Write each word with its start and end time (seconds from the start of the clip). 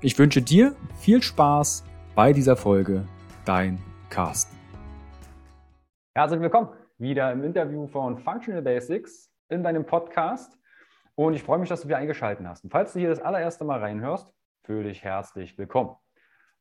Ich 0.00 0.18
wünsche 0.18 0.42
dir 0.42 0.74
viel 0.98 1.22
Spaß 1.22 1.84
bei 2.14 2.32
dieser 2.32 2.56
Folge. 2.56 3.04
Dein 3.44 3.78
Carsten. 4.10 4.56
Herzlich 6.14 6.40
willkommen 6.40 6.70
wieder 6.98 7.32
im 7.32 7.44
Interview 7.44 7.86
von 7.86 8.18
Functional 8.18 8.62
Basics 8.62 9.30
in 9.48 9.62
deinem 9.62 9.86
Podcast. 9.86 10.58
Und 11.18 11.34
ich 11.34 11.42
freue 11.42 11.58
mich, 11.58 11.68
dass 11.68 11.80
du 11.80 11.88
wieder 11.88 11.96
eingeschaltet 11.96 12.46
hast. 12.46 12.62
Und 12.62 12.70
falls 12.70 12.92
du 12.92 13.00
hier 13.00 13.08
das 13.08 13.20
allererste 13.20 13.64
Mal 13.64 13.80
reinhörst, 13.80 14.32
fühle 14.62 14.84
dich 14.84 15.02
herzlich 15.02 15.58
willkommen. 15.58 15.96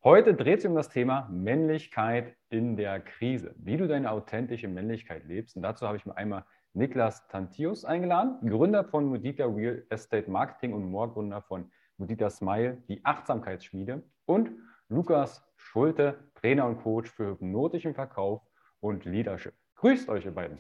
Heute 0.04 0.34
dreht 0.34 0.62
sich 0.62 0.68
um 0.68 0.76
das 0.76 0.90
Thema 0.90 1.30
Männlichkeit 1.32 2.36
in 2.50 2.76
der 2.76 3.00
Krise, 3.00 3.54
wie 3.60 3.78
du 3.78 3.88
deine 3.88 4.10
authentische 4.10 4.68
Männlichkeit 4.68 5.26
lebst. 5.26 5.58
Und 5.58 5.62
dazu 5.62 5.86
habe 5.86 5.98
ich 5.98 6.08
mir 6.08 6.18
einmal 6.18 6.44
Niklas 6.74 7.28
Tantius 7.28 7.86
eingeladen, 7.86 8.50
Gründer 8.50 8.84
von 8.84 9.06
Mudita 9.06 9.46
Real 9.46 9.84
Estate 9.92 10.28
Marketing 10.28 10.74
und 10.74 10.90
Moorgründer 10.90 11.44
von 11.44 11.70
Mudita 11.98 12.28
Smile, 12.32 12.82
die 12.90 13.06
Achtsamkeitsschmiede 13.06 14.02
und 14.26 14.50
Lukas 14.90 15.48
Schulte, 15.56 16.32
Trainer 16.34 16.66
und 16.66 16.82
Coach 16.82 17.12
für 17.12 17.34
hypnotischen 17.34 17.94
Verkauf 17.94 18.42
und 18.80 19.06
Leadership. 19.06 19.54
Grüßt 19.76 20.10
euch, 20.10 20.26
ihr 20.26 20.34
beiden. 20.34 20.58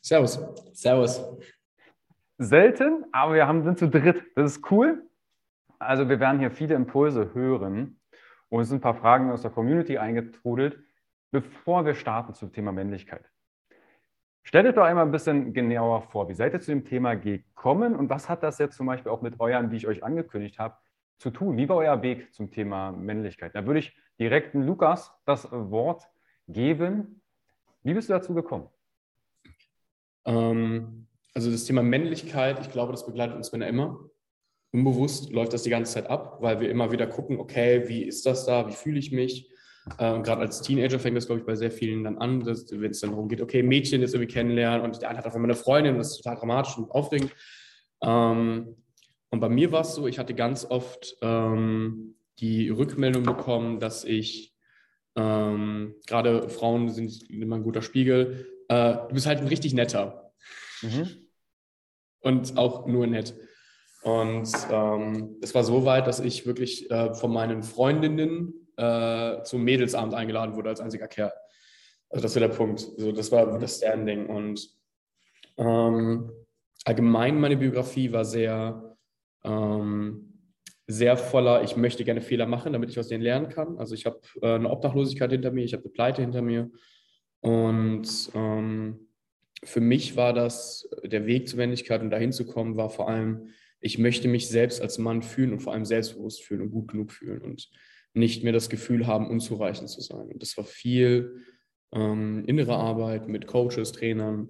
Servus. 0.00 0.38
Servus. 0.74 1.20
Selten, 2.42 3.04
aber 3.12 3.34
wir 3.34 3.46
haben, 3.46 3.64
sind 3.64 3.78
zu 3.78 3.86
dritt. 3.86 4.24
Das 4.34 4.52
ist 4.52 4.70
cool. 4.70 5.06
Also 5.78 6.08
wir 6.08 6.20
werden 6.20 6.40
hier 6.40 6.50
viele 6.50 6.74
Impulse 6.74 7.34
hören 7.34 8.00
und 8.48 8.62
es 8.62 8.70
sind 8.70 8.78
ein 8.78 8.80
paar 8.80 8.94
Fragen 8.94 9.30
aus 9.30 9.42
der 9.42 9.50
Community 9.50 9.98
eingetrudelt, 9.98 10.82
bevor 11.30 11.84
wir 11.84 11.94
starten 11.94 12.32
zum 12.32 12.50
Thema 12.50 12.72
Männlichkeit. 12.72 13.30
Stellt 14.42 14.66
euch 14.66 14.74
doch 14.74 14.84
einmal 14.84 15.04
ein 15.04 15.10
bisschen 15.10 15.52
genauer 15.52 16.00
vor, 16.00 16.30
wie 16.30 16.34
seid 16.34 16.54
ihr 16.54 16.60
zu 16.60 16.70
dem 16.70 16.86
Thema 16.86 17.14
gekommen 17.14 17.94
und 17.94 18.08
was 18.08 18.30
hat 18.30 18.42
das 18.42 18.56
jetzt 18.56 18.74
zum 18.74 18.86
Beispiel 18.86 19.12
auch 19.12 19.20
mit 19.20 19.38
euren, 19.38 19.70
wie 19.70 19.76
ich 19.76 19.86
euch 19.86 20.02
angekündigt 20.02 20.58
habe, 20.58 20.78
zu 21.18 21.30
tun? 21.30 21.58
Wie 21.58 21.68
war 21.68 21.76
euer 21.76 22.00
Weg 22.00 22.32
zum 22.32 22.50
Thema 22.50 22.90
Männlichkeit? 22.90 23.54
Da 23.54 23.66
würde 23.66 23.80
ich 23.80 23.94
direkt 24.18 24.54
Lukas 24.54 25.12
das 25.26 25.46
Wort 25.52 26.08
geben. 26.48 27.20
Wie 27.82 27.92
bist 27.92 28.08
du 28.08 28.14
dazu 28.14 28.32
gekommen? 28.32 28.70
Ähm, 30.24 31.06
also 31.34 31.50
das 31.50 31.64
Thema 31.64 31.82
Männlichkeit, 31.82 32.60
ich 32.60 32.70
glaube, 32.70 32.92
das 32.92 33.06
begleitet 33.06 33.36
uns 33.36 33.52
Männer 33.52 33.68
immer. 33.68 34.00
Unbewusst 34.72 35.30
läuft 35.30 35.52
das 35.52 35.64
die 35.64 35.70
ganze 35.70 35.94
Zeit 35.94 36.08
ab, 36.08 36.38
weil 36.40 36.60
wir 36.60 36.70
immer 36.70 36.92
wieder 36.92 37.06
gucken, 37.06 37.38
okay, 37.38 37.88
wie 37.88 38.02
ist 38.02 38.26
das 38.26 38.46
da, 38.46 38.68
wie 38.68 38.72
fühle 38.72 38.98
ich 38.98 39.10
mich? 39.10 39.50
Ähm, 39.98 40.22
Gerade 40.22 40.42
als 40.42 40.62
Teenager 40.62 40.98
fängt 40.98 41.16
das, 41.16 41.26
glaube 41.26 41.40
ich, 41.40 41.46
bei 41.46 41.56
sehr 41.56 41.70
vielen 41.70 42.04
dann 42.04 42.18
an, 42.18 42.44
wenn 42.46 42.90
es 42.90 43.00
dann 43.00 43.10
darum 43.10 43.28
geht, 43.28 43.40
okay, 43.40 43.62
Mädchen 43.62 44.00
jetzt 44.00 44.14
irgendwie 44.14 44.32
kennenlernen 44.32 44.82
und 44.82 45.00
der 45.00 45.08
eine 45.08 45.18
hat 45.18 45.26
auf 45.26 45.34
einmal 45.34 45.50
eine 45.50 45.58
Freundin, 45.58 45.96
das 45.96 46.12
ist 46.12 46.18
total 46.18 46.36
dramatisch 46.36 46.76
und 46.78 46.90
aufregend. 46.90 47.32
Ähm, 48.02 48.76
und 49.30 49.40
bei 49.40 49.48
mir 49.48 49.72
war 49.72 49.82
es 49.82 49.94
so, 49.94 50.06
ich 50.06 50.18
hatte 50.18 50.34
ganz 50.34 50.64
oft 50.64 51.16
ähm, 51.22 52.16
die 52.38 52.68
Rückmeldung 52.68 53.22
bekommen, 53.22 53.80
dass 53.80 54.04
ich, 54.04 54.54
ähm, 55.16 55.94
gerade 56.06 56.48
Frauen 56.48 56.90
sind 56.90 57.28
immer 57.30 57.56
ein 57.56 57.62
guter 57.62 57.82
Spiegel, 57.82 58.46
äh, 58.68 58.94
du 59.08 59.14
bist 59.14 59.26
halt 59.26 59.40
ein 59.40 59.48
richtig 59.48 59.74
netter. 59.74 60.29
Mhm. 60.82 61.28
Und 62.22 62.56
auch 62.58 62.86
nur 62.86 63.06
nett. 63.06 63.34
Und 64.02 64.50
ähm, 64.70 65.36
es 65.42 65.54
war 65.54 65.64
so 65.64 65.84
weit, 65.84 66.06
dass 66.06 66.20
ich 66.20 66.46
wirklich 66.46 66.90
äh, 66.90 67.14
von 67.14 67.32
meinen 67.32 67.62
Freundinnen 67.62 68.54
äh, 68.76 69.42
zum 69.42 69.62
Mädelsabend 69.62 70.14
eingeladen 70.14 70.54
wurde 70.54 70.70
als 70.70 70.80
einziger 70.80 71.06
Kerl. 71.06 71.32
Also 72.08 72.22
das 72.22 72.34
war 72.34 72.40
der 72.40 72.54
Punkt. 72.54 72.80
So, 72.80 73.12
das 73.12 73.30
war 73.30 73.58
das 73.58 73.76
Standing. 73.76 74.26
Und 74.26 74.68
ähm, 75.58 76.30
allgemein 76.84 77.38
meine 77.38 77.58
Biografie 77.58 78.10
war 78.10 78.24
sehr, 78.24 78.96
ähm, 79.44 80.38
sehr 80.86 81.16
voller, 81.16 81.62
ich 81.62 81.76
möchte 81.76 82.04
gerne 82.04 82.22
Fehler 82.22 82.46
machen, 82.46 82.72
damit 82.72 82.90
ich 82.90 82.98
aus 82.98 83.08
denen 83.08 83.22
lernen 83.22 83.50
kann. 83.50 83.78
Also 83.78 83.94
ich 83.94 84.06
habe 84.06 84.20
äh, 84.40 84.54
eine 84.54 84.70
Obdachlosigkeit 84.70 85.30
hinter 85.30 85.50
mir, 85.50 85.64
ich 85.64 85.74
habe 85.74 85.84
eine 85.84 85.92
Pleite 85.92 86.22
hinter 86.22 86.40
mir. 86.42 86.70
Und 87.40 88.30
ähm, 88.34 89.09
für 89.64 89.80
mich 89.80 90.16
war 90.16 90.32
das, 90.32 90.88
der 91.04 91.26
Weg 91.26 91.48
zur 91.48 91.58
Männlichkeit 91.58 92.00
und 92.00 92.10
dahin 92.10 92.32
zu 92.32 92.46
kommen, 92.46 92.76
war 92.76 92.90
vor 92.90 93.08
allem, 93.08 93.48
ich 93.80 93.98
möchte 93.98 94.28
mich 94.28 94.48
selbst 94.48 94.80
als 94.80 94.98
Mann 94.98 95.22
fühlen 95.22 95.52
und 95.52 95.60
vor 95.60 95.72
allem 95.72 95.84
selbstbewusst 95.84 96.42
fühlen 96.42 96.62
und 96.62 96.70
gut 96.70 96.88
genug 96.88 97.12
fühlen. 97.12 97.42
Und 97.42 97.70
nicht 98.14 98.42
mehr 98.42 98.52
das 98.52 98.68
Gefühl 98.68 99.06
haben, 99.06 99.28
unzureichend 99.28 99.88
zu 99.88 100.00
sein. 100.00 100.28
Und 100.28 100.42
das 100.42 100.56
war 100.56 100.64
viel 100.64 101.42
ähm, 101.92 102.44
innere 102.46 102.76
Arbeit 102.76 103.28
mit 103.28 103.46
Coaches, 103.46 103.92
Trainern, 103.92 104.48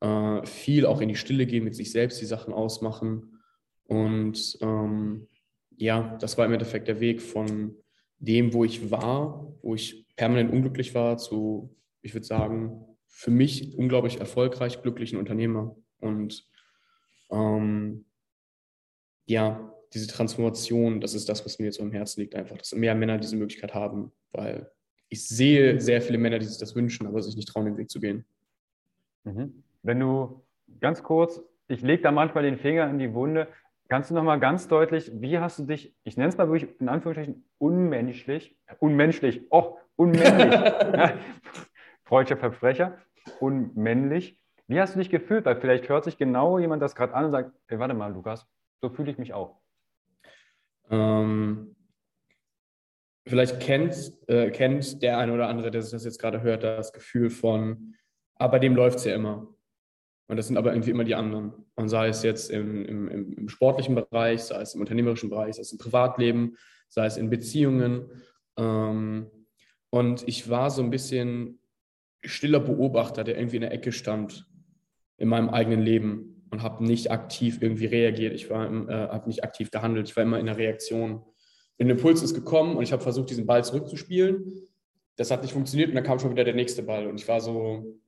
äh, 0.00 0.44
viel 0.46 0.86
auch 0.86 1.00
in 1.00 1.08
die 1.08 1.16
Stille 1.16 1.46
gehen, 1.46 1.64
mit 1.64 1.74
sich 1.74 1.90
selbst 1.90 2.20
die 2.20 2.26
Sachen 2.26 2.52
ausmachen. 2.52 3.40
Und 3.84 4.58
ähm, 4.60 5.28
ja, 5.76 6.16
das 6.20 6.38
war 6.38 6.46
im 6.46 6.52
Endeffekt 6.52 6.88
der 6.88 7.00
Weg 7.00 7.20
von 7.20 7.74
dem, 8.18 8.52
wo 8.52 8.64
ich 8.64 8.90
war, 8.90 9.52
wo 9.62 9.74
ich 9.74 10.06
permanent 10.16 10.52
unglücklich 10.52 10.94
war, 10.94 11.16
zu, 11.16 11.74
ich 12.02 12.14
würde 12.14 12.26
sagen, 12.26 12.84
für 13.10 13.30
mich 13.30 13.76
unglaublich 13.76 14.18
erfolgreich, 14.18 14.80
glücklichen 14.82 15.18
Unternehmer. 15.18 15.76
Und 16.00 16.48
ähm, 17.30 18.06
ja, 19.26 19.72
diese 19.92 20.06
Transformation, 20.06 21.00
das 21.00 21.14
ist 21.14 21.28
das, 21.28 21.44
was 21.44 21.58
mir 21.58 21.66
jetzt 21.66 21.76
so 21.76 21.82
am 21.82 21.92
Herzen 21.92 22.20
liegt, 22.20 22.34
einfach, 22.34 22.56
dass 22.56 22.74
mehr 22.74 22.94
Männer 22.94 23.18
diese 23.18 23.36
Möglichkeit 23.36 23.74
haben, 23.74 24.12
weil 24.32 24.70
ich 25.08 25.26
sehe 25.26 25.80
sehr 25.80 26.00
viele 26.00 26.18
Männer, 26.18 26.38
die 26.38 26.46
sich 26.46 26.58
das 26.58 26.76
wünschen, 26.76 27.06
aber 27.06 27.20
sich 27.20 27.36
nicht 27.36 27.48
trauen, 27.48 27.66
den 27.66 27.76
Weg 27.76 27.90
zu 27.90 28.00
gehen. 28.00 28.24
Mhm. 29.24 29.64
Wenn 29.82 29.98
du 29.98 30.42
ganz 30.80 31.02
kurz, 31.02 31.42
ich 31.66 31.82
lege 31.82 32.02
da 32.02 32.12
manchmal 32.12 32.44
den 32.44 32.58
Finger 32.58 32.88
in 32.88 32.98
die 32.98 33.12
Wunde, 33.12 33.48
kannst 33.88 34.10
du 34.10 34.14
nochmal 34.14 34.38
ganz 34.38 34.68
deutlich, 34.68 35.10
wie 35.14 35.38
hast 35.38 35.58
du 35.58 35.64
dich, 35.64 35.94
ich 36.04 36.16
nenne 36.16 36.28
es 36.28 36.38
mal 36.38 36.48
wirklich 36.48 36.70
in 36.80 36.88
Anführungsstrichen 36.88 37.44
unmenschlich, 37.58 38.56
unmenschlich, 38.78 39.42
oh, 39.50 39.78
unmännlich, 39.96 40.54
freudscher 42.10 42.36
Verbrecher, 42.36 42.98
unmännlich. 43.38 44.36
Wie 44.66 44.80
hast 44.80 44.96
du 44.96 44.98
dich 44.98 45.10
gefühlt? 45.10 45.44
Weil 45.44 45.60
vielleicht 45.60 45.88
hört 45.88 46.02
sich 46.02 46.18
genau 46.18 46.58
jemand 46.58 46.82
das 46.82 46.96
gerade 46.96 47.14
an 47.14 47.26
und 47.26 47.30
sagt, 47.30 47.52
hey, 47.68 47.78
warte 47.78 47.94
mal, 47.94 48.12
Lukas, 48.12 48.48
so 48.82 48.90
fühle 48.90 49.12
ich 49.12 49.18
mich 49.18 49.32
auch. 49.32 49.60
Ähm, 50.90 51.76
vielleicht 53.28 53.60
kennt, 53.60 54.12
äh, 54.26 54.50
kennt 54.50 55.00
der 55.02 55.18
eine 55.18 55.32
oder 55.32 55.46
andere, 55.46 55.70
der 55.70 55.82
das 55.82 56.04
jetzt 56.04 56.18
gerade 56.18 56.42
hört, 56.42 56.64
das 56.64 56.92
Gefühl 56.92 57.30
von, 57.30 57.94
aber 58.34 58.56
ah, 58.56 58.58
dem 58.58 58.74
läuft 58.74 58.98
es 58.98 59.04
ja 59.04 59.14
immer. 59.14 59.46
Und 60.26 60.36
das 60.36 60.48
sind 60.48 60.56
aber 60.56 60.72
irgendwie 60.72 60.90
immer 60.90 61.04
die 61.04 61.14
anderen. 61.14 61.52
Und 61.76 61.90
sei 61.90 62.08
es 62.08 62.24
jetzt 62.24 62.50
im, 62.50 62.84
im, 62.86 63.08
im, 63.08 63.48
sportlichen 63.48 63.94
Bereich, 63.94 64.42
sei 64.42 64.60
es 64.60 64.74
im 64.74 64.80
unternehmerischen 64.80 65.30
Bereich, 65.30 65.54
sei 65.54 65.62
es 65.62 65.70
im 65.70 65.78
Privatleben, 65.78 66.56
sei 66.88 67.06
es 67.06 67.16
in 67.16 67.30
Beziehungen. 67.30 68.10
Ähm, 68.56 69.30
und 69.90 70.26
ich 70.26 70.50
war 70.50 70.70
so 70.70 70.82
ein 70.82 70.90
bisschen 70.90 71.59
stiller 72.22 72.60
Beobachter, 72.60 73.24
der 73.24 73.36
irgendwie 73.36 73.56
in 73.56 73.62
der 73.62 73.72
Ecke 73.72 73.92
stand 73.92 74.46
in 75.16 75.28
meinem 75.28 75.50
eigenen 75.50 75.82
Leben 75.82 76.46
und 76.50 76.62
habe 76.62 76.84
nicht 76.84 77.10
aktiv 77.10 77.58
irgendwie 77.60 77.86
reagiert. 77.86 78.34
Ich 78.34 78.50
äh, 78.50 78.54
habe 78.54 79.28
nicht 79.28 79.44
aktiv 79.44 79.70
gehandelt. 79.70 80.08
Ich 80.08 80.16
war 80.16 80.22
immer 80.22 80.38
in 80.38 80.46
der 80.46 80.56
Reaktion. 80.56 81.22
Ein 81.78 81.90
Impuls 81.90 82.22
ist 82.22 82.34
gekommen 82.34 82.76
und 82.76 82.82
ich 82.82 82.92
habe 82.92 83.02
versucht, 83.02 83.30
diesen 83.30 83.46
Ball 83.46 83.64
zurückzuspielen. 83.64 84.66
Das 85.16 85.30
hat 85.30 85.42
nicht 85.42 85.52
funktioniert 85.52 85.90
und 85.90 85.94
dann 85.94 86.04
kam 86.04 86.18
schon 86.18 86.30
wieder 86.30 86.44
der 86.44 86.54
nächste 86.54 86.82
Ball 86.82 87.06
und 87.06 87.20
ich 87.20 87.28
war 87.28 87.40
so 87.40 88.00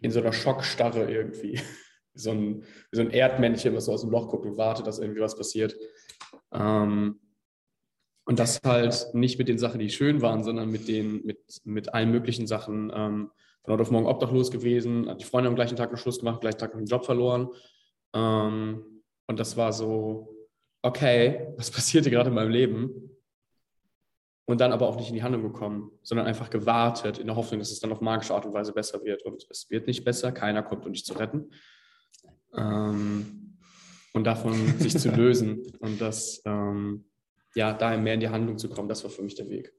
in 0.00 0.10
so 0.10 0.20
einer 0.20 0.32
Schockstarre 0.32 1.10
irgendwie. 1.10 1.60
so 2.14 2.30
ein, 2.30 2.64
so 2.92 3.02
ein 3.02 3.10
Erdmännchen, 3.10 3.74
was 3.74 3.84
so 3.84 3.92
aus 3.92 4.00
dem 4.00 4.10
Loch 4.10 4.28
guckt 4.28 4.46
und 4.46 4.56
wartet, 4.56 4.86
dass 4.86 4.98
irgendwie 4.98 5.20
was 5.20 5.36
passiert. 5.36 5.76
Ähm, 6.52 7.20
und 8.26 8.40
das 8.40 8.60
halt 8.64 9.14
nicht 9.14 9.38
mit 9.38 9.48
den 9.48 9.58
Sachen, 9.58 9.78
die 9.78 9.88
schön 9.88 10.20
waren, 10.20 10.42
sondern 10.42 10.68
mit 10.68 10.88
den, 10.88 11.24
mit, 11.24 11.38
mit 11.64 11.94
allen 11.94 12.10
möglichen 12.10 12.48
Sachen. 12.48 12.92
Ähm, 12.92 13.30
von 13.62 13.72
heute 13.72 13.82
auf 13.82 13.90
morgen 13.92 14.06
obdachlos 14.06 14.50
gewesen, 14.50 15.08
hat 15.08 15.20
die 15.20 15.24
Freunde 15.24 15.48
am 15.48 15.54
gleichen 15.54 15.76
Tag 15.76 15.88
einen 15.88 15.96
Schluss 15.96 16.18
gemacht, 16.18 16.40
gleichen 16.40 16.58
Tag 16.58 16.74
einen 16.74 16.86
Job 16.86 17.06
verloren. 17.06 17.48
Ähm, 18.12 19.02
und 19.28 19.38
das 19.38 19.56
war 19.56 19.72
so, 19.72 20.34
okay, 20.82 21.52
was 21.56 21.70
passierte 21.70 22.10
gerade 22.10 22.28
in 22.30 22.34
meinem 22.34 22.50
Leben? 22.50 23.10
Und 24.44 24.60
dann 24.60 24.72
aber 24.72 24.88
auch 24.88 24.96
nicht 24.96 25.08
in 25.08 25.14
die 25.14 25.22
Handlung 25.22 25.42
gekommen, 25.44 25.92
sondern 26.02 26.26
einfach 26.26 26.50
gewartet 26.50 27.18
in 27.18 27.28
der 27.28 27.36
Hoffnung, 27.36 27.60
dass 27.60 27.70
es 27.70 27.80
dann 27.80 27.92
auf 27.92 28.00
magische 28.00 28.34
Art 28.34 28.44
und 28.44 28.54
Weise 28.54 28.72
besser 28.72 29.02
wird. 29.04 29.22
Und 29.22 29.46
es 29.50 29.70
wird 29.70 29.86
nicht 29.86 30.04
besser, 30.04 30.32
keiner 30.32 30.64
kommt, 30.64 30.84
um 30.84 30.92
dich 30.92 31.04
zu 31.04 31.14
retten. 31.14 31.52
Ähm, 32.56 33.56
und 34.14 34.24
davon 34.24 34.54
sich 34.78 34.98
zu 34.98 35.10
lösen 35.10 35.62
und 35.80 36.00
das 36.00 36.42
ähm, 36.44 37.04
ja, 37.56 37.72
daher 37.72 37.98
mehr 37.98 38.14
in 38.14 38.20
die 38.20 38.28
Handlung 38.28 38.58
zu 38.58 38.68
kommen, 38.68 38.88
das 38.88 39.02
war 39.02 39.10
für 39.10 39.22
mich 39.22 39.34
der 39.34 39.48
Weg. 39.48 39.72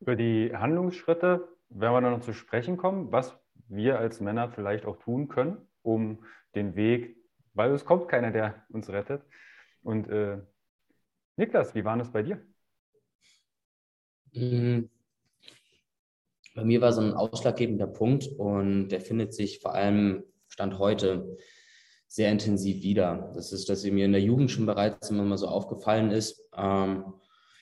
Über 0.00 0.14
die 0.14 0.54
Handlungsschritte 0.54 1.48
werden 1.68 1.92
wir 1.92 2.00
dann 2.00 2.12
noch 2.12 2.20
zu 2.20 2.32
sprechen 2.32 2.76
kommen, 2.76 3.10
was 3.10 3.36
wir 3.68 3.98
als 3.98 4.20
Männer 4.20 4.50
vielleicht 4.50 4.86
auch 4.86 4.96
tun 4.96 5.28
können, 5.28 5.58
um 5.82 6.24
den 6.54 6.76
Weg, 6.76 7.16
weil 7.52 7.72
es 7.72 7.84
kommt 7.84 8.08
keiner, 8.08 8.30
der 8.30 8.64
uns 8.70 8.88
rettet. 8.88 9.22
Und 9.82 10.08
äh, 10.08 10.38
Niklas, 11.36 11.74
wie 11.74 11.84
war 11.84 11.96
das 11.96 12.12
bei 12.12 12.22
dir? 12.22 12.40
Mhm. 14.32 14.88
Bei 16.54 16.64
mir 16.64 16.80
war 16.80 16.92
so 16.92 17.00
ein 17.00 17.12
ausschlaggebender 17.12 17.88
Punkt 17.88 18.26
und 18.38 18.88
der 18.88 19.00
findet 19.00 19.34
sich 19.34 19.60
vor 19.60 19.74
allem 19.74 20.24
Stand 20.48 20.78
heute 20.78 21.36
sehr 22.08 22.32
intensiv 22.32 22.82
wieder. 22.82 23.30
Das 23.34 23.52
ist, 23.52 23.68
dass 23.68 23.84
mir 23.84 24.06
in 24.06 24.12
der 24.12 24.22
Jugend 24.22 24.50
schon 24.50 24.66
bereits 24.66 25.10
immer 25.10 25.24
mal 25.24 25.36
so 25.36 25.46
aufgefallen 25.46 26.10
ist. 26.10 26.47
Ähm, 26.58 27.14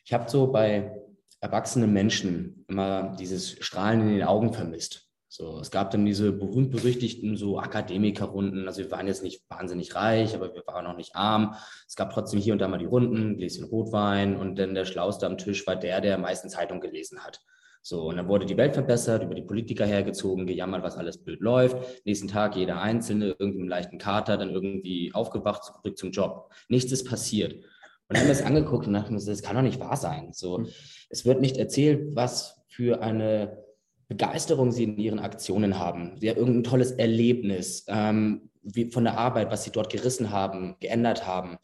ich 0.05 0.13
habe 0.13 0.31
so 0.31 0.47
bei 0.49 1.03
erwachsenen 1.41 1.93
Menschen 1.93 2.65
immer 2.69 3.17
dieses 3.19 3.53
Strahlen 3.65 4.01
in 4.01 4.09
den 4.09 4.23
Augen 4.23 4.53
vermisst. 4.53 5.07
So, 5.29 5.59
es 5.59 5.71
gab 5.71 5.91
dann 5.91 6.07
diese 6.07 6.33
berühmt-berüchtigten 6.33 7.37
so 7.37 7.59
Akademikerrunden. 7.59 8.67
Also 8.67 8.83
wir 8.83 8.91
waren 8.91 9.07
jetzt 9.07 9.23
nicht 9.23 9.43
wahnsinnig 9.51 9.95
reich, 9.95 10.35
aber 10.35 10.55
wir 10.55 10.63
waren 10.67 10.87
auch 10.87 10.97
nicht 10.97 11.15
arm. 11.15 11.55
Es 11.87 11.95
gab 11.95 12.11
trotzdem 12.11 12.41
hier 12.41 12.55
und 12.55 12.59
da 12.61 12.69
mal 12.69 12.79
die 12.79 12.87
Runden, 12.87 13.37
Gläschen 13.37 13.67
Rotwein 13.67 14.37
und 14.37 14.59
dann 14.59 14.75
der 14.75 14.87
Schlauste 14.87 15.27
am 15.27 15.37
Tisch 15.37 15.67
war 15.67 15.77
der, 15.77 16.01
der 16.01 16.15
am 16.15 16.23
meisten 16.23 16.49
Zeitung 16.49 16.81
gelesen 16.81 17.23
hat. 17.23 17.43
So, 17.83 18.09
und 18.09 18.17
dann 18.17 18.29
wurde 18.29 18.47
die 18.47 18.57
Welt 18.57 18.75
verbessert, 18.75 19.23
über 19.23 19.35
die 19.35 19.43
Politiker 19.43 19.85
hergezogen, 19.85 20.47
gejammert, 20.47 20.83
was 20.83 20.97
alles 20.97 21.19
blöd 21.19 21.41
läuft. 21.41 21.77
Nächsten 22.05 22.29
Tag 22.29 22.57
jeder 22.57 22.81
Einzelne, 22.81 23.37
irgendwie 23.39 23.61
mit 23.61 23.69
leichten 23.69 23.99
Kater, 23.99 24.39
dann 24.39 24.51
irgendwie 24.51 25.13
aufgewacht, 25.13 25.65
zurück 25.65 25.99
zum 25.99 26.11
Job. 26.13 26.51
Nichts 26.69 26.91
ist 26.91 27.05
passiert. 27.05 27.63
Und 28.09 28.15
dann 28.15 28.21
haben 28.21 28.29
wir 28.29 28.33
es 28.33 28.43
angeguckt 28.43 28.87
und 28.87 28.93
dachten, 28.93 29.15
das 29.15 29.43
kann 29.43 29.57
doch 29.57 29.63
nicht 29.63 29.81
wahr 29.81 29.97
sein. 29.97 30.33
So, 30.33 30.59
hm. 30.59 30.69
es 31.09 31.25
wird 31.25 31.41
nicht 31.41 31.57
erzählt, 31.57 32.15
was 32.15 32.63
für 32.69 33.03
eine 33.03 33.65
Begeisterung 34.09 34.71
sie 34.71 34.85
in 34.85 34.99
ihren 34.99 35.19
Aktionen 35.19 35.79
haben. 35.79 36.17
Sie 36.19 36.31
haben 36.31 36.37
irgendein 36.37 36.65
tolles 36.65 36.93
Erlebnis 36.93 37.85
ähm, 37.89 38.51
wie 38.63 38.91
von 38.91 39.05
der 39.05 39.19
Arbeit, 39.19 39.51
was 39.51 39.65
sie 39.65 39.71
dort 39.71 39.91
gerissen 39.91 40.31
haben, 40.31 40.77
geändert 40.81 41.27
haben. 41.27 41.59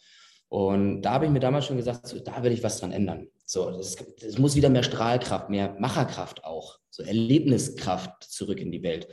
Und 0.49 1.03
da 1.03 1.13
habe 1.13 1.27
ich 1.27 1.31
mir 1.31 1.41
damals 1.41 1.67
schon 1.67 1.77
gesagt, 1.77 2.07
so, 2.07 2.19
da 2.19 2.43
will 2.43 2.53
ich 2.53 2.63
was 2.63 2.79
dran 2.79 2.93
ändern. 2.93 3.29
So, 3.45 3.71
das, 3.71 3.97
das 4.21 4.39
muss 4.39 4.55
wieder 4.55 4.69
mehr 4.71 4.83
Strahlkraft, 4.83 5.51
mehr 5.51 5.77
Macherkraft 5.79 6.45
auch, 6.45 6.79
so 6.91 7.03
Erlebniskraft 7.03 8.25
zurück 8.25 8.61
in 8.61 8.71
die 8.71 8.83
Welt. 8.83 9.09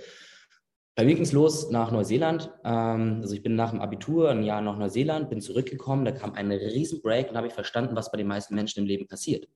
Bei 1.00 1.06
mir 1.06 1.16
ging 1.16 1.24
es 1.24 1.32
los 1.32 1.72
nach 1.72 1.94
Neuseeland. 1.94 2.52
Ähm, 2.66 3.20
also 3.22 3.34
ich 3.34 3.42
bin 3.42 3.56
nach 3.56 3.70
dem 3.70 3.80
Abitur 3.80 4.32
ein 4.32 4.44
Jahr 4.44 4.60
nach 4.60 4.78
Neuseeland, 4.78 5.30
bin 5.30 5.40
zurückgekommen, 5.40 6.04
da 6.04 6.12
kam 6.12 6.34
ein 6.34 6.52
riesen 6.52 7.02
Break 7.02 7.30
und 7.30 7.38
habe 7.38 7.48
ich 7.48 7.54
verstanden, 7.54 7.96
was 7.96 8.12
bei 8.12 8.18
den 8.18 8.28
meisten 8.28 8.54
Menschen 8.54 8.80
im 8.82 8.86
Leben 8.86 9.08
passiert. 9.08 9.48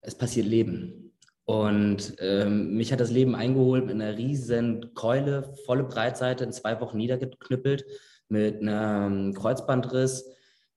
Es 0.00 0.16
passiert 0.16 0.46
Leben. 0.46 1.12
Und 1.44 2.16
ähm, 2.20 2.78
mich 2.78 2.94
hat 2.94 3.00
das 3.00 3.10
Leben 3.10 3.34
eingeholt 3.34 3.84
mit 3.84 3.96
einer 3.96 4.16
riesen 4.16 4.94
Keule, 4.94 5.52
volle 5.66 5.84
Breitseite, 5.84 6.44
in 6.44 6.52
zwei 6.52 6.80
Wochen 6.80 6.96
niedergeknüppelt, 6.96 7.84
mit 8.30 8.62
einem 8.62 9.34
Kreuzbandriss, 9.34 10.30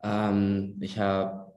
ähm, 0.03 0.79
ich 0.81 0.99
habe 0.99 1.53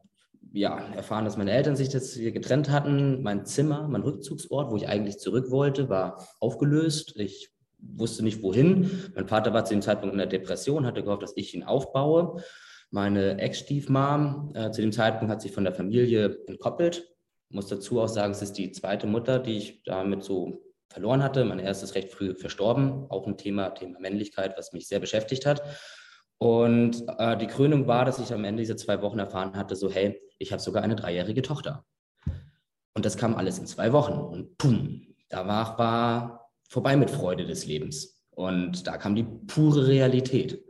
ja, 0.53 0.79
erfahren, 0.95 1.25
dass 1.25 1.37
meine 1.37 1.51
Eltern 1.51 1.75
sich 1.75 1.89
das 1.89 2.13
hier 2.13 2.31
getrennt 2.31 2.71
hatten. 2.71 3.25
Mein 3.25 3.45
Zimmer, 3.45 3.89
mein 3.89 4.03
Rückzugsort, 4.03 4.71
wo 4.71 4.77
ich 4.77 4.87
eigentlich 4.87 5.19
zurück 5.19 5.51
wollte, 5.51 5.89
war 5.89 6.25
aufgelöst. 6.39 7.17
Ich 7.17 7.54
wusste 7.97 8.23
nicht 8.23 8.43
wohin. 8.43 9.11
Mein 9.15 9.29
Vater 9.29 9.53
war 9.53 9.65
zu 9.65 9.75
dem 9.75 9.83
Zeitpunkt 9.83 10.13
in 10.13 10.19
der 10.19 10.27
Depression, 10.27 10.87
hatte 10.87 11.03
gehofft, 11.03 11.23
dass 11.23 11.37
ich 11.37 11.55
ihn 11.55 11.63
aufbaue. 11.63 12.43
Meine 12.91 13.39
Ex-Stiefmom 13.39 14.53
äh, 14.55 14.71
zu 14.71 14.81
dem 14.81 14.93
Zeitpunkt 14.93 15.33
hat 15.33 15.43
sich 15.43 15.53
von 15.53 15.65
der 15.65 15.73
Familie 15.73 16.39
entkoppelt. 16.47 17.09
Muss 17.51 17.69
dazu 17.69 18.01
auch 18.01 18.09
sagen, 18.09 18.33
es 18.33 18.43
ist 18.43 18.55
die 18.55 18.73
zweite 18.73 19.07
Mutter, 19.07 19.39
die 19.39 19.57
ich 19.59 19.83
damit 19.85 20.23
so 20.23 20.63
verloren 20.89 21.23
hatte. 21.23 21.45
Mein 21.45 21.59
erstes 21.59 21.95
recht 21.95 22.11
früh 22.11 22.35
verstorben. 22.35 23.07
Auch 23.11 23.27
ein 23.27 23.37
Thema, 23.37 23.71
Thema 23.71 23.99
Männlichkeit, 24.01 24.57
was 24.57 24.73
mich 24.73 24.87
sehr 24.87 25.01
beschäftigt 25.01 25.45
hat. 25.45 25.63
Und 26.39 27.05
äh, 27.19 27.37
die 27.37 27.47
Krönung 27.47 27.87
war, 27.87 28.05
dass 28.05 28.19
ich 28.19 28.33
am 28.33 28.45
Ende 28.45 28.63
dieser 28.63 28.77
zwei 28.77 29.01
Wochen 29.03 29.19
erfahren 29.19 29.57
hatte, 29.57 29.77
so 29.77 29.91
hey, 29.91 30.21
ich 30.39 30.53
habe 30.53 30.63
sogar 30.63 30.83
eine 30.83 30.97
dreijährige 30.97 31.43
Tochter. 31.43 31.85
Und 32.95 33.05
das 33.05 33.17
kam 33.17 33.35
alles 33.35 33.59
in 33.59 33.67
zwei 33.67 33.93
Wochen. 33.93 34.13
Und 34.13 34.57
pum, 34.57 35.15
da 35.29 35.47
war, 35.47 35.79
war 35.79 36.44
vorbei 36.75 36.97
mit 36.97 37.09
Freude 37.09 37.47
des 37.47 37.67
Lebens. 37.67 38.21
Und 38.31 38.88
da 38.88 38.99
kam 38.99 39.15
die 39.15 39.23
pure 39.23 39.87
Realität 39.87 40.61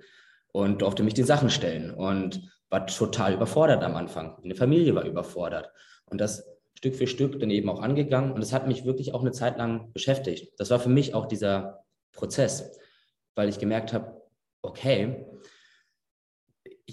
und 0.53 0.83
durfte 0.83 1.03
mich 1.03 1.15
den 1.15 1.25
Sachen 1.25 1.49
stellen 1.49 1.93
und 1.93 2.53
war 2.69 2.87
total 2.87 3.33
überfordert 3.33 3.83
am 3.83 3.97
Anfang. 3.97 4.37
Meine 4.43 4.55
Familie 4.55 4.95
war 4.95 5.05
überfordert. 5.07 5.71
Und 6.05 6.21
das 6.21 6.47
Stück 6.77 6.95
für 6.95 7.07
Stück 7.07 7.41
dann 7.41 7.51
eben 7.51 7.71
auch 7.71 7.81
angegangen. 7.81 8.33
Und 8.33 8.43
das 8.43 8.53
hat 8.53 8.69
mich 8.69 8.85
wirklich 8.85 9.15
auch 9.15 9.23
eine 9.23 9.33
Zeit 9.33 9.57
lang 9.57 9.95
beschäftigt. 9.95 10.53
Das 10.59 10.69
war 10.69 10.79
für 10.79 10.91
mich 10.91 11.15
auch 11.15 11.25
dieser 11.25 11.85
Prozess, 12.13 12.79
weil 13.35 13.49
ich 13.49 13.59
gemerkt 13.59 13.95
habe, 13.95 14.21
okay, 14.61 15.25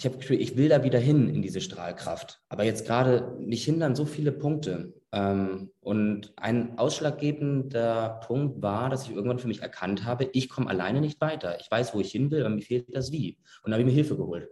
ich 0.02 0.06
habe 0.06 0.18
Gefühl, 0.18 0.42
ich 0.42 0.58
will 0.58 0.68
da 0.68 0.84
wieder 0.84 0.98
hin 0.98 1.30
in 1.30 1.44
diese 1.44 1.62
Strahlkraft. 1.62 2.42
Aber 2.50 2.64
jetzt 2.64 2.88
gerade 2.88 3.36
mich 3.38 3.64
hindern 3.64 3.96
so 3.96 4.06
viele 4.06 4.32
Punkte. 4.32 4.96
Ähm, 5.12 5.70
und 5.80 6.34
ein 6.38 6.80
ausschlaggebender 6.80 8.20
Punkt 8.26 8.64
war, 8.64 8.90
dass 8.90 9.04
ich 9.04 9.14
irgendwann 9.14 9.38
für 9.38 9.48
mich 9.48 9.62
erkannt 9.62 10.04
habe, 10.04 10.28
ich 10.34 10.50
komme 10.50 10.72
alleine 10.72 11.02
nicht 11.02 11.22
weiter. 11.22 11.60
Ich 11.60 11.70
weiß, 11.70 11.94
wo 11.94 12.00
ich 12.00 12.12
hin 12.12 12.32
will, 12.32 12.40
aber 12.40 12.50
mir 12.50 12.64
fehlt 12.64 12.88
das 12.96 13.12
Wie. 13.12 13.38
Und 13.62 13.70
da 13.70 13.74
habe 13.74 13.84
ich 13.84 13.86
mir 13.86 13.94
Hilfe 13.94 14.18
geholt. 14.18 14.50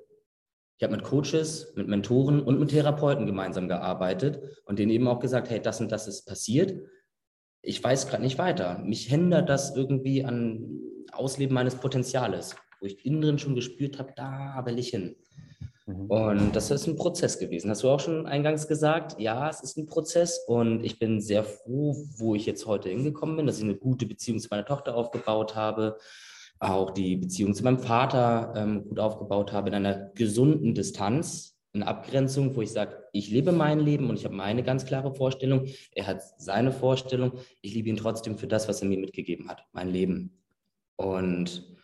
Ich 0.78 0.84
habe 0.84 0.96
mit 0.96 1.04
Coaches, 1.04 1.74
mit 1.76 1.88
Mentoren 1.88 2.44
und 2.44 2.60
mit 2.60 2.70
Therapeuten 2.70 3.26
gemeinsam 3.26 3.68
gearbeitet 3.68 4.40
und 4.66 4.78
denen 4.78 4.92
eben 4.92 5.08
auch 5.08 5.20
gesagt, 5.20 5.50
hey, 5.50 5.60
das 5.60 5.82
und 5.82 5.92
das 5.92 6.08
ist 6.08 6.28
passiert. 6.28 6.80
Ich 7.64 7.84
weiß 7.84 8.08
gerade 8.08 8.22
nicht 8.22 8.38
weiter. 8.38 8.78
Mich 8.84 9.08
hindert 9.08 9.50
das 9.50 9.76
irgendwie 9.76 10.24
an 10.24 10.80
Ausleben 11.12 11.56
meines 11.56 11.74
Potenziales, 11.74 12.56
wo 12.80 12.86
ich 12.86 13.06
innen 13.06 13.22
drin 13.22 13.40
schon 13.40 13.56
gespürt 13.56 14.00
habe, 14.00 14.14
da 14.16 14.64
will 14.66 14.80
ich 14.80 14.90
hin. 14.90 15.16
Mhm. 15.90 16.06
Und 16.06 16.56
das 16.56 16.72
ist 16.72 16.88
ein 16.88 16.96
Prozess 16.96 17.40
gewesen. 17.40 17.70
Hast 17.70 17.84
du 17.84 17.90
auch 17.90 18.00
schon 18.00 18.26
eingangs 18.26 18.68
gesagt? 18.68 19.20
Ja, 19.20 19.50
es 19.50 19.62
ist 19.62 19.78
ein 19.78 19.88
Prozess 19.88 20.44
und 20.48 20.84
ich 20.84 21.00
bin 21.00 21.20
sehr 21.22 21.44
froh, 21.44 21.96
wo 22.18 22.36
ich 22.36 22.46
jetzt 22.46 22.66
heute 22.66 22.90
hingekommen 22.90 23.38
bin, 23.38 23.48
dass 23.48 23.58
ich 23.58 23.64
eine 23.64 23.76
gute 23.76 24.06
Beziehung 24.06 24.40
zu 24.40 24.48
meiner 24.52 24.66
Tochter 24.66 24.96
aufgebaut 24.96 25.56
habe, 25.56 25.98
auch 26.60 26.92
die 26.92 27.16
Beziehung 27.16 27.54
zu 27.54 27.64
meinem 27.64 27.80
Vater 27.80 28.54
ähm, 28.56 28.84
gut 28.88 29.00
aufgebaut 29.00 29.52
habe, 29.52 29.70
in 29.70 29.76
einer 29.76 30.12
gesunden 30.14 30.76
Distanz, 30.76 31.58
in 31.72 31.84
Abgrenzung, 31.84 32.56
wo 32.56 32.62
ich 32.62 32.72
sage, 32.72 32.98
ich 33.14 33.30
lebe 33.30 33.52
mein 33.52 33.80
Leben 33.80 34.10
und 34.10 34.18
ich 34.18 34.26
habe 34.26 34.36
meine 34.36 34.64
ganz 34.64 34.86
klare 34.86 35.14
Vorstellung, 35.14 35.68
er 35.94 36.08
hat 36.08 36.22
seine 36.38 36.72
Vorstellung, 36.72 37.34
ich 37.62 37.74
liebe 37.74 37.90
ihn 37.90 37.98
trotzdem 37.98 38.38
für 38.38 38.48
das, 38.48 38.68
was 38.68 38.82
er 38.82 38.88
mir 38.88 38.98
mitgegeben 38.98 39.50
hat, 39.50 39.66
mein 39.72 39.90
Leben. 39.90 40.38
Und 40.98 41.79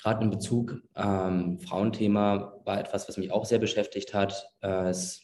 gerade 0.00 0.24
in 0.24 0.30
Bezug 0.30 0.82
ähm, 0.96 1.58
Frauenthema 1.60 2.60
war 2.64 2.80
etwas, 2.80 3.08
was 3.08 3.16
mich 3.16 3.30
auch 3.32 3.44
sehr 3.44 3.58
beschäftigt 3.58 4.14
hat. 4.14 4.50
Äh, 4.62 4.88
es, 4.88 5.22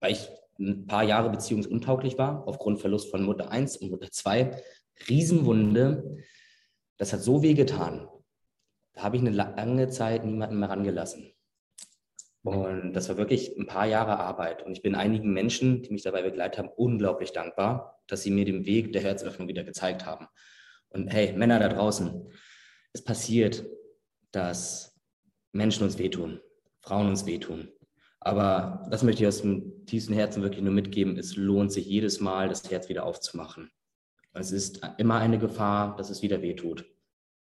weil 0.00 0.12
ich 0.12 0.28
ein 0.58 0.86
paar 0.86 1.02
Jahre 1.02 1.30
beziehungsuntauglich 1.30 2.18
war, 2.18 2.46
aufgrund 2.46 2.80
Verlust 2.80 3.10
von 3.10 3.22
Mutter 3.22 3.50
1 3.50 3.76
und 3.78 3.90
Mutter 3.90 4.10
2. 4.10 4.62
Riesenwunde. 5.08 6.18
Das 6.96 7.12
hat 7.12 7.20
so 7.20 7.42
weh 7.42 7.54
getan. 7.54 8.08
Da 8.94 9.02
habe 9.02 9.16
ich 9.16 9.22
eine 9.22 9.30
lange 9.30 9.88
Zeit 9.88 10.24
niemanden 10.24 10.58
mehr 10.58 10.68
rangelassen. 10.68 11.32
Und 12.42 12.92
das 12.92 13.08
war 13.08 13.16
wirklich 13.16 13.56
ein 13.56 13.66
paar 13.66 13.86
Jahre 13.86 14.18
Arbeit. 14.18 14.64
Und 14.64 14.72
ich 14.72 14.82
bin 14.82 14.94
einigen 14.94 15.32
Menschen, 15.32 15.82
die 15.82 15.92
mich 15.92 16.02
dabei 16.02 16.22
begleitet 16.22 16.58
haben, 16.58 16.70
unglaublich 16.74 17.32
dankbar, 17.32 18.02
dass 18.08 18.22
sie 18.22 18.30
mir 18.30 18.44
den 18.44 18.66
Weg 18.66 18.92
der 18.92 19.02
Herzöffnung 19.02 19.48
wieder 19.48 19.62
gezeigt 19.62 20.06
haben. 20.06 20.26
Und 20.88 21.08
hey, 21.08 21.32
Männer 21.32 21.60
da 21.60 21.68
draußen, 21.68 22.30
es 22.92 23.02
passiert, 23.02 23.64
dass 24.32 25.00
Menschen 25.52 25.84
uns 25.84 25.98
wehtun, 25.98 26.40
Frauen 26.80 27.08
uns 27.08 27.26
wehtun. 27.26 27.68
Aber 28.20 28.86
das 28.90 29.02
möchte 29.02 29.22
ich 29.22 29.28
aus 29.28 29.42
dem 29.42 29.84
tiefsten 29.86 30.14
Herzen 30.14 30.42
wirklich 30.42 30.62
nur 30.62 30.72
mitgeben. 30.72 31.18
Es 31.18 31.36
lohnt 31.36 31.72
sich 31.72 31.86
jedes 31.86 32.20
Mal, 32.20 32.48
das 32.48 32.70
Herz 32.70 32.88
wieder 32.88 33.04
aufzumachen. 33.04 33.70
Es 34.32 34.52
ist 34.52 34.80
immer 34.98 35.18
eine 35.18 35.38
Gefahr, 35.38 35.96
dass 35.96 36.08
es 36.08 36.22
wieder 36.22 36.40
wehtut. 36.40 36.86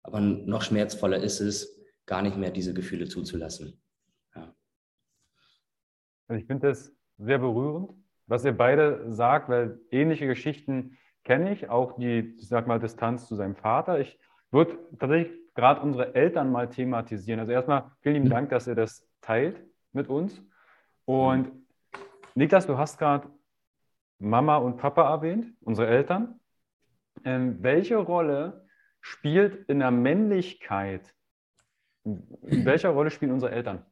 Aber 0.02 0.20
noch 0.20 0.62
schmerzvoller 0.62 1.18
ist 1.18 1.40
es, 1.40 1.80
gar 2.06 2.20
nicht 2.20 2.36
mehr 2.36 2.50
diese 2.50 2.74
Gefühle 2.74 3.08
zuzulassen. 3.08 3.80
Ja. 4.34 4.54
Also 6.28 6.40
ich 6.40 6.46
finde 6.46 6.68
das 6.68 6.94
sehr 7.16 7.38
berührend, 7.38 7.92
was 8.26 8.44
ihr 8.44 8.52
beide 8.52 9.10
sagt, 9.12 9.48
weil 9.48 9.80
ähnliche 9.90 10.26
Geschichten 10.26 10.98
kenne 11.22 11.52
ich, 11.54 11.70
auch 11.70 11.96
die, 11.96 12.34
ich 12.38 12.48
sag 12.48 12.66
mal, 12.66 12.78
Distanz 12.78 13.26
zu 13.26 13.36
seinem 13.36 13.56
Vater. 13.56 14.00
Ich 14.00 14.18
würde 14.54 14.78
tatsächlich 14.98 15.32
gerade 15.54 15.80
unsere 15.80 16.14
Eltern 16.14 16.50
mal 16.50 16.70
thematisieren. 16.70 17.40
Also 17.40 17.52
erstmal 17.52 17.90
vielen 18.00 18.14
lieben 18.14 18.30
Dank, 18.30 18.48
dass 18.50 18.66
ihr 18.66 18.74
das 18.74 19.06
teilt 19.20 19.62
mit 19.92 20.08
uns. 20.08 20.42
Und 21.04 21.50
Niklas, 22.34 22.66
du 22.66 22.78
hast 22.78 22.98
gerade 22.98 23.28
Mama 24.18 24.56
und 24.56 24.76
Papa 24.78 25.08
erwähnt, 25.08 25.54
unsere 25.60 25.88
Eltern. 25.88 26.40
Ähm, 27.24 27.62
welche 27.62 27.96
Rolle 27.96 28.66
spielt 29.00 29.68
in 29.68 29.80
der 29.80 29.90
Männlichkeit, 29.90 31.14
in 32.04 32.64
welcher 32.64 32.90
Rolle 32.90 33.10
spielen 33.10 33.32
unsere 33.32 33.52
Eltern 33.52 33.84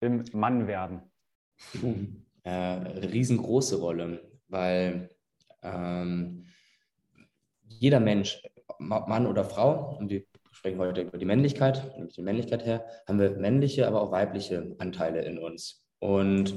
im 0.00 0.24
Mannwerden? 0.32 1.02
Äh, 2.42 2.50
riesengroße 2.50 3.80
Rolle, 3.80 4.30
weil 4.48 5.10
ähm, 5.62 6.46
jeder 7.62 7.98
Mensch, 7.98 8.42
Mann 8.78 9.26
oder 9.26 9.44
Frau, 9.44 9.96
und 9.98 10.10
wir 10.10 10.22
sprechen 10.50 10.78
heute 10.78 11.02
über 11.02 11.18
die 11.18 11.24
Männlichkeit, 11.24 11.96
nämlich 11.96 12.14
die 12.14 12.22
Männlichkeit 12.22 12.64
her, 12.64 12.84
haben 13.06 13.18
wir 13.18 13.30
männliche, 13.30 13.86
aber 13.86 14.00
auch 14.00 14.10
weibliche 14.10 14.74
Anteile 14.78 15.22
in 15.22 15.38
uns. 15.38 15.84
Und 15.98 16.54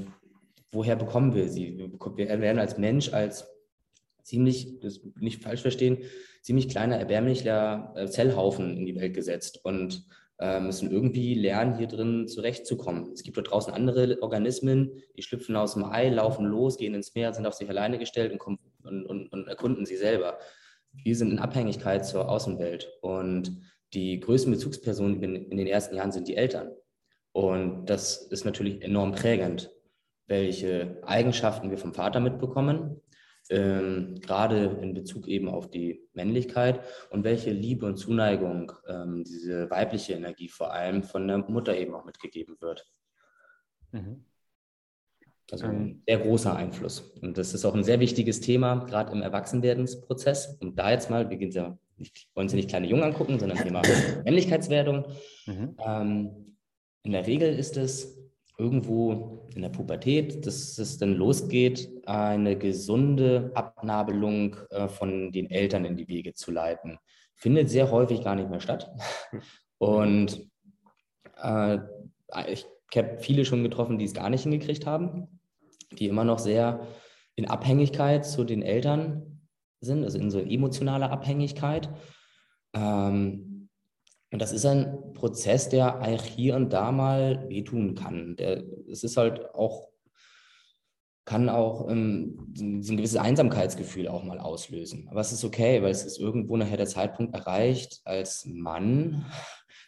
woher 0.72 0.96
bekommen 0.96 1.34
wir 1.34 1.48
sie? 1.48 1.76
Wir 1.78 2.40
werden 2.40 2.58
als 2.58 2.78
Mensch 2.78 3.12
als 3.12 3.46
ziemlich, 4.22 4.80
das 4.80 5.00
nicht 5.18 5.42
falsch 5.42 5.62
verstehen, 5.62 5.98
ziemlich 6.42 6.68
kleiner, 6.68 6.96
erbärmlicher 6.96 7.92
äh, 7.96 8.06
Zellhaufen 8.06 8.76
in 8.76 8.86
die 8.86 8.94
Welt 8.94 9.14
gesetzt 9.14 9.64
und 9.64 10.04
äh, 10.38 10.60
müssen 10.60 10.90
irgendwie 10.90 11.34
lernen, 11.34 11.76
hier 11.76 11.86
drin 11.86 12.26
zurechtzukommen. 12.28 13.12
Es 13.12 13.22
gibt 13.22 13.36
dort 13.36 13.50
draußen 13.50 13.72
andere 13.72 14.18
Organismen, 14.22 15.02
die 15.16 15.22
schlüpfen 15.22 15.56
aus 15.56 15.74
dem 15.74 15.84
Ei, 15.84 16.08
laufen 16.08 16.46
los, 16.46 16.78
gehen 16.78 16.94
ins 16.94 17.14
Meer, 17.14 17.34
sind 17.34 17.46
auf 17.46 17.54
sich 17.54 17.68
alleine 17.68 17.98
gestellt 17.98 18.32
und, 18.32 18.38
kommen, 18.38 18.58
und, 18.82 19.04
und, 19.04 19.32
und 19.32 19.48
erkunden 19.48 19.84
sie 19.84 19.96
selber. 19.96 20.38
Wir 20.92 21.16
sind 21.16 21.30
in 21.30 21.38
Abhängigkeit 21.38 22.04
zur 22.06 22.28
Außenwelt 22.28 22.92
und 23.00 23.60
die 23.92 24.20
größten 24.20 24.52
Bezugspersonen 24.52 25.22
in, 25.22 25.56
den 25.56 25.66
ersten 25.66 25.96
Jahren 25.96 26.12
sind 26.12 26.28
die 26.28 26.36
Eltern. 26.36 26.70
Und 27.32 27.86
das 27.86 28.16
ist 28.16 28.44
natürlich 28.44 28.82
enorm 28.82 29.12
prägend, 29.12 29.70
welche 30.26 31.00
Eigenschaften 31.04 31.70
wir 31.70 31.78
vom 31.78 31.94
Vater 31.94 32.20
mitbekommen, 32.20 33.00
ähm, 33.50 34.20
gerade 34.20 34.78
in 34.80 34.94
Bezug 34.94 35.26
eben 35.26 35.48
auf 35.48 35.70
die 35.70 36.08
Männlichkeit 36.12 36.80
und 37.10 37.24
welche 37.24 37.50
Liebe 37.50 37.86
und 37.86 37.96
Zuneigung, 37.96 38.72
ähm, 38.86 39.24
diese 39.24 39.70
weibliche 39.70 40.14
Energie 40.14 40.48
vor 40.48 40.72
allem 40.72 41.02
von 41.02 41.26
der 41.26 41.38
Mutter 41.38 41.76
eben 41.76 41.94
auch 41.94 42.04
mitgegeben 42.04 42.56
wird. 42.60 42.86
Mhm. 43.92 44.24
Also 45.52 45.66
ein 45.66 45.76
ähm. 45.76 46.02
sehr 46.06 46.18
großer 46.18 46.54
Einfluss. 46.54 47.00
Und 47.20 47.38
das 47.38 47.54
ist 47.54 47.64
auch 47.64 47.74
ein 47.74 47.84
sehr 47.84 48.00
wichtiges 48.00 48.40
Thema, 48.40 48.84
gerade 48.84 49.12
im 49.12 49.22
Erwachsenwerdensprozess. 49.22 50.56
Und 50.60 50.78
da 50.78 50.90
jetzt 50.90 51.10
mal, 51.10 51.28
wir 51.30 51.36
gehen 51.36 51.50
ja, 51.50 51.78
wollen 52.34 52.48
Sie 52.48 52.56
nicht 52.56 52.68
kleine 52.68 52.86
Jungen 52.86 53.04
angucken, 53.04 53.38
sondern 53.38 53.58
Thema 53.58 53.82
Männlichkeitswerdung. 54.24 55.06
Mhm. 55.46 55.76
Ähm, 55.84 56.56
in 57.02 57.12
der 57.12 57.26
Regel 57.26 57.56
ist 57.58 57.76
es 57.76 58.18
irgendwo 58.58 59.48
in 59.54 59.62
der 59.62 59.70
Pubertät, 59.70 60.46
dass 60.46 60.76
es 60.78 60.98
dann 60.98 61.14
losgeht, 61.14 61.88
eine 62.04 62.56
gesunde 62.56 63.50
Abnabelung 63.54 64.56
äh, 64.70 64.86
von 64.86 65.32
den 65.32 65.50
Eltern 65.50 65.86
in 65.86 65.96
die 65.96 66.08
Wege 66.08 66.34
zu 66.34 66.50
leiten. 66.50 66.98
Findet 67.36 67.70
sehr 67.70 67.90
häufig 67.90 68.22
gar 68.22 68.34
nicht 68.34 68.50
mehr 68.50 68.60
statt. 68.60 68.90
Und 69.78 70.46
äh, 71.42 71.78
ich 72.48 72.66
habe 72.94 73.18
viele 73.18 73.46
schon 73.46 73.62
getroffen, 73.62 73.98
die 73.98 74.04
es 74.04 74.12
gar 74.12 74.28
nicht 74.28 74.42
hingekriegt 74.42 74.84
haben, 74.84 75.39
die 75.92 76.06
immer 76.06 76.24
noch 76.24 76.38
sehr 76.38 76.86
in 77.36 77.48
Abhängigkeit 77.48 78.26
zu 78.26 78.44
den 78.44 78.62
Eltern 78.62 79.48
sind, 79.80 80.04
also 80.04 80.18
in 80.18 80.30
so 80.30 80.40
emotionaler 80.40 81.10
Abhängigkeit. 81.10 81.88
Ähm, 82.74 83.68
und 84.32 84.40
das 84.40 84.52
ist 84.52 84.64
ein 84.64 85.12
Prozess, 85.14 85.68
der 85.68 86.02
auch 86.02 86.22
hier 86.22 86.54
und 86.54 86.72
da 86.72 86.92
mal 86.92 87.48
wehtun 87.48 87.94
kann. 87.94 88.36
Es 88.88 89.02
ist 89.02 89.16
halt 89.16 89.54
auch, 89.54 89.88
kann 91.24 91.48
auch 91.48 91.88
ähm, 91.90 92.52
ein 92.58 92.82
gewisses 92.82 93.16
Einsamkeitsgefühl 93.16 94.06
auch 94.06 94.22
mal 94.22 94.38
auslösen. 94.38 95.08
Aber 95.08 95.20
es 95.20 95.32
ist 95.32 95.44
okay, 95.44 95.82
weil 95.82 95.90
es 95.90 96.04
ist 96.04 96.18
irgendwo 96.18 96.56
nachher 96.56 96.76
der 96.76 96.86
Zeitpunkt 96.86 97.34
erreicht, 97.34 98.00
als 98.04 98.44
Mann 98.46 99.26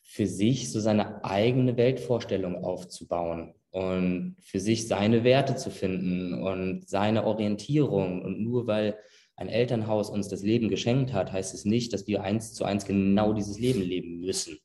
für 0.03 0.27
sich 0.27 0.73
so 0.73 0.81
seine 0.81 1.25
eigene 1.25 1.77
Weltvorstellung 1.77 2.65
aufzubauen 2.65 3.55
und 3.73 4.37
für 4.41 4.61
sich 4.61 4.87
seine 4.87 5.25
Werte 5.25 5.57
zu 5.57 5.71
finden 5.71 6.35
und 6.43 6.89
seine 6.89 7.25
Orientierung. 7.25 8.23
Und 8.23 8.41
nur 8.41 8.67
weil 8.67 8.99
ein 9.37 9.49
Elternhaus 9.49 10.11
uns 10.11 10.29
das 10.29 10.43
Leben 10.43 10.69
geschenkt 10.69 11.13
hat, 11.13 11.33
heißt 11.33 11.55
es 11.55 11.65
nicht, 11.65 11.93
dass 11.93 12.07
wir 12.07 12.23
eins 12.23 12.53
zu 12.53 12.65
eins 12.65 12.85
genau 12.85 13.33
dieses 13.33 13.59
Leben 13.59 13.81
leben 13.81 14.21
müssen. 14.21 14.59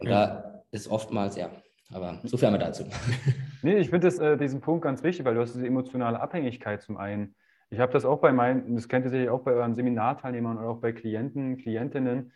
Und 0.00 0.08
ja. 0.08 0.26
da 0.26 0.64
ist 0.72 0.88
oftmals, 0.88 1.36
ja, 1.36 1.50
aber 1.92 2.20
so 2.24 2.36
viel 2.36 2.46
einmal 2.46 2.60
dazu. 2.60 2.84
Nee, 3.62 3.78
ich 3.78 3.88
finde 3.88 4.08
äh, 4.08 4.36
diesen 4.36 4.60
Punkt 4.60 4.84
ganz 4.84 5.02
wichtig, 5.02 5.24
weil 5.24 5.36
du 5.36 5.40
hast 5.40 5.54
diese 5.54 5.66
emotionale 5.66 6.20
Abhängigkeit 6.20 6.82
zum 6.82 6.98
einen. 6.98 7.34
Ich 7.70 7.78
habe 7.78 7.94
das 7.94 8.04
auch 8.04 8.20
bei 8.20 8.30
meinen, 8.30 8.74
das 8.74 8.88
kennt 8.88 9.06
ihr 9.06 9.10
sicher 9.10 9.32
auch 9.32 9.40
bei 9.40 9.52
euren 9.52 9.74
Seminarteilnehmern 9.74 10.58
oder 10.58 10.68
auch 10.68 10.82
bei 10.82 10.92
Klienten, 10.92 11.56
Klientinnen, 11.56 12.32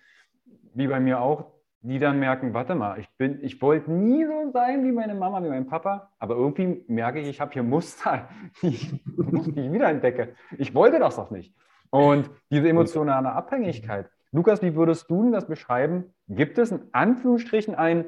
wie 0.72 0.86
bei 0.86 1.00
mir 1.00 1.20
auch, 1.20 1.57
die 1.88 1.98
dann 1.98 2.18
merken, 2.18 2.52
warte 2.52 2.74
mal, 2.74 2.98
ich 3.00 3.08
bin, 3.16 3.42
ich 3.42 3.62
wollte 3.62 3.90
nie 3.90 4.26
so 4.26 4.50
sein 4.52 4.84
wie 4.84 4.92
meine 4.92 5.14
Mama, 5.14 5.42
wie 5.42 5.48
mein 5.48 5.66
Papa, 5.66 6.10
aber 6.18 6.34
irgendwie 6.34 6.84
merke 6.86 7.18
ich, 7.18 7.28
ich 7.28 7.40
habe 7.40 7.52
hier 7.52 7.62
Muster, 7.62 8.28
die 8.62 8.68
ich, 8.68 8.90
die 8.90 9.60
ich 9.60 9.72
wiederentdecke. 9.72 10.34
Ich 10.58 10.74
wollte 10.74 10.98
das 10.98 11.16
doch 11.16 11.30
nicht. 11.30 11.54
Und 11.88 12.30
diese 12.50 12.68
emotionale 12.68 13.32
Abhängigkeit. 13.32 14.10
Lukas, 14.32 14.60
wie 14.60 14.74
würdest 14.74 15.08
du 15.08 15.30
das 15.30 15.46
beschreiben? 15.46 16.12
Gibt 16.28 16.58
es 16.58 16.70
in 16.70 16.82
Anführungsstrichen 16.92 17.74
einen 17.74 18.04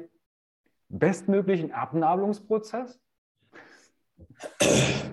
bestmöglichen 0.87 1.71
Abnabelungsprozess? 1.71 2.99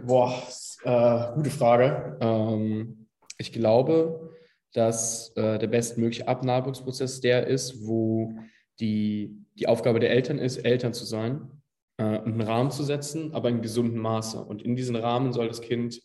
Boah, 0.04 0.42
äh, 0.82 1.34
gute 1.34 1.50
Frage. 1.50 2.18
Ähm, 2.20 3.06
ich 3.38 3.50
glaube, 3.50 4.30
dass 4.74 5.34
äh, 5.36 5.58
der 5.58 5.68
bestmögliche 5.68 6.28
Abnabelungsprozess 6.28 7.22
der 7.22 7.46
ist, 7.46 7.86
wo 7.86 8.34
die, 8.80 9.44
die 9.58 9.66
Aufgabe 9.66 10.00
der 10.00 10.10
Eltern 10.10 10.38
ist, 10.38 10.58
Eltern 10.58 10.92
zu 10.92 11.04
sein 11.04 11.50
äh, 11.96 12.18
und 12.18 12.32
einen 12.32 12.40
Rahmen 12.40 12.70
zu 12.70 12.82
setzen, 12.82 13.34
aber 13.34 13.48
in 13.48 13.62
gesundem 13.62 14.00
Maße. 14.00 14.38
Und 14.38 14.62
in 14.62 14.76
diesen 14.76 14.96
Rahmen 14.96 15.32
soll 15.32 15.48
das 15.48 15.60
Kind 15.60 16.00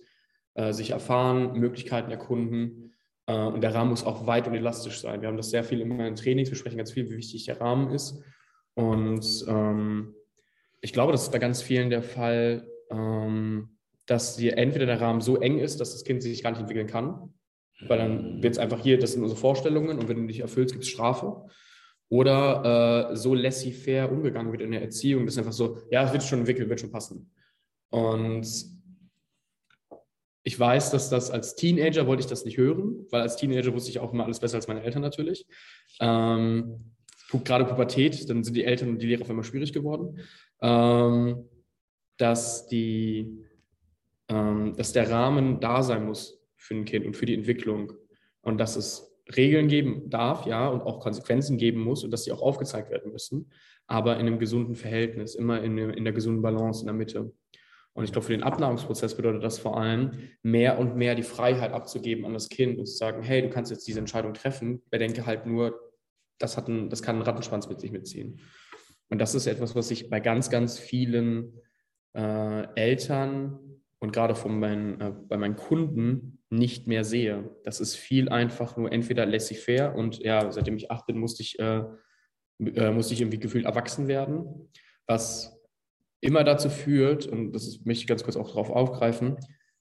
äh, 0.55 0.73
sich 0.73 0.91
erfahren, 0.91 1.59
Möglichkeiten 1.59 2.11
erkunden. 2.11 2.93
Äh, 3.27 3.35
und 3.35 3.61
der 3.61 3.73
Rahmen 3.73 3.91
muss 3.91 4.05
auch 4.05 4.27
weit 4.27 4.47
und 4.47 4.55
elastisch 4.55 5.01
sein. 5.01 5.21
Wir 5.21 5.27
haben 5.27 5.37
das 5.37 5.49
sehr 5.49 5.63
viel 5.63 5.81
in 5.81 5.89
meinen 5.89 6.15
Trainings, 6.15 6.49
wir 6.49 6.57
sprechen 6.57 6.77
ganz 6.77 6.91
viel, 6.91 7.09
wie 7.09 7.17
wichtig 7.17 7.45
der 7.45 7.61
Rahmen 7.61 7.91
ist. 7.91 8.21
Und 8.73 9.45
ähm, 9.47 10.15
ich 10.81 10.93
glaube, 10.93 11.11
das 11.11 11.23
ist 11.23 11.31
bei 11.31 11.39
ganz 11.39 11.61
vielen 11.61 11.89
der 11.89 12.03
Fall, 12.03 12.67
ähm, 12.89 13.77
dass 14.05 14.35
dir 14.35 14.57
entweder 14.57 14.85
der 14.85 14.99
Rahmen 14.99 15.21
so 15.21 15.37
eng 15.37 15.59
ist, 15.59 15.79
dass 15.79 15.93
das 15.93 16.03
Kind 16.03 16.21
sich 16.21 16.43
gar 16.43 16.51
nicht 16.51 16.59
entwickeln 16.59 16.87
kann 16.87 17.33
weil 17.87 17.97
dann 17.97 18.43
wird 18.43 18.53
es 18.53 18.59
einfach 18.59 18.79
hier, 18.79 18.99
das 18.99 19.13
sind 19.13 19.23
unsere 19.23 19.39
Vorstellungen 19.39 19.99
und 19.99 20.07
wenn 20.07 20.21
du 20.21 20.27
dich 20.27 20.39
erfüllst, 20.39 20.73
gibt 20.73 20.83
es 20.83 20.89
Strafe. 20.89 21.45
Oder 22.13 23.09
äh, 23.09 23.15
so 23.15 23.33
laissez-faire 23.33 24.11
umgegangen 24.11 24.51
wird 24.51 24.61
in 24.61 24.69
der 24.69 24.83
Erziehung, 24.83 25.25
das 25.25 25.33
ist 25.33 25.39
einfach 25.39 25.51
so, 25.51 25.79
ja, 25.89 26.03
es 26.03 26.13
wird 26.13 26.21
schon 26.21 26.41
entwickelt, 26.41 26.69
wird 26.69 26.79
schon 26.79 26.91
passen. 26.91 27.31
Und 27.89 28.45
ich 30.43 30.59
weiß, 30.59 30.91
dass 30.91 31.09
das 31.09 31.31
als 31.31 31.55
Teenager 31.55 32.05
wollte 32.05 32.21
ich 32.21 32.27
das 32.27 32.45
nicht 32.45 32.59
hören, 32.59 33.07
weil 33.09 33.21
als 33.21 33.37
Teenager 33.37 33.73
wusste 33.73 33.89
ich 33.89 33.97
auch 33.97 34.13
immer 34.13 34.25
alles 34.25 34.39
besser 34.39 34.57
als 34.57 34.67
meine 34.67 34.83
Eltern 34.83 35.01
natürlich. 35.01 35.47
Ähm, 35.99 36.93
gerade 37.43 37.65
Pubertät, 37.65 38.29
dann 38.29 38.43
sind 38.43 38.55
die 38.55 38.63
Eltern 38.63 38.89
und 38.89 39.01
die 39.01 39.07
Lehrer 39.07 39.23
auf 39.23 39.29
einmal 39.31 39.43
schwierig 39.43 39.73
geworden. 39.73 40.19
Ähm, 40.61 41.49
dass, 42.17 42.67
die, 42.67 43.43
ähm, 44.27 44.75
dass 44.77 44.93
der 44.93 45.09
Rahmen 45.09 45.59
da 45.59 45.81
sein 45.81 46.05
muss 46.05 46.39
für 46.57 46.75
ein 46.75 46.85
Kind 46.85 47.07
und 47.07 47.17
für 47.17 47.25
die 47.25 47.33
Entwicklung. 47.33 47.91
Und 48.41 48.59
dass 48.59 48.75
es 48.75 49.12
Regeln 49.35 49.67
geben 49.67 50.09
darf, 50.09 50.45
ja, 50.45 50.67
und 50.67 50.81
auch 50.81 50.99
Konsequenzen 50.99 51.57
geben 51.57 51.81
muss 51.81 52.03
und 52.03 52.11
dass 52.11 52.25
sie 52.25 52.31
auch 52.31 52.41
aufgezeigt 52.41 52.91
werden 52.91 53.11
müssen, 53.11 53.51
aber 53.87 54.15
in 54.15 54.27
einem 54.27 54.39
gesunden 54.39 54.75
Verhältnis, 54.75 55.35
immer 55.35 55.61
in, 55.61 55.77
in 55.77 56.03
der 56.03 56.13
gesunden 56.13 56.41
Balance 56.41 56.81
in 56.81 56.87
der 56.87 56.95
Mitte. 56.95 57.31
Und 57.93 58.05
ich 58.05 58.11
glaube, 58.11 58.25
für 58.25 58.33
den 58.33 58.43
Abnahmungsprozess 58.43 59.15
bedeutet 59.15 59.43
das 59.43 59.59
vor 59.59 59.79
allem, 59.79 60.29
mehr 60.41 60.79
und 60.79 60.95
mehr 60.95 61.15
die 61.15 61.23
Freiheit 61.23 61.71
abzugeben 61.71 62.25
an 62.25 62.33
das 62.33 62.49
Kind 62.49 62.79
und 62.79 62.87
zu 62.87 62.95
sagen, 62.95 63.21
hey, 63.21 63.41
du 63.41 63.49
kannst 63.49 63.71
jetzt 63.71 63.87
diese 63.87 63.99
Entscheidung 63.99 64.33
treffen, 64.33 64.81
bedenke 64.89 65.25
halt 65.25 65.45
nur, 65.45 65.79
das, 66.39 66.57
hat 66.57 66.67
ein, 66.67 66.89
das 66.89 67.03
kann 67.03 67.15
einen 67.15 67.25
Rattenschwanz 67.25 67.69
mit 67.69 67.79
sich 67.79 67.91
mitziehen. 67.91 68.41
Und 69.09 69.19
das 69.19 69.35
ist 69.35 69.45
etwas, 69.45 69.75
was 69.75 69.91
ich 69.91 70.09
bei 70.09 70.19
ganz, 70.19 70.49
ganz 70.49 70.79
vielen 70.79 71.59
äh, 72.13 72.67
Eltern 72.75 73.59
und 73.99 74.11
gerade 74.11 74.33
von 74.33 74.59
meinen, 74.59 74.99
äh, 74.99 75.13
bei 75.27 75.37
meinen 75.37 75.55
Kunden 75.55 76.42
nicht 76.53 76.87
mehr 76.87 77.03
sehe. 77.03 77.49
Das 77.63 77.79
ist 77.79 77.95
viel 77.95 78.29
einfach 78.29 78.77
nur 78.77 78.91
entweder 78.91 79.25
laissez-faire 79.25 79.95
und 79.95 80.19
ja, 80.19 80.51
seitdem 80.51 80.77
ich 80.77 80.91
acht 80.91 81.07
bin, 81.07 81.17
musste 81.17 81.41
ich, 81.41 81.59
äh, 81.59 81.83
äh, 82.59 82.91
musste 82.91 83.13
ich 83.13 83.21
irgendwie 83.21 83.39
gefühlt 83.39 83.65
erwachsen 83.65 84.07
werden, 84.07 84.69
was 85.07 85.59
immer 86.21 86.43
dazu 86.43 86.69
führt, 86.69 87.27
und 87.27 87.51
das 87.51 87.67
ist, 87.67 87.85
möchte 87.85 88.01
ich 88.01 88.07
ganz 88.07 88.23
kurz 88.23 88.37
auch 88.37 88.47
darauf 88.47 88.69
aufgreifen, 88.69 89.37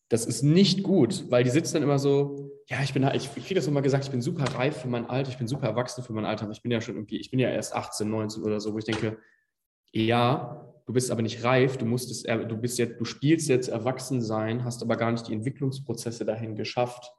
das 0.08 0.26
ist 0.26 0.42
nicht 0.42 0.82
gut, 0.82 1.30
weil 1.30 1.44
die 1.44 1.50
sitzen 1.50 1.74
dann 1.74 1.82
immer 1.84 1.98
so, 1.98 2.50
ja, 2.68 2.82
ich 2.82 2.92
bin, 2.92 3.08
ich, 3.14 3.30
ich 3.36 3.44
kriege 3.44 3.54
das 3.54 3.66
immer 3.66 3.82
gesagt, 3.82 4.04
ich 4.04 4.10
bin 4.10 4.20
super 4.20 4.44
reif 4.44 4.78
für 4.78 4.88
mein 4.88 5.06
Alter, 5.06 5.30
ich 5.30 5.38
bin 5.38 5.48
super 5.48 5.66
erwachsen 5.66 6.02
für 6.02 6.12
mein 6.12 6.24
Alter, 6.24 6.44
aber 6.44 6.52
ich 6.52 6.62
bin 6.62 6.72
ja 6.72 6.80
schon 6.80 6.96
irgendwie, 6.96 7.18
ich 7.18 7.30
bin 7.30 7.38
ja 7.38 7.48
erst 7.48 7.74
18, 7.74 8.08
19 8.08 8.42
oder 8.42 8.60
so, 8.60 8.74
wo 8.74 8.78
ich 8.78 8.84
denke, 8.84 9.18
ja, 9.92 10.71
du 10.86 10.92
bist 10.92 11.10
aber 11.10 11.22
nicht 11.22 11.44
reif, 11.44 11.76
du 11.76 11.84
musstest, 11.84 12.28
du 12.28 12.56
bist 12.56 12.78
jetzt, 12.78 12.98
du 13.00 13.04
spielst 13.04 13.48
jetzt 13.48 13.68
Erwachsensein, 13.68 14.64
hast 14.64 14.82
aber 14.82 14.96
gar 14.96 15.12
nicht 15.12 15.28
die 15.28 15.32
Entwicklungsprozesse 15.32 16.24
dahin 16.24 16.56
geschafft. 16.56 17.12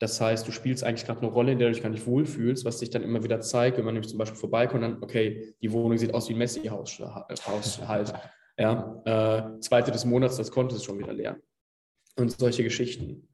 Das 0.00 0.20
heißt, 0.20 0.46
du 0.46 0.52
spielst 0.52 0.84
eigentlich 0.84 1.06
gerade 1.06 1.20
eine 1.20 1.30
Rolle, 1.30 1.52
in 1.52 1.58
der 1.58 1.68
du 1.68 1.74
dich 1.74 1.82
gar 1.82 1.88
nicht 1.88 2.06
wohlfühlst, 2.06 2.64
was 2.64 2.78
sich 2.78 2.90
dann 2.90 3.02
immer 3.02 3.22
wieder 3.22 3.40
zeigt, 3.40 3.78
wenn 3.78 3.84
man 3.84 3.94
nämlich 3.94 4.10
zum 4.10 4.18
Beispiel 4.18 4.38
vorbeikommt, 4.38 4.82
dann, 4.82 5.02
okay, 5.02 5.54
die 5.62 5.72
Wohnung 5.72 5.96
sieht 5.96 6.12
aus 6.12 6.28
wie 6.28 6.34
ein 6.34 6.38
Messi-Haus 6.38 7.00
halt. 7.86 8.12
Ja, 8.58 9.02
äh, 9.04 9.60
zweite 9.60 9.90
des 9.90 10.04
Monats, 10.04 10.36
das 10.36 10.50
Konto 10.50 10.76
ist 10.76 10.84
schon 10.84 10.98
wieder 10.98 11.12
leer. 11.12 11.38
Und 12.16 12.30
solche 12.30 12.62
Geschichten 12.62 13.28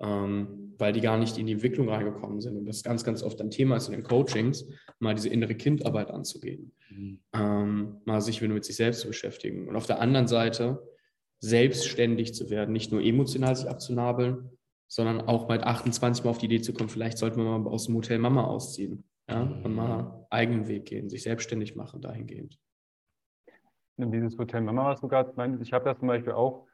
ähm, 0.00 0.74
weil 0.78 0.92
die 0.92 1.00
gar 1.00 1.16
nicht 1.16 1.38
in 1.38 1.46
die 1.46 1.52
Entwicklung 1.52 1.88
reingekommen 1.88 2.40
sind. 2.40 2.56
Und 2.56 2.66
das 2.66 2.82
ganz, 2.82 3.04
ganz 3.04 3.22
oft 3.22 3.40
ein 3.40 3.50
Thema 3.50 3.76
ist 3.76 3.88
in 3.88 3.92
den 3.92 4.02
Coachings, 4.02 4.68
mal 4.98 5.14
diese 5.14 5.28
innere 5.28 5.54
Kindarbeit 5.54 6.10
anzugehen, 6.10 6.72
mhm. 6.90 7.20
ähm, 7.32 8.00
mal 8.04 8.20
sich 8.20 8.42
wieder 8.42 8.54
mit 8.54 8.64
sich 8.64 8.76
selbst 8.76 9.00
zu 9.00 9.08
beschäftigen. 9.08 9.68
Und 9.68 9.76
auf 9.76 9.86
der 9.86 10.00
anderen 10.00 10.26
Seite 10.26 10.82
selbstständig 11.40 12.34
zu 12.34 12.50
werden, 12.50 12.72
nicht 12.72 12.92
nur 12.92 13.02
emotional 13.02 13.54
sich 13.56 13.68
abzunabeln, 13.68 14.50
sondern 14.88 15.22
auch 15.22 15.48
mit 15.48 15.62
28 15.62 16.24
mal 16.24 16.30
auf 16.30 16.38
die 16.38 16.46
Idee 16.46 16.60
zu 16.60 16.72
kommen, 16.72 16.88
vielleicht 16.88 17.18
sollten 17.18 17.38
wir 17.38 17.58
mal 17.58 17.68
aus 17.70 17.86
dem 17.86 17.96
Hotel 17.96 18.18
Mama 18.18 18.44
ausziehen 18.44 19.04
ja, 19.28 19.42
und 19.42 19.74
mal 19.74 20.26
eigenen 20.30 20.68
Weg 20.68 20.86
gehen, 20.86 21.08
sich 21.08 21.22
selbstständig 21.22 21.74
machen 21.74 22.00
dahingehend. 22.00 22.58
Und 23.96 24.12
dieses 24.12 24.38
Hotel 24.38 24.60
Mama, 24.60 24.90
was 24.90 25.00
du 25.00 25.08
gerade 25.08 25.32
meintest, 25.36 25.62
ich 25.62 25.72
habe 25.72 25.84
das 25.86 25.98
zum 25.98 26.08
Beispiel 26.08 26.32
auch, 26.32 26.66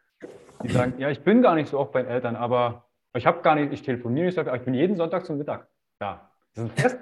die 0.62 0.68
sagen, 0.68 0.94
ja, 0.98 1.10
ich 1.10 1.20
bin 1.20 1.42
gar 1.42 1.54
nicht 1.54 1.68
so 1.68 1.78
oft 1.78 1.92
bei 1.92 2.02
den 2.02 2.10
Eltern, 2.10 2.36
aber 2.36 2.88
ich 3.14 3.26
habe 3.26 3.42
gar 3.42 3.54
nicht, 3.54 3.73
ich 3.73 3.83
telefoniere 3.83 4.26
nicht, 4.26 4.38
ich 4.38 4.62
bin 4.62 4.75
jeden 4.75 4.97
Sonntag 4.97 5.25
zum 5.26 5.38
Mittag 5.38 5.69
da. 5.99 6.31
Das 6.54 6.64
ist 6.64 6.71
ein 6.71 6.76
Fest. 6.76 6.99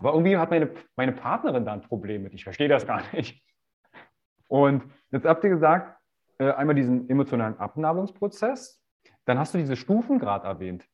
Aber 0.00 0.12
irgendwie 0.12 0.36
hat 0.36 0.50
meine, 0.50 0.70
meine 0.96 1.12
Partnerin 1.12 1.64
da 1.64 1.72
ein 1.72 1.82
Problem 1.82 2.22
mit. 2.22 2.34
Ich 2.34 2.44
verstehe 2.44 2.68
das 2.68 2.86
gar 2.86 3.02
nicht. 3.12 3.44
Und 4.46 4.82
jetzt 5.10 5.26
habt 5.26 5.44
ihr 5.44 5.50
gesagt, 5.50 5.98
äh, 6.38 6.52
einmal 6.52 6.74
diesen 6.74 7.08
emotionalen 7.10 7.58
Abnabelungsprozess, 7.58 8.82
dann 9.24 9.38
hast 9.38 9.52
du 9.54 9.58
diese 9.58 9.76
Stufen 9.76 10.18
gerade 10.18 10.46
erwähnt. 10.46 10.86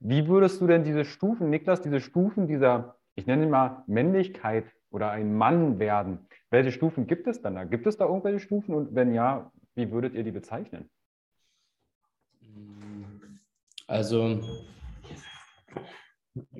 Wie 0.00 0.28
würdest 0.28 0.60
du 0.60 0.66
denn 0.66 0.84
diese 0.84 1.04
Stufen, 1.04 1.50
Niklas, 1.50 1.82
diese 1.82 2.00
Stufen 2.00 2.46
dieser, 2.46 2.96
ich 3.14 3.26
nenne 3.26 3.44
sie 3.44 3.48
mal 3.48 3.82
Männlichkeit 3.86 4.72
oder 4.90 5.10
ein 5.10 5.34
Mann 5.34 5.78
werden, 5.78 6.28
welche 6.50 6.72
Stufen 6.72 7.06
gibt 7.06 7.26
es 7.26 7.42
dann 7.42 7.56
da? 7.56 7.64
Gibt 7.64 7.86
es 7.86 7.96
da 7.96 8.06
irgendwelche 8.06 8.40
Stufen 8.40 8.74
und 8.74 8.94
wenn 8.94 9.12
ja, 9.12 9.52
wie 9.74 9.90
würdet 9.90 10.14
ihr 10.14 10.24
die 10.24 10.32
bezeichnen? 10.32 10.88
Also 13.88 14.38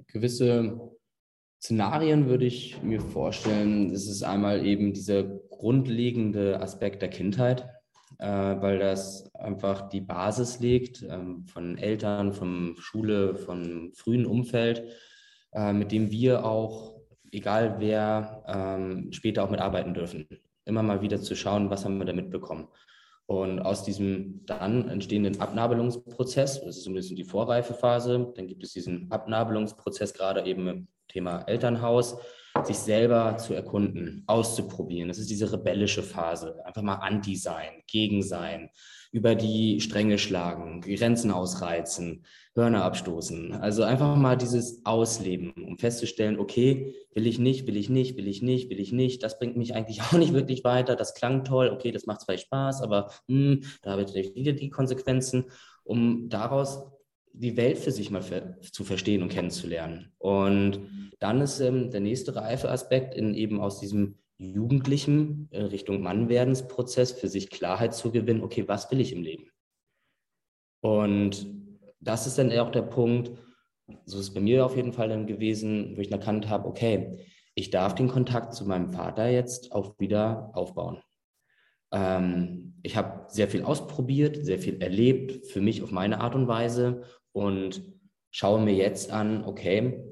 gewisse 0.06 0.80
Szenarien 1.60 2.26
würde 2.26 2.46
ich 2.46 2.82
mir 2.82 3.02
vorstellen. 3.02 3.92
Das 3.92 4.06
ist 4.06 4.22
einmal 4.22 4.64
eben 4.64 4.94
dieser 4.94 5.24
grundlegende 5.24 6.58
Aspekt 6.60 7.02
der 7.02 7.10
Kindheit, 7.10 7.68
äh, 8.18 8.26
weil 8.26 8.78
das 8.78 9.32
einfach 9.34 9.90
die 9.90 10.00
Basis 10.00 10.60
legt 10.60 11.02
ähm, 11.02 11.44
von 11.44 11.76
Eltern, 11.76 12.32
von 12.32 12.76
Schule, 12.78 13.34
von 13.34 13.92
frühen 13.94 14.24
Umfeld, 14.24 14.84
äh, 15.52 15.74
mit 15.74 15.92
dem 15.92 16.10
wir 16.10 16.46
auch, 16.46 16.98
egal 17.30 17.76
wer, 17.78 18.42
ähm, 18.48 19.12
später 19.12 19.44
auch 19.44 19.50
mitarbeiten 19.50 19.92
dürfen. 19.92 20.26
Immer 20.64 20.82
mal 20.82 21.02
wieder 21.02 21.20
zu 21.20 21.36
schauen, 21.36 21.68
was 21.68 21.84
haben 21.84 21.98
wir 21.98 22.06
da 22.06 22.14
mitbekommen. 22.14 22.68
Und 23.28 23.60
aus 23.60 23.84
diesem 23.84 24.46
dann 24.46 24.88
entstehenden 24.88 25.38
Abnabelungsprozess, 25.38 26.62
das 26.64 26.78
ist 26.78 26.84
so 26.84 26.90
ein 26.90 26.94
bisschen 26.94 27.14
die 27.14 27.24
Vorreifephase, 27.24 28.32
dann 28.34 28.46
gibt 28.46 28.64
es 28.64 28.72
diesen 28.72 29.12
Abnabelungsprozess 29.12 30.14
gerade 30.14 30.46
eben 30.46 30.66
im 30.66 30.88
Thema 31.08 31.42
Elternhaus, 31.42 32.16
sich 32.64 32.78
selber 32.78 33.36
zu 33.36 33.52
erkunden, 33.52 34.24
auszuprobieren. 34.26 35.08
Das 35.08 35.18
ist 35.18 35.28
diese 35.28 35.52
rebellische 35.52 36.02
Phase. 36.02 36.64
Einfach 36.64 36.80
mal 36.80 36.94
anti 36.94 37.36
sein, 37.36 37.82
gegen 37.86 38.22
sein, 38.22 38.70
über 39.12 39.34
die 39.34 39.82
Stränge 39.82 40.16
schlagen, 40.16 40.80
Grenzen 40.80 41.30
ausreizen, 41.30 42.24
Hörner 42.58 42.84
abstoßen. 42.84 43.52
Also 43.54 43.84
einfach 43.84 44.16
mal 44.16 44.36
dieses 44.36 44.84
Ausleben, 44.84 45.52
um 45.52 45.78
festzustellen, 45.78 46.38
okay, 46.38 46.94
will 47.14 47.26
ich 47.26 47.38
nicht, 47.38 47.66
will 47.66 47.76
ich 47.76 47.88
nicht, 47.88 48.16
will 48.16 48.26
ich 48.26 48.42
nicht, 48.42 48.68
will 48.68 48.80
ich 48.80 48.92
nicht. 48.92 49.22
Das 49.22 49.38
bringt 49.38 49.56
mich 49.56 49.74
eigentlich 49.74 50.02
auch 50.02 50.12
nicht 50.18 50.34
wirklich 50.34 50.64
weiter. 50.64 50.96
Das 50.96 51.14
klang 51.14 51.44
toll, 51.44 51.70
okay, 51.70 51.92
das 51.92 52.06
macht 52.06 52.22
zwar 52.22 52.36
Spaß, 52.36 52.82
aber 52.82 53.10
mh, 53.28 53.52
hm, 53.52 53.62
da 53.82 53.92
habe 53.92 54.02
ich 54.02 54.34
wieder 54.34 54.52
die 54.52 54.70
Konsequenzen, 54.70 55.44
um 55.84 56.28
daraus 56.28 56.84
die 57.32 57.56
Welt 57.56 57.78
für 57.78 57.92
sich 57.92 58.10
mal 58.10 58.22
für, 58.22 58.58
zu 58.60 58.84
verstehen 58.84 59.22
und 59.22 59.28
kennenzulernen. 59.28 60.12
Und 60.18 60.80
dann 61.20 61.40
ist 61.40 61.60
ähm, 61.60 61.90
der 61.90 62.00
nächste 62.00 62.34
reife 62.34 62.70
Aspekt 62.70 63.14
in 63.14 63.34
eben 63.34 63.60
aus 63.60 63.78
diesem 63.78 64.18
jugendlichen 64.38 65.48
äh, 65.52 65.62
Richtung 65.62 66.02
Mannwerdensprozess 66.02 67.12
für 67.12 67.28
sich 67.28 67.50
Klarheit 67.50 67.94
zu 67.94 68.10
gewinnen, 68.10 68.42
okay, 68.42 68.66
was 68.66 68.90
will 68.90 69.00
ich 69.00 69.12
im 69.12 69.22
Leben? 69.22 69.50
Und 70.80 71.57
das 72.00 72.26
ist 72.26 72.38
dann 72.38 72.52
auch 72.52 72.70
der 72.70 72.82
Punkt, 72.82 73.32
so 74.04 74.18
ist 74.18 74.28
es 74.28 74.34
bei 74.34 74.40
mir 74.40 74.64
auf 74.64 74.76
jeden 74.76 74.92
Fall 74.92 75.08
dann 75.08 75.26
gewesen, 75.26 75.96
wo 75.96 76.00
ich 76.00 76.12
erkannt 76.12 76.48
habe, 76.48 76.68
okay, 76.68 77.18
ich 77.54 77.70
darf 77.70 77.94
den 77.94 78.08
Kontakt 78.08 78.54
zu 78.54 78.66
meinem 78.66 78.92
Vater 78.92 79.28
jetzt 79.28 79.72
auch 79.72 79.98
wieder 79.98 80.50
aufbauen. 80.54 81.02
Ähm, 81.92 82.74
ich 82.82 82.96
habe 82.96 83.26
sehr 83.28 83.48
viel 83.48 83.62
ausprobiert, 83.62 84.44
sehr 84.44 84.58
viel 84.58 84.80
erlebt, 84.80 85.46
für 85.46 85.60
mich 85.60 85.82
auf 85.82 85.90
meine 85.90 86.20
Art 86.20 86.34
und 86.34 86.46
Weise 86.46 87.02
und 87.32 87.82
schaue 88.30 88.60
mir 88.60 88.74
jetzt 88.74 89.10
an, 89.10 89.44
okay, 89.44 90.04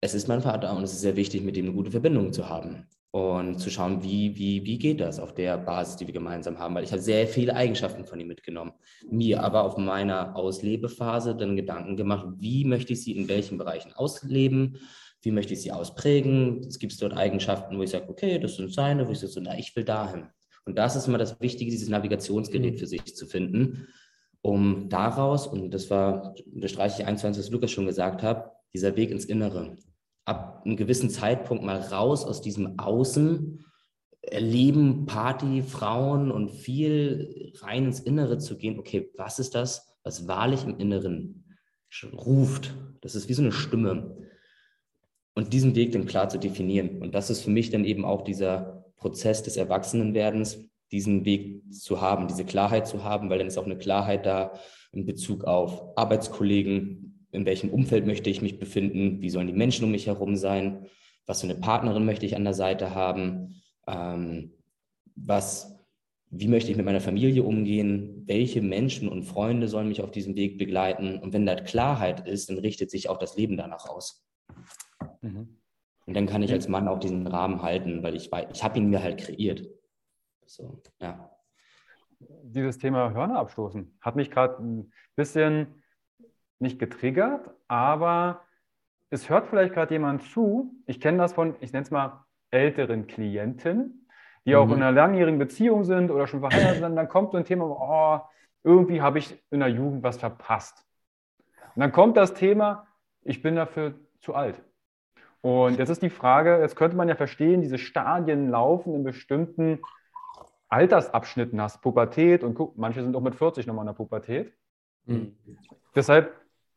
es 0.00 0.14
ist 0.14 0.28
mein 0.28 0.42
Vater 0.42 0.76
und 0.76 0.84
es 0.84 0.92
ist 0.92 1.00
sehr 1.00 1.16
wichtig, 1.16 1.42
mit 1.42 1.56
ihm 1.56 1.66
eine 1.66 1.74
gute 1.74 1.90
Verbindung 1.90 2.32
zu 2.32 2.48
haben 2.48 2.86
und 3.14 3.60
zu 3.60 3.70
schauen, 3.70 4.02
wie, 4.02 4.36
wie, 4.36 4.64
wie 4.64 4.76
geht 4.76 5.00
das 5.00 5.20
auf 5.20 5.32
der 5.34 5.56
Basis, 5.56 5.94
die 5.94 6.08
wir 6.08 6.12
gemeinsam 6.12 6.58
haben, 6.58 6.74
weil 6.74 6.82
ich 6.82 6.90
habe 6.90 7.00
sehr 7.00 7.28
viele 7.28 7.54
Eigenschaften 7.54 8.04
von 8.04 8.18
ihm 8.18 8.26
mitgenommen. 8.26 8.72
Mir 9.08 9.44
aber 9.44 9.62
auf 9.62 9.76
meiner 9.76 10.34
Auslebephase 10.34 11.36
dann 11.36 11.54
Gedanken 11.54 11.96
gemacht, 11.96 12.26
wie 12.38 12.64
möchte 12.64 12.92
ich 12.92 13.04
sie 13.04 13.12
in 13.12 13.28
welchen 13.28 13.56
Bereichen 13.56 13.92
ausleben, 13.92 14.78
wie 15.22 15.30
möchte 15.30 15.54
ich 15.54 15.62
sie 15.62 15.70
ausprägen. 15.70 16.66
Es 16.66 16.80
gibt 16.80 17.00
dort 17.00 17.16
Eigenschaften, 17.16 17.78
wo 17.78 17.84
ich 17.84 17.90
sage, 17.90 18.08
okay, 18.08 18.40
das 18.40 18.56
sind 18.56 18.74
seine, 18.74 19.06
wo 19.06 19.12
ich 19.12 19.20
sage, 19.20 19.30
so, 19.32 19.40
na, 19.40 19.56
ich 19.56 19.76
will 19.76 19.84
dahin. 19.84 20.26
Und 20.64 20.76
das 20.76 20.96
ist 20.96 21.06
immer 21.06 21.18
das 21.18 21.40
Wichtige, 21.40 21.70
dieses 21.70 21.88
Navigationsgerät 21.88 22.74
mhm. 22.74 22.78
für 22.78 22.88
sich 22.88 23.14
zu 23.14 23.26
finden, 23.26 23.86
um 24.42 24.88
daraus, 24.88 25.46
und 25.46 25.70
das 25.70 25.88
war, 25.88 26.34
unterstreiche 26.52 27.02
ich 27.02 27.06
eins, 27.06 27.22
was 27.22 27.48
Lukas 27.48 27.70
schon 27.70 27.86
gesagt 27.86 28.24
hat, 28.24 28.50
dieser 28.74 28.96
Weg 28.96 29.12
ins 29.12 29.26
Innere 29.26 29.76
ab 30.24 30.62
einem 30.64 30.76
gewissen 30.76 31.10
Zeitpunkt 31.10 31.64
mal 31.64 31.80
raus 31.80 32.24
aus 32.24 32.40
diesem 32.40 32.78
Außen, 32.78 33.64
erleben 34.22 35.06
Party, 35.06 35.62
Frauen 35.62 36.30
und 36.30 36.50
viel 36.50 37.52
rein 37.60 37.86
ins 37.86 38.00
Innere 38.00 38.38
zu 38.38 38.56
gehen. 38.56 38.78
Okay, 38.78 39.10
was 39.16 39.38
ist 39.38 39.54
das, 39.54 39.96
was 40.02 40.26
wahrlich 40.26 40.64
im 40.64 40.78
Inneren 40.78 41.44
ruft? 42.12 42.74
Das 43.02 43.14
ist 43.14 43.28
wie 43.28 43.34
so 43.34 43.42
eine 43.42 43.52
Stimme. 43.52 44.16
Und 45.34 45.52
diesen 45.52 45.74
Weg 45.74 45.92
dann 45.92 46.06
klar 46.06 46.28
zu 46.28 46.38
definieren. 46.38 47.02
Und 47.02 47.14
das 47.14 47.28
ist 47.28 47.42
für 47.42 47.50
mich 47.50 47.70
dann 47.70 47.84
eben 47.84 48.04
auch 48.04 48.22
dieser 48.22 48.84
Prozess 48.96 49.42
des 49.42 49.56
Erwachsenenwerdens, 49.56 50.58
diesen 50.92 51.24
Weg 51.24 51.62
zu 51.72 52.00
haben, 52.00 52.28
diese 52.28 52.44
Klarheit 52.44 52.86
zu 52.86 53.02
haben, 53.04 53.28
weil 53.28 53.38
dann 53.38 53.48
ist 53.48 53.58
auch 53.58 53.64
eine 53.64 53.76
Klarheit 53.76 54.26
da 54.26 54.52
in 54.92 55.06
Bezug 55.06 55.44
auf 55.44 55.98
Arbeitskollegen, 55.98 57.13
in 57.34 57.46
welchem 57.46 57.70
Umfeld 57.70 58.06
möchte 58.06 58.30
ich 58.30 58.42
mich 58.42 58.58
befinden, 58.58 59.20
wie 59.20 59.30
sollen 59.30 59.46
die 59.46 59.52
Menschen 59.52 59.84
um 59.84 59.90
mich 59.90 60.06
herum 60.06 60.36
sein, 60.36 60.86
was 61.26 61.40
für 61.40 61.48
eine 61.48 61.58
Partnerin 61.58 62.04
möchte 62.04 62.26
ich 62.26 62.36
an 62.36 62.44
der 62.44 62.54
Seite 62.54 62.94
haben, 62.94 63.62
ähm, 63.86 64.52
was, 65.16 65.78
wie 66.30 66.48
möchte 66.48 66.70
ich 66.70 66.76
mit 66.76 66.86
meiner 66.86 67.00
Familie 67.00 67.42
umgehen, 67.42 68.22
welche 68.26 68.62
Menschen 68.62 69.08
und 69.08 69.24
Freunde 69.24 69.68
sollen 69.68 69.88
mich 69.88 70.02
auf 70.02 70.10
diesem 70.10 70.36
Weg 70.36 70.58
begleiten. 70.58 71.18
Und 71.18 71.32
wenn 71.32 71.46
da 71.46 71.54
Klarheit 71.56 72.26
ist, 72.26 72.50
dann 72.50 72.58
richtet 72.58 72.90
sich 72.90 73.08
auch 73.08 73.18
das 73.18 73.36
Leben 73.36 73.56
danach 73.56 73.86
aus. 73.86 74.26
Mhm. 75.20 75.60
Und 76.06 76.14
dann 76.14 76.26
kann 76.26 76.42
ich 76.42 76.52
als 76.52 76.68
Mann 76.68 76.88
auch 76.88 76.98
diesen 76.98 77.26
Rahmen 77.26 77.62
halten, 77.62 78.02
weil 78.02 78.14
ich, 78.14 78.30
ich 78.52 78.62
habe 78.62 78.78
ihn 78.78 78.90
mir 78.90 79.02
halt 79.02 79.18
kreiert. 79.18 79.66
So, 80.46 80.82
ja. 81.00 81.30
Dieses 82.42 82.78
Thema 82.78 83.12
Hörner 83.12 83.38
abstoßen 83.38 83.96
hat 84.00 84.16
mich 84.16 84.30
gerade 84.30 84.62
ein 84.62 84.92
bisschen 85.16 85.82
nicht 86.58 86.78
getriggert, 86.78 87.50
aber 87.68 88.42
es 89.10 89.28
hört 89.28 89.46
vielleicht 89.46 89.74
gerade 89.74 89.94
jemand 89.94 90.22
zu. 90.22 90.74
Ich 90.86 91.00
kenne 91.00 91.18
das 91.18 91.32
von, 91.32 91.56
ich 91.60 91.72
nenne 91.72 91.84
es 91.84 91.90
mal 91.90 92.24
älteren 92.50 93.06
Klienten, 93.06 94.08
die 94.44 94.52
mhm. 94.52 94.56
auch 94.56 94.68
in 94.68 94.82
einer 94.82 94.92
langjährigen 94.92 95.38
Beziehung 95.38 95.84
sind 95.84 96.10
oder 96.10 96.26
schon 96.26 96.40
verheiratet 96.40 96.82
sind. 96.82 96.96
Dann 96.96 97.08
kommt 97.08 97.32
so 97.32 97.38
ein 97.38 97.44
Thema, 97.44 97.64
oh, 97.66 98.20
irgendwie 98.62 99.02
habe 99.02 99.18
ich 99.18 99.42
in 99.50 99.60
der 99.60 99.68
Jugend 99.68 100.02
was 100.02 100.16
verpasst. 100.16 100.84
Und 101.74 101.80
dann 101.80 101.92
kommt 101.92 102.16
das 102.16 102.34
Thema, 102.34 102.86
ich 103.22 103.42
bin 103.42 103.56
dafür 103.56 103.94
zu 104.20 104.34
alt. 104.34 104.62
Und 105.40 105.78
jetzt 105.78 105.90
ist 105.90 106.02
die 106.02 106.10
Frage, 106.10 106.58
jetzt 106.60 106.74
könnte 106.74 106.96
man 106.96 107.08
ja 107.08 107.16
verstehen, 107.16 107.60
diese 107.60 107.76
Stadien 107.76 108.48
laufen 108.48 108.94
in 108.94 109.04
bestimmten 109.04 109.80
Altersabschnitten. 110.68 111.60
Hast 111.60 111.82
Pubertät 111.82 112.42
und 112.42 112.54
guck, 112.54 112.78
manche 112.78 113.02
sind 113.02 113.14
auch 113.14 113.20
mit 113.20 113.34
40 113.34 113.66
nochmal 113.66 113.82
in 113.82 113.88
der 113.88 113.92
Pubertät. 113.92 114.54
Mhm. 115.04 115.36
Deshalb, 115.94 116.34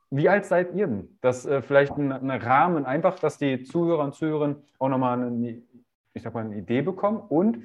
wie 0.10 0.30
alt 0.30 0.46
seid 0.46 0.74
ihr 0.74 0.88
denn? 0.88 1.18
Das 1.22 1.46
äh, 1.46 1.62
vielleicht 1.62 1.94
ein, 1.94 2.12
ein, 2.12 2.30
Rahmen, 2.32 2.86
einfach, 2.86 3.20
dass 3.20 3.38
die 3.38 3.64
Zuhörer 3.64 4.04
und 4.04 4.16
Zuhörerinnen 4.16 4.58
auch 4.80 4.90
nochmal 4.90 5.22
eine, 5.22 5.62
ich 6.14 6.24
sag 6.24 6.34
mal, 6.34 6.46
eine 6.46 6.58
Idee 6.58 6.82
bekommen. 6.82 7.20
Und 7.20 7.64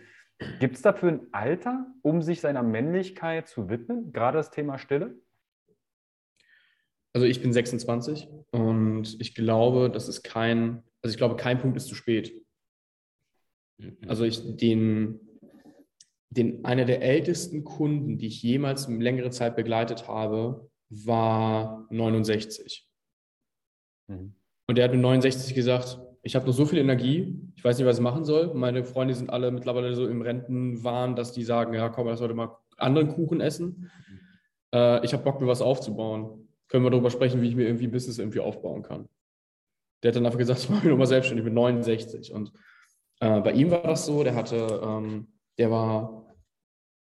gibt 0.59 0.77
es 0.77 0.83
dafür 0.83 1.11
ein 1.11 1.27
Alter, 1.33 1.87
um 2.03 2.23
sich 2.23 2.41
seiner 2.41 2.63
Männlichkeit 2.63 3.49
zu 3.49 3.69
widmen? 3.69 4.13
Gerade 4.13 4.39
das 4.39 4.51
Thema 4.51 4.79
Stille? 4.79 5.15
Also 7.15 7.27
ich 7.27 7.43
bin 7.43 7.53
26 7.53 8.29
und 8.53 9.21
ich 9.21 9.35
glaube, 9.35 9.91
das 9.91 10.09
ist 10.09 10.23
kein, 10.23 10.83
also 11.03 11.13
ich 11.13 11.19
glaube, 11.19 11.37
kein 11.37 11.59
Punkt 11.59 11.77
ist 11.77 11.87
zu 11.87 11.95
spät. 11.95 12.35
Mhm. 13.79 13.99
Also 14.09 14.25
ich 14.25 14.57
den, 14.57 15.21
den 16.31 16.65
einer 16.65 16.87
der 16.87 17.03
ältesten 17.03 17.65
Kunden, 17.65 18.17
die 18.17 18.29
ich 18.29 18.43
jemals 18.43 18.89
längere 18.89 19.31
Zeit 19.31 19.57
begleitet 19.57 20.09
habe, 20.09 20.71
war 20.93 21.87
69. 21.91 22.89
Mhm. 24.09 24.35
Und 24.67 24.79
der 24.79 24.85
hat 24.85 24.93
mit 24.93 25.01
69 25.01 25.55
gesagt, 25.55 25.99
ich 26.23 26.37
habe 26.37 26.47
noch 26.47 26.53
so 26.53 26.67
viel 26.67 26.79
Energie, 26.79 27.41
ich 27.57 27.65
weiß 27.65 27.79
nicht, 27.79 27.87
was 27.87 27.97
ich 27.97 28.03
machen 28.03 28.25
soll. 28.25 28.55
Meine 28.55 28.85
Freunde 28.85 29.15
sind 29.15 29.31
alle 29.31 29.51
mittlerweile 29.51 29.95
so 29.95 30.07
im 30.07 30.23
Rentenwahn, 30.23 31.17
dass 31.17 31.33
die 31.33 31.43
sagen, 31.43 31.75
ja 31.75 31.89
komm, 31.89 32.07
lass 32.07 32.21
heute 32.21 32.35
mal 32.35 32.57
anderen 32.77 33.09
Kuchen 33.09 33.41
essen. 33.41 33.91
Mhm. 34.09 34.21
Äh, 34.75 35.05
ich 35.05 35.13
habe 35.13 35.25
Bock, 35.25 35.41
mir 35.41 35.47
was 35.47 35.63
aufzubauen. 35.63 36.49
Können 36.69 36.85
wir 36.85 36.91
darüber 36.91 37.11
sprechen, 37.11 37.43
wie 37.43 37.49
ich 37.49 37.57
mir 37.57 37.65
irgendwie 37.65 37.87
ein 37.87 37.91
Business 37.93 38.19
irgendwie 38.19 38.41
aufbauen 38.41 38.83
kann. 38.83 39.09
Der 40.03 40.09
hat 40.09 40.17
dann 40.17 40.27
einfach 40.27 40.39
gesagt, 40.39 40.61
ich 40.63 40.71
mache 40.71 40.85
mich 40.85 40.91
nochmal 40.91 41.07
selbstständig 41.07 41.45
mit 41.45 41.55
69. 41.55 42.33
Und 42.33 42.53
äh, 43.21 43.41
bei 43.41 43.53
ihm 43.53 43.71
war 43.71 43.83
das 43.83 44.07
so, 44.07 44.23
der 44.23 44.35
hatte, 44.35 44.81
ähm, 44.85 45.29
der 45.59 45.71
war, 45.71 46.35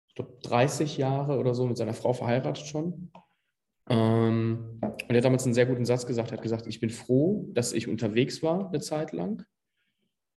ich 0.09 0.15
glaube, 0.15 0.37
30 0.43 0.99
Jahre 0.99 1.39
oder 1.39 1.55
so 1.55 1.67
mit 1.67 1.77
seiner 1.77 1.95
Frau 1.95 2.13
verheiratet 2.13 2.67
schon. 2.67 3.11
Ähm, 3.89 4.79
und 4.81 5.11
er 5.11 5.17
hat 5.17 5.25
damals 5.25 5.45
einen 5.45 5.55
sehr 5.55 5.67
guten 5.67 5.85
Satz 5.85 6.07
gesagt. 6.07 6.31
Er 6.31 6.37
hat 6.37 6.43
gesagt, 6.43 6.67
ich 6.67 6.81
bin 6.81 6.91
froh, 6.91 7.49
dass 7.53 7.73
ich 7.73 7.89
unterwegs 7.89 8.43
war 8.43 8.69
eine 8.69 8.81
Zeit 8.81 9.13
lang 9.13 9.45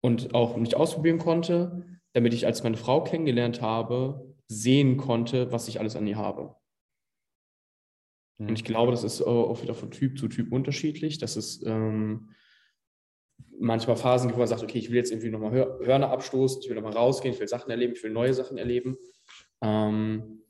und 0.00 0.35
auch 0.35 0.57
mich 0.57 0.76
ausprobieren 0.76 1.18
konnte, 1.18 1.87
damit 2.12 2.35
ich, 2.35 2.46
als 2.46 2.62
meine 2.62 2.76
Frau 2.76 3.02
kennengelernt 3.02 3.61
habe, 3.61 4.35
sehen 4.48 4.96
konnte, 4.96 5.50
was 5.52 5.68
ich 5.68 5.80
alles 5.80 5.96
an 5.96 6.07
ihr 6.07 6.16
habe. 6.16 6.57
Und 8.38 8.52
ich 8.52 8.64
glaube, 8.64 8.90
das 8.90 9.04
ist 9.04 9.22
auch 9.22 9.62
wieder 9.62 9.74
von 9.74 9.90
Typ 9.90 10.18
zu 10.18 10.28
Typ 10.28 10.52
unterschiedlich. 10.52 11.18
Das 11.18 11.37
ist 11.37 11.64
ähm, 11.66 12.30
manchmal 13.59 13.96
Phasen 13.96 14.33
wo 14.33 14.38
man 14.38 14.48
sagt, 14.48 14.62
okay, 14.62 14.78
ich 14.78 14.90
will 14.90 14.96
jetzt 14.96 15.12
irgendwie 15.12 15.30
nochmal 15.30 15.52
Hör 15.52 15.78
Hörner 15.85 16.11
abstoßen, 16.11 16.62
ich 16.62 16.68
will 16.68 16.76
nochmal 16.76 16.92
rausgehen, 16.92 17.35
ich 17.35 17.40
will 17.40 17.48
Sachen 17.48 17.70
erleben, 17.70 17.92
ich 17.94 18.02
will 18.02 18.12
neue 18.12 18.35
Sachen 18.35 18.59
erleben. 18.59 18.96
Ähm, 19.62 20.43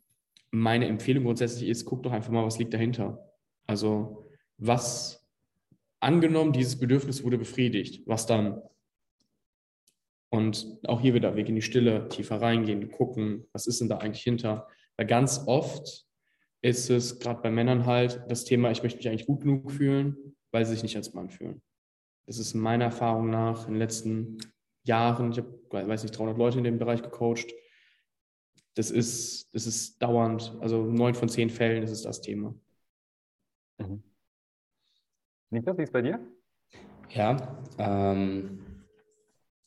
meine 0.54 0.86
Empfehlung 0.86 1.24
grundsätzlich 1.24 1.68
ist, 1.68 1.84
guck 1.84 2.02
doch 2.02 2.12
einfach 2.12 2.30
mal, 2.30 2.44
was 2.44 2.58
liegt 2.58 2.72
dahinter. 2.72 3.32
Also 3.66 4.28
was 4.56 5.28
angenommen, 6.00 6.52
dieses 6.52 6.78
Bedürfnis 6.78 7.24
wurde 7.24 7.38
befriedigt, 7.38 8.06
was 8.06 8.26
dann? 8.26 8.62
Und 10.30 10.78
auch 10.86 11.00
hier 11.00 11.14
wieder, 11.14 11.32
gehen 11.32 11.46
in 11.46 11.54
die 11.56 11.62
Stille, 11.62 12.08
tiefer 12.08 12.40
reingehen, 12.40 12.90
gucken, 12.90 13.46
was 13.52 13.66
ist 13.66 13.80
denn 13.80 13.88
da 13.88 13.98
eigentlich 13.98 14.22
hinter? 14.22 14.68
Weil 14.96 15.06
ganz 15.06 15.42
oft 15.46 16.06
ist 16.62 16.88
es 16.88 17.18
gerade 17.18 17.42
bei 17.42 17.50
Männern 17.50 17.86
halt 17.86 18.24
das 18.28 18.44
Thema, 18.44 18.70
ich 18.70 18.82
möchte 18.82 18.98
mich 18.98 19.08
eigentlich 19.08 19.26
gut 19.26 19.42
genug 19.42 19.70
fühlen, 19.70 20.36
weil 20.52 20.64
sie 20.64 20.72
sich 20.72 20.82
nicht 20.82 20.96
als 20.96 21.14
Mann 21.14 21.30
fühlen. 21.30 21.62
Das 22.26 22.38
ist 22.38 22.54
meiner 22.54 22.86
Erfahrung 22.86 23.28
nach 23.28 23.66
in 23.66 23.74
den 23.74 23.80
letzten 23.80 24.38
Jahren, 24.84 25.32
ich 25.32 25.38
habe, 25.38 25.58
weiß 25.70 26.04
nicht, 26.04 26.16
300 26.16 26.38
Leute 26.38 26.58
in 26.58 26.64
dem 26.64 26.78
Bereich 26.78 27.02
gecoacht. 27.02 27.52
Das 28.74 28.90
ist, 28.90 29.54
das 29.54 29.66
ist 29.66 30.02
dauernd, 30.02 30.56
also 30.60 30.84
neun 30.84 31.14
von 31.14 31.28
zehn 31.28 31.48
Fällen 31.48 31.82
ist 31.82 31.92
es 31.92 32.02
das 32.02 32.20
Thema. 32.20 32.54
Mhm. 33.78 34.02
Niklas, 35.50 35.78
wie 35.78 35.82
ist 35.82 35.88
es 35.88 35.92
bei 35.92 36.02
dir? 36.02 36.20
Ja, 37.10 37.64
ähm, 37.78 38.64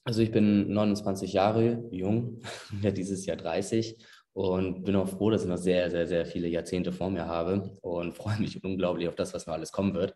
also 0.03 0.21
ich 0.21 0.31
bin 0.31 0.71
29 0.71 1.33
Jahre 1.33 1.87
jung, 1.91 2.41
werde 2.71 2.95
dieses 2.95 3.25
Jahr 3.25 3.37
30 3.37 3.97
und 4.33 4.83
bin 4.83 4.95
auch 4.95 5.07
froh, 5.07 5.29
dass 5.29 5.43
ich 5.43 5.49
noch 5.49 5.57
sehr, 5.57 5.89
sehr, 5.89 6.07
sehr 6.07 6.25
viele 6.25 6.47
Jahrzehnte 6.47 6.91
vor 6.91 7.09
mir 7.09 7.25
habe 7.25 7.77
und 7.81 8.13
freue 8.15 8.39
mich 8.39 8.63
unglaublich 8.63 9.07
auf 9.07 9.15
das, 9.15 9.33
was 9.33 9.47
noch 9.47 9.53
alles 9.53 9.71
kommen 9.71 9.93
wird. 9.93 10.15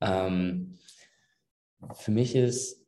Ähm, 0.00 0.78
für 1.94 2.10
mich 2.10 2.34
ist 2.36 2.86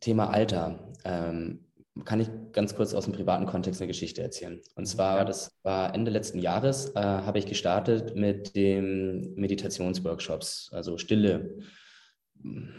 Thema 0.00 0.30
Alter, 0.30 0.92
ähm, 1.04 1.65
kann 2.04 2.20
ich 2.20 2.28
ganz 2.52 2.74
kurz 2.74 2.94
aus 2.94 3.04
dem 3.04 3.14
privaten 3.14 3.46
Kontext 3.46 3.80
eine 3.80 3.88
Geschichte 3.88 4.22
erzählen. 4.22 4.60
Und 4.74 4.86
zwar, 4.86 5.24
das 5.24 5.58
war 5.62 5.94
Ende 5.94 6.10
letzten 6.10 6.38
Jahres, 6.38 6.94
äh, 6.94 7.00
habe 7.00 7.38
ich 7.38 7.46
gestartet 7.46 8.14
mit 8.16 8.54
den 8.54 9.34
Meditationsworkshops, 9.34 10.70
also 10.72 10.98
Stille. 10.98 11.58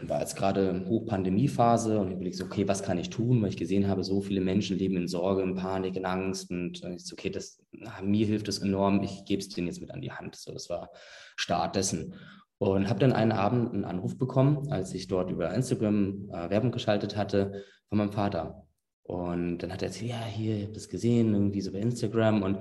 War 0.02 0.20
jetzt 0.20 0.36
gerade 0.36 0.84
Hochpandemiephase 0.88 1.98
und 1.98 2.08
ich 2.08 2.14
überlege 2.14 2.36
so, 2.36 2.44
okay, 2.44 2.68
was 2.68 2.84
kann 2.84 2.96
ich 2.96 3.10
tun, 3.10 3.42
weil 3.42 3.48
ich 3.48 3.56
gesehen 3.56 3.88
habe, 3.88 4.04
so 4.04 4.20
viele 4.20 4.40
Menschen 4.40 4.78
leben 4.78 4.96
in 4.96 5.08
Sorge, 5.08 5.42
in 5.42 5.56
Panik, 5.56 5.96
in 5.96 6.06
Angst 6.06 6.50
und 6.52 6.82
ich 6.84 7.04
so, 7.04 7.14
okay, 7.14 7.28
das, 7.28 7.60
mir 8.02 8.24
hilft 8.24 8.46
das 8.46 8.60
enorm, 8.60 9.02
ich 9.02 9.24
gebe 9.24 9.42
es 9.42 9.48
denen 9.48 9.66
jetzt 9.66 9.80
mit 9.80 9.90
an 9.90 10.00
die 10.00 10.12
Hand. 10.12 10.36
So, 10.36 10.52
das 10.52 10.70
war 10.70 10.90
Start 11.36 11.74
dessen. 11.74 12.14
Und 12.58 12.88
habe 12.88 13.00
dann 13.00 13.12
einen 13.12 13.32
Abend 13.32 13.74
einen 13.74 13.84
Anruf 13.84 14.16
bekommen, 14.16 14.70
als 14.70 14.94
ich 14.94 15.08
dort 15.08 15.30
über 15.30 15.52
Instagram 15.52 16.28
äh, 16.30 16.50
Werbung 16.50 16.70
geschaltet 16.70 17.16
hatte, 17.16 17.64
von 17.88 17.98
meinem 17.98 18.12
Vater. 18.12 18.67
Und 19.08 19.58
dann 19.58 19.72
hat 19.72 19.80
er 19.80 19.88
erzählt, 19.88 20.10
ja, 20.10 20.22
hier, 20.22 20.56
ich 20.56 20.62
habe 20.64 20.74
das 20.74 20.90
gesehen, 20.90 21.32
irgendwie 21.32 21.62
so 21.62 21.72
bei 21.72 21.78
Instagram 21.78 22.42
und 22.42 22.58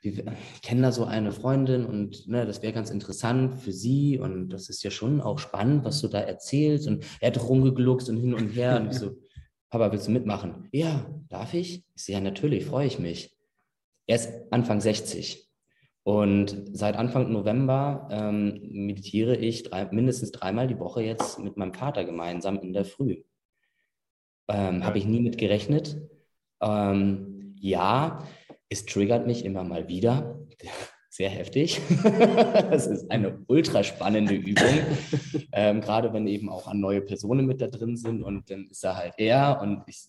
wir 0.00 0.36
kennen 0.62 0.82
da 0.82 0.92
so 0.92 1.04
eine 1.04 1.32
Freundin 1.32 1.84
und 1.86 2.28
ne, 2.28 2.46
das 2.46 2.62
wäre 2.62 2.72
ganz 2.72 2.90
interessant 2.90 3.56
für 3.56 3.72
sie 3.72 4.16
und 4.16 4.50
das 4.50 4.68
ist 4.68 4.84
ja 4.84 4.92
schon 4.92 5.20
auch 5.20 5.40
spannend, 5.40 5.84
was 5.84 6.00
du 6.00 6.06
da 6.06 6.20
erzählst. 6.20 6.86
Und 6.86 7.04
er 7.20 7.32
hat 7.32 7.42
rumgegluckst 7.42 8.08
und 8.10 8.16
hin 8.16 8.32
und 8.32 8.50
her 8.50 8.80
und 8.80 8.92
ich 8.92 8.98
so, 8.98 9.16
Papa, 9.70 9.90
willst 9.90 10.06
du 10.06 10.12
mitmachen? 10.12 10.68
Ja, 10.70 11.04
darf 11.28 11.52
ich? 11.52 11.82
Ich 11.96 12.04
so, 12.04 12.12
ja, 12.12 12.20
natürlich, 12.20 12.64
freue 12.64 12.86
ich 12.86 13.00
mich. 13.00 13.36
Er 14.06 14.14
ist 14.14 14.30
Anfang 14.52 14.80
60 14.80 15.48
und 16.04 16.64
seit 16.74 16.94
Anfang 16.94 17.32
November 17.32 18.06
ähm, 18.12 18.60
meditiere 18.70 19.34
ich 19.34 19.64
drei, 19.64 19.86
mindestens 19.86 20.30
dreimal 20.30 20.68
die 20.68 20.78
Woche 20.78 21.02
jetzt 21.02 21.40
mit 21.40 21.56
meinem 21.56 21.74
Vater 21.74 22.04
gemeinsam 22.04 22.60
in 22.60 22.72
der 22.72 22.84
Früh. 22.84 23.24
Ähm, 24.48 24.80
ja. 24.80 24.86
Habe 24.86 24.98
ich 24.98 25.06
nie 25.06 25.20
mit 25.20 25.38
gerechnet. 25.38 25.96
Ähm, 26.60 27.54
ja, 27.60 28.24
es 28.68 28.86
triggert 28.86 29.26
mich 29.26 29.44
immer 29.44 29.64
mal 29.64 29.88
wieder. 29.88 30.38
Sehr 31.10 31.30
heftig. 31.30 31.80
das 32.70 32.86
ist 32.86 33.10
eine 33.10 33.44
ultra 33.48 33.82
spannende 33.82 34.34
Übung. 34.34 34.78
ähm, 35.52 35.80
gerade 35.80 36.12
wenn 36.12 36.28
eben 36.28 36.48
auch 36.48 36.68
an 36.68 36.78
neue 36.78 37.00
Personen 37.00 37.46
mit 37.46 37.60
da 37.60 37.66
drin 37.66 37.96
sind 37.96 38.22
und 38.22 38.50
dann 38.50 38.68
ist 38.70 38.84
er 38.84 38.96
halt 38.96 39.14
er 39.18 39.60
und 39.60 39.82
ich, 39.88 40.08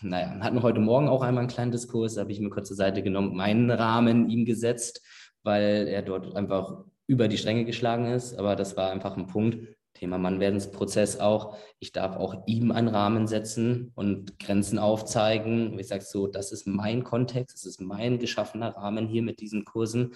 naja, 0.00 0.38
hatten 0.40 0.62
heute 0.62 0.80
Morgen 0.80 1.08
auch 1.08 1.22
einmal 1.22 1.42
einen 1.42 1.50
kleinen 1.50 1.72
Diskurs, 1.72 2.14
da 2.14 2.22
habe 2.22 2.32
ich 2.32 2.40
mir 2.40 2.48
kurz 2.48 2.68
zur 2.68 2.78
Seite 2.78 3.02
genommen, 3.02 3.36
meinen 3.36 3.70
Rahmen 3.70 4.30
ihm 4.30 4.46
gesetzt 4.46 5.02
weil 5.48 5.88
er 5.88 6.02
dort 6.02 6.36
einfach 6.36 6.84
über 7.06 7.28
die 7.28 7.38
Stränge 7.38 7.64
geschlagen 7.64 8.06
ist. 8.06 8.38
Aber 8.38 8.56
das 8.56 8.76
war 8.76 8.90
einfach 8.90 9.16
ein 9.16 9.26
Punkt. 9.26 9.66
Thema 9.98 10.18
Mannwerdensprozess 10.18 11.20
auch. 11.20 11.56
Ich 11.78 11.92
darf 11.92 12.16
auch 12.16 12.34
ihm 12.46 12.70
einen 12.70 12.88
Rahmen 12.88 13.26
setzen 13.26 13.92
und 13.94 14.38
Grenzen 14.38 14.78
aufzeigen. 14.78 15.78
Ich 15.78 15.88
sage 15.88 16.04
so, 16.04 16.26
das 16.26 16.52
ist 16.52 16.66
mein 16.66 17.04
Kontext, 17.04 17.56
das 17.56 17.66
ist 17.66 17.80
mein 17.80 18.18
geschaffener 18.18 18.76
Rahmen 18.76 19.08
hier 19.08 19.22
mit 19.22 19.40
diesen 19.40 19.64
Kursen, 19.64 20.14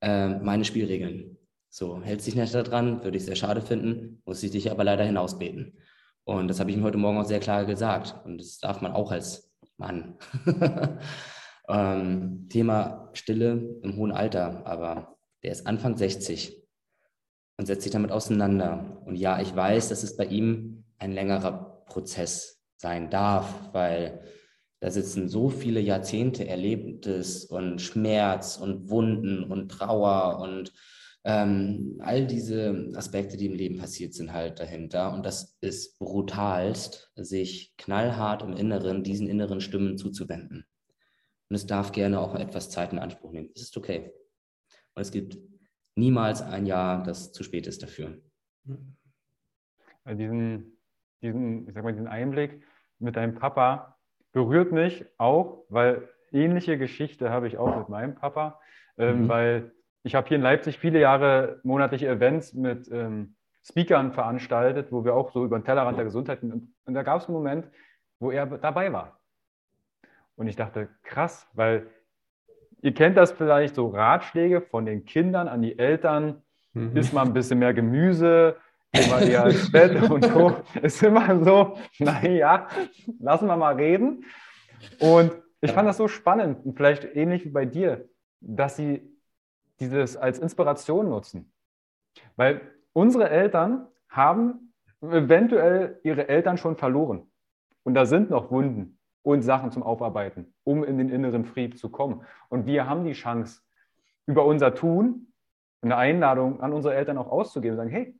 äh, 0.00 0.28
meine 0.28 0.64
Spielregeln. 0.64 1.38
So, 1.68 2.00
hält 2.00 2.22
sich 2.22 2.34
nicht 2.34 2.54
daran, 2.54 3.04
würde 3.04 3.18
ich 3.18 3.24
sehr 3.24 3.36
schade 3.36 3.60
finden, 3.60 4.22
muss 4.24 4.42
ich 4.42 4.50
dich 4.50 4.70
aber 4.70 4.84
leider 4.84 5.04
hinausbeten. 5.04 5.78
Und 6.24 6.48
das 6.48 6.58
habe 6.58 6.70
ich 6.70 6.76
ihm 6.76 6.84
heute 6.84 6.98
Morgen 6.98 7.18
auch 7.18 7.26
sehr 7.26 7.40
klar 7.40 7.66
gesagt. 7.66 8.24
Und 8.24 8.38
das 8.38 8.58
darf 8.58 8.80
man 8.80 8.92
auch 8.92 9.12
als 9.12 9.52
Mann. 9.76 10.16
Ähm, 11.68 12.46
Thema 12.48 13.10
Stille 13.12 13.78
im 13.82 13.96
hohen 13.96 14.12
Alter, 14.12 14.66
aber 14.66 15.16
der 15.42 15.52
ist 15.52 15.66
Anfang 15.66 15.96
60 15.96 16.65
und 17.56 17.66
setzt 17.66 17.82
sich 17.82 17.92
damit 17.92 18.12
auseinander. 18.12 19.02
Und 19.04 19.16
ja, 19.16 19.40
ich 19.40 19.54
weiß, 19.54 19.88
dass 19.88 20.02
es 20.02 20.16
bei 20.16 20.26
ihm 20.26 20.84
ein 20.98 21.12
längerer 21.12 21.84
Prozess 21.86 22.62
sein 22.76 23.10
darf, 23.10 23.70
weil 23.72 24.22
da 24.80 24.90
sitzen 24.90 25.28
so 25.28 25.48
viele 25.48 25.80
Jahrzehnte 25.80 26.46
Erlebtes 26.46 27.44
und 27.44 27.80
Schmerz 27.80 28.56
und 28.56 28.90
Wunden 28.90 29.44
und 29.44 29.70
Trauer 29.70 30.40
und 30.40 30.72
Ähm, 31.28 31.98
all 32.04 32.24
diese 32.24 32.92
Aspekte, 32.94 33.36
die 33.36 33.46
im 33.46 33.56
Leben 33.56 33.78
passiert 33.78 34.14
sind, 34.14 34.32
halt 34.32 34.60
dahinter. 34.60 35.12
Und 35.12 35.26
das 35.26 35.56
ist 35.60 35.98
brutalst, 35.98 37.10
sich 37.16 37.74
knallhart 37.76 38.42
im 38.44 38.52
Inneren 38.52 39.02
diesen 39.02 39.26
inneren 39.26 39.60
Stimmen 39.60 39.98
zuzuwenden. 39.98 40.66
Und 41.48 41.56
es 41.56 41.66
darf 41.66 41.90
gerne 41.90 42.20
auch 42.20 42.36
etwas 42.36 42.70
Zeit 42.70 42.92
in 42.92 43.00
Anspruch 43.00 43.32
nehmen. 43.32 43.50
Es 43.56 43.62
ist 43.62 43.76
okay. 43.76 44.12
Und 44.94 45.02
es 45.02 45.10
gibt 45.10 45.36
niemals 45.96 46.42
ein 46.42 46.66
Jahr, 46.66 47.02
das 47.02 47.32
zu 47.32 47.42
spät 47.42 47.66
ist 47.66 47.82
dafür. 47.82 48.18
Diesen, 50.06 50.78
diesen, 51.22 51.66
ich 51.68 51.74
sag 51.74 51.82
mal, 51.82 51.92
diesen 51.92 52.06
Einblick 52.06 52.62
mit 52.98 53.16
deinem 53.16 53.34
Papa 53.34 53.98
berührt 54.32 54.70
mich 54.70 55.04
auch, 55.18 55.64
weil 55.68 56.08
ähnliche 56.30 56.78
Geschichte 56.78 57.30
habe 57.30 57.48
ich 57.48 57.58
auch 57.58 57.76
mit 57.76 57.88
meinem 57.88 58.14
Papa, 58.14 58.60
ähm, 58.98 59.22
mhm. 59.22 59.28
weil 59.28 59.72
ich 60.02 60.14
habe 60.14 60.28
hier 60.28 60.36
in 60.36 60.42
Leipzig 60.42 60.78
viele 60.78 61.00
Jahre 61.00 61.60
monatliche 61.64 62.08
Events 62.08 62.52
mit 62.52 62.88
ähm, 62.92 63.34
Speakern 63.64 64.12
veranstaltet, 64.12 64.92
wo 64.92 65.04
wir 65.04 65.14
auch 65.14 65.32
so 65.32 65.44
über 65.44 65.58
den 65.58 65.64
Tellerrand 65.64 65.98
der 65.98 66.04
Gesundheit 66.04 66.42
und, 66.42 66.72
und 66.84 66.94
da 66.94 67.02
gab 67.02 67.20
es 67.20 67.26
einen 67.26 67.34
Moment, 67.34 67.68
wo 68.20 68.30
er 68.30 68.46
dabei 68.46 68.92
war. 68.92 69.18
Und 70.36 70.46
ich 70.46 70.54
dachte, 70.54 70.88
krass, 71.02 71.48
weil 71.54 71.90
ihr 72.82 72.94
kennt 72.94 73.16
das 73.16 73.32
vielleicht 73.32 73.74
so 73.74 73.88
Ratschläge 73.88 74.60
von 74.60 74.86
den 74.86 75.04
Kindern 75.04 75.48
an 75.48 75.62
die 75.62 75.78
Eltern, 75.78 76.42
mhm. 76.72 76.96
isst 76.96 77.12
mal 77.12 77.24
ein 77.24 77.32
bisschen 77.32 77.58
mehr 77.58 77.74
Gemüse, 77.74 78.56
geh 78.92 79.08
mal 79.08 79.26
eher 79.26 79.46
ins 79.46 79.70
Bett 79.70 80.00
und 80.10 80.24
so. 80.24 80.56
Ist 80.82 81.02
immer 81.02 81.42
so, 81.44 81.78
naja, 81.98 82.68
lassen 83.18 83.46
wir 83.46 83.56
mal 83.56 83.74
reden. 83.74 84.24
Und 85.00 85.32
ich 85.60 85.72
fand 85.72 85.88
das 85.88 85.96
so 85.96 86.08
spannend 86.08 86.64
und 86.64 86.76
vielleicht 86.76 87.04
ähnlich 87.16 87.44
wie 87.44 87.50
bei 87.50 87.64
dir, 87.64 88.08
dass 88.40 88.76
sie 88.76 89.02
dieses 89.80 90.16
als 90.16 90.38
Inspiration 90.38 91.08
nutzen. 91.08 91.52
Weil 92.36 92.60
unsere 92.92 93.28
Eltern 93.28 93.88
haben 94.08 94.72
eventuell 95.02 96.00
ihre 96.02 96.28
Eltern 96.28 96.56
schon 96.56 96.76
verloren. 96.76 97.30
Und 97.82 97.94
da 97.94 98.06
sind 98.06 98.30
noch 98.30 98.50
Wunden 98.50 98.95
und 99.26 99.42
Sachen 99.42 99.72
zum 99.72 99.82
Aufarbeiten, 99.82 100.54
um 100.62 100.84
in 100.84 100.98
den 100.98 101.08
inneren 101.08 101.44
Frieden 101.44 101.76
zu 101.76 101.90
kommen. 101.90 102.24
Und 102.48 102.64
wir 102.66 102.88
haben 102.88 103.04
die 103.04 103.12
Chance, 103.12 103.60
über 104.24 104.44
unser 104.44 104.72
Tun 104.72 105.32
eine 105.82 105.96
Einladung 105.96 106.60
an 106.60 106.72
unsere 106.72 106.94
Eltern 106.94 107.18
auch 107.18 107.26
auszugeben 107.26 107.72
und 107.72 107.78
sagen, 107.78 107.90
hey, 107.90 108.16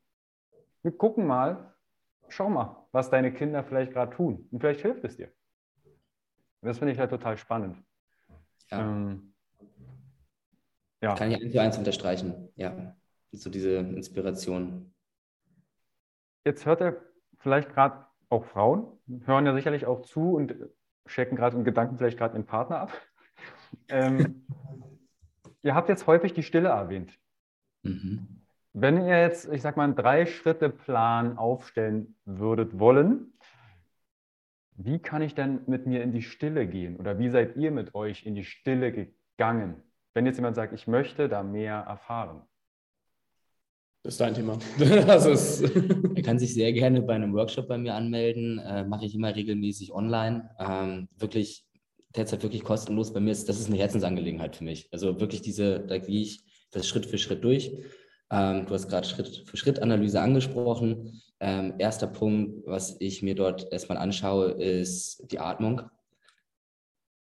wir 0.83 0.91
gucken 0.97 1.25
mal, 1.25 1.73
schau 2.27 2.51
mal, 2.51 2.89
was 2.91 3.09
deine 3.09 3.33
Kinder 3.33 3.63
vielleicht 3.63 3.93
gerade 3.93 4.17
tun. 4.17 4.49
Und 4.51 4.59
vielleicht 4.59 4.81
hilft 4.81 5.05
es 5.05 5.17
dir. 5.17 5.29
Und 6.61 6.69
das 6.69 6.79
finde 6.79 6.93
ich 6.93 6.99
halt 6.99 7.11
total 7.11 7.37
spannend. 7.37 7.81
Ja. 8.73 8.81
Ähm, 8.81 9.33
ja. 11.01 11.15
Kann 11.15 11.31
ich 11.31 11.41
eins 11.41 11.53
zu 11.53 11.61
eins 11.61 11.79
unterstreichen. 11.79 12.49
Ja, 12.57 12.97
so 13.31 13.49
diese 13.49 13.77
Inspiration. 13.77 14.93
Jetzt 16.45 16.67
hört 16.67 16.81
er 16.81 17.01
vielleicht 17.39 17.69
gerade 17.69 18.07
auch 18.29 18.45
Frauen, 18.45 18.99
hören 19.25 19.47
ja 19.47 19.55
sicherlich 19.55 19.87
auch 19.87 20.03
zu 20.03 20.35
und 20.35 20.53
checken 21.07 21.37
gerade 21.37 21.57
in 21.57 21.65
Gedanken 21.65 21.99
vielleicht 21.99 22.19
gerade 22.19 22.35
den 22.35 22.47
Partner 22.47 22.81
ab. 22.81 22.93
Ähm, 23.89 24.47
ihr 25.63 25.75
habt 25.75 25.89
jetzt 25.89 26.07
häufig 26.07 26.33
die 26.33 26.45
Stille 26.45 26.69
erwähnt. 26.69 27.19
Mhm. 27.83 28.43
Wenn 28.73 29.05
ihr 29.05 29.21
jetzt, 29.21 29.53
ich 29.53 29.61
sag 29.61 29.77
mal, 29.77 29.85
einen 29.85 29.97
Drei-Schritte-Plan 29.97 31.37
aufstellen 31.37 32.17
würdet 32.25 32.79
wollen, 32.79 33.33
wie 34.77 34.99
kann 34.99 35.21
ich 35.21 35.35
denn 35.35 35.61
mit 35.67 35.87
mir 35.87 36.03
in 36.03 36.13
die 36.13 36.23
Stille 36.23 36.67
gehen? 36.67 36.97
Oder 36.97 37.19
wie 37.19 37.29
seid 37.29 37.57
ihr 37.57 37.71
mit 37.71 37.95
euch 37.95 38.25
in 38.25 38.35
die 38.35 38.45
Stille 38.45 38.93
gegangen? 38.93 39.83
wenn 40.17 40.25
jetzt 40.25 40.37
jemand 40.37 40.57
sagt, 40.57 40.73
ich 40.73 40.87
möchte 40.87 41.29
da 41.29 41.43
mehr 41.43 41.77
erfahren? 41.77 42.41
Das 44.07 44.15
ist 44.15 44.21
dein 44.21 44.35
Thema. 44.35 44.57
er 44.79 46.23
kann 46.23 46.39
sich 46.39 46.55
sehr 46.55 46.73
gerne 46.73 47.03
bei 47.03 47.15
einem 47.15 47.35
Workshop 47.35 47.67
bei 47.67 47.77
mir 47.77 47.95
anmelden. 47.95 48.61
Äh, 48.61 48.85
Mache 48.85 49.05
ich 49.05 49.17
immer 49.17 49.35
regelmäßig 49.35 49.93
online. 49.93 50.49
Ähm, 50.61 51.09
wirklich, 51.19 51.67
derzeit 52.15 52.45
wirklich 52.45 52.63
kostenlos. 52.63 53.13
Bei 53.13 53.19
mir 53.19 53.33
ist 53.33 53.49
das 53.49 53.59
ist 53.59 53.67
eine 53.67 53.79
Herzensangelegenheit 53.79 54.55
für 54.55 54.63
mich. 54.63 54.89
Also 54.93 55.19
wirklich 55.19 55.43
diese, 55.43 55.81
da 55.81 55.99
gehe 55.99 56.21
ich 56.21 56.45
das 56.71 56.87
Schritt 56.87 57.07
für 57.07 57.19
Schritt 57.19 57.43
durch. 57.43 57.73
Ähm, 58.31 58.67
du 58.67 58.75
hast 58.75 58.89
gerade 58.89 59.09
Schritt 59.09 59.43
für 59.45 59.57
Schritt 59.57 59.83
Analyse 59.83 60.21
angesprochen. 60.21 61.21
Ähm, 61.41 61.75
erster 61.79 62.07
Punkt, 62.07 62.65
was 62.65 62.97
ich 63.01 63.23
mir 63.25 63.35
dort 63.35 63.73
erstmal 63.73 63.99
anschaue, 63.99 64.53
ist 64.53 65.33
die 65.33 65.41
Atmung 65.41 65.83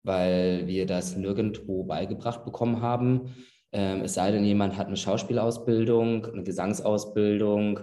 weil 0.05 0.67
wir 0.67 0.85
das 0.85 1.15
nirgendwo 1.15 1.85
beigebracht 1.85 2.45
bekommen 2.45 2.83
haben. 2.83 3.37
Ähm, 3.73 4.03
es 4.03 4.15
sei 4.15 4.31
denn, 4.31 4.45
jemand 4.45 4.77
hat 4.77 4.87
eine 4.87 4.97
Schauspielausbildung, 4.97 6.27
eine 6.27 6.43
Gesangsausbildung 6.43 7.81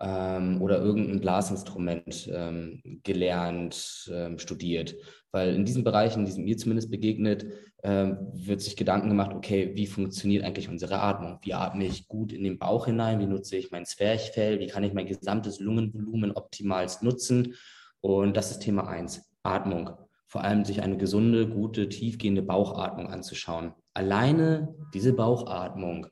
ähm, 0.00 0.60
oder 0.60 0.80
irgendein 0.80 1.20
Blasinstrument 1.20 2.28
ähm, 2.32 2.82
gelernt, 3.04 4.10
ähm, 4.12 4.38
studiert. 4.38 4.96
Weil 5.30 5.54
in 5.54 5.64
diesen 5.64 5.84
Bereichen, 5.84 6.24
die 6.24 6.32
sind 6.32 6.44
mir 6.44 6.56
zumindest 6.56 6.90
begegnet, 6.90 7.46
ähm, 7.84 8.18
wird 8.32 8.60
sich 8.60 8.76
Gedanken 8.76 9.08
gemacht, 9.08 9.32
okay, 9.32 9.72
wie 9.74 9.86
funktioniert 9.86 10.44
eigentlich 10.44 10.68
unsere 10.68 11.00
Atmung? 11.00 11.38
Wie 11.42 11.54
atme 11.54 11.84
ich 11.84 12.08
gut 12.08 12.32
in 12.32 12.42
den 12.42 12.58
Bauch 12.58 12.86
hinein? 12.86 13.20
Wie 13.20 13.26
nutze 13.26 13.56
ich 13.56 13.70
mein 13.70 13.86
Zwerchfell? 13.86 14.58
Wie 14.58 14.66
kann 14.66 14.82
ich 14.82 14.92
mein 14.92 15.06
gesamtes 15.06 15.60
Lungenvolumen 15.60 16.32
optimalst 16.32 17.02
nutzen? 17.04 17.54
Und 18.00 18.36
das 18.36 18.50
ist 18.50 18.60
Thema 18.60 18.88
eins: 18.88 19.30
Atmung 19.44 19.90
vor 20.30 20.44
allem 20.44 20.64
sich 20.64 20.80
eine 20.80 20.96
gesunde, 20.96 21.48
gute, 21.48 21.88
tiefgehende 21.88 22.40
Bauchatmung 22.40 23.08
anzuschauen. 23.08 23.72
Alleine 23.94 24.74
diese 24.94 25.12
Bauchatmung 25.12 26.06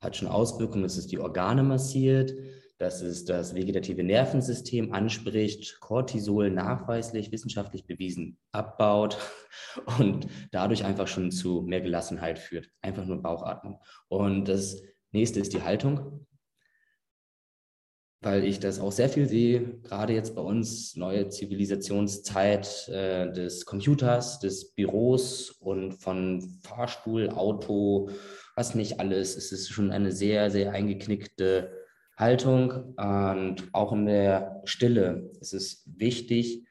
hat 0.00 0.16
schon 0.16 0.28
Auswirkungen, 0.28 0.82
dass 0.82 0.96
es 0.96 1.06
die 1.06 1.18
Organe 1.18 1.62
massiert, 1.62 2.34
dass 2.78 3.00
es 3.00 3.24
das 3.24 3.54
vegetative 3.54 4.02
Nervensystem 4.02 4.92
anspricht, 4.92 5.80
Cortisol 5.80 6.50
nachweislich, 6.50 7.32
wissenschaftlich 7.32 7.86
bewiesen 7.86 8.38
abbaut 8.52 9.18
und 9.98 10.26
dadurch 10.52 10.84
einfach 10.84 11.08
schon 11.08 11.30
zu 11.30 11.62
mehr 11.62 11.80
Gelassenheit 11.80 12.38
führt. 12.38 12.68
Einfach 12.82 13.06
nur 13.06 13.22
Bauchatmung. 13.22 13.80
Und 14.08 14.46
das 14.48 14.82
nächste 15.12 15.40
ist 15.40 15.54
die 15.54 15.62
Haltung 15.62 16.26
weil 18.20 18.44
ich 18.44 18.58
das 18.60 18.80
auch 18.80 18.92
sehr 18.92 19.08
viel 19.08 19.28
sehe, 19.28 19.78
gerade 19.82 20.14
jetzt 20.14 20.34
bei 20.34 20.42
uns, 20.42 20.96
neue 20.96 21.28
Zivilisationszeit 21.28 22.88
äh, 22.88 23.30
des 23.30 23.66
Computers, 23.66 24.40
des 24.40 24.72
Büros 24.72 25.50
und 25.50 25.92
von 25.92 26.40
Fahrstuhl, 26.62 27.30
Auto, 27.30 28.10
was 28.54 28.74
nicht 28.74 29.00
alles. 29.00 29.36
Es 29.36 29.52
ist 29.52 29.68
schon 29.68 29.90
eine 29.90 30.12
sehr, 30.12 30.50
sehr 30.50 30.72
eingeknickte 30.72 31.70
Haltung 32.16 32.94
und 32.94 33.68
auch 33.72 33.92
in 33.92 34.06
der 34.06 34.62
Stille 34.64 35.30
ist 35.40 35.52
es 35.52 35.82
wichtig, 35.86 36.66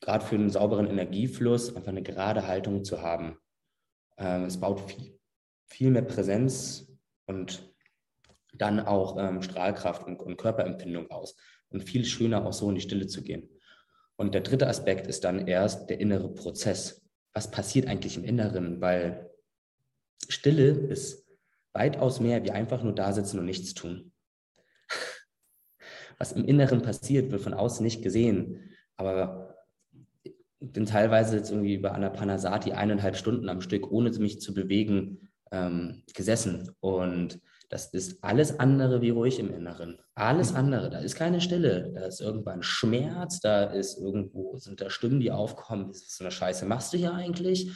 gerade 0.00 0.24
für 0.24 0.34
einen 0.34 0.50
sauberen 0.50 0.88
Energiefluss, 0.88 1.74
einfach 1.74 1.90
eine 1.90 2.02
gerade 2.02 2.48
Haltung 2.48 2.84
zu 2.84 3.00
haben. 3.00 3.38
Ähm, 4.18 4.44
es 4.44 4.58
baut 4.58 4.80
viel, 4.80 5.18
viel 5.68 5.90
mehr 5.90 6.02
Präsenz 6.02 6.92
und 7.26 7.71
dann 8.62 8.80
auch 8.80 9.16
ähm, 9.18 9.42
Strahlkraft 9.42 10.06
und, 10.06 10.20
und 10.20 10.36
Körperempfindung 10.36 11.10
aus. 11.10 11.36
Und 11.68 11.82
viel 11.82 12.04
schöner 12.04 12.46
auch 12.46 12.52
so 12.52 12.68
in 12.68 12.76
die 12.76 12.80
Stille 12.80 13.06
zu 13.06 13.22
gehen. 13.22 13.48
Und 14.16 14.34
der 14.34 14.42
dritte 14.42 14.68
Aspekt 14.68 15.06
ist 15.06 15.24
dann 15.24 15.48
erst 15.48 15.90
der 15.90 16.00
innere 16.00 16.32
Prozess. 16.32 17.04
Was 17.34 17.50
passiert 17.50 17.88
eigentlich 17.88 18.16
im 18.16 18.24
Inneren? 18.24 18.80
Weil 18.80 19.30
Stille 20.28 20.68
ist 20.68 21.26
weitaus 21.72 22.20
mehr 22.20 22.44
wie 22.44 22.52
einfach 22.52 22.82
nur 22.82 22.94
da 22.94 23.12
sitzen 23.12 23.38
und 23.38 23.46
nichts 23.46 23.74
tun. 23.74 24.12
Was 26.18 26.32
im 26.32 26.44
Inneren 26.44 26.82
passiert, 26.82 27.32
wird 27.32 27.42
von 27.42 27.54
außen 27.54 27.82
nicht 27.82 28.02
gesehen. 28.02 28.70
Aber 28.96 29.56
ich 30.22 30.34
bin 30.60 30.86
teilweise 30.86 31.36
jetzt 31.36 31.50
irgendwie 31.50 31.78
bei 31.78 31.90
Anapanasati 31.90 32.72
eineinhalb 32.72 33.16
Stunden 33.16 33.48
am 33.48 33.60
Stück, 33.60 33.90
ohne 33.90 34.10
mich 34.10 34.40
zu 34.40 34.54
bewegen, 34.54 35.30
ähm, 35.50 36.04
gesessen. 36.14 36.70
Und 36.80 37.40
das 37.72 37.86
ist 37.86 38.22
alles 38.22 38.60
andere 38.60 39.00
wie 39.00 39.08
ruhig 39.08 39.38
im 39.38 39.50
Inneren. 39.50 39.98
Alles 40.14 40.50
mhm. 40.50 40.58
andere. 40.58 40.90
Da 40.90 40.98
ist 40.98 41.14
keine 41.14 41.40
Stille. 41.40 41.90
Da 41.94 42.04
ist 42.04 42.20
irgendwann 42.20 42.62
Schmerz. 42.62 43.40
Da 43.40 43.64
ist 43.64 43.98
irgendwo, 43.98 44.58
sind 44.58 44.82
da 44.82 44.90
Stimmen, 44.90 45.20
die 45.20 45.30
aufkommen. 45.30 45.88
Was 45.88 46.02
ist 46.02 46.18
so 46.18 46.24
eine 46.24 46.30
Scheiße 46.30 46.66
machst 46.66 46.92
du 46.92 46.98
hier 46.98 47.14
eigentlich? 47.14 47.70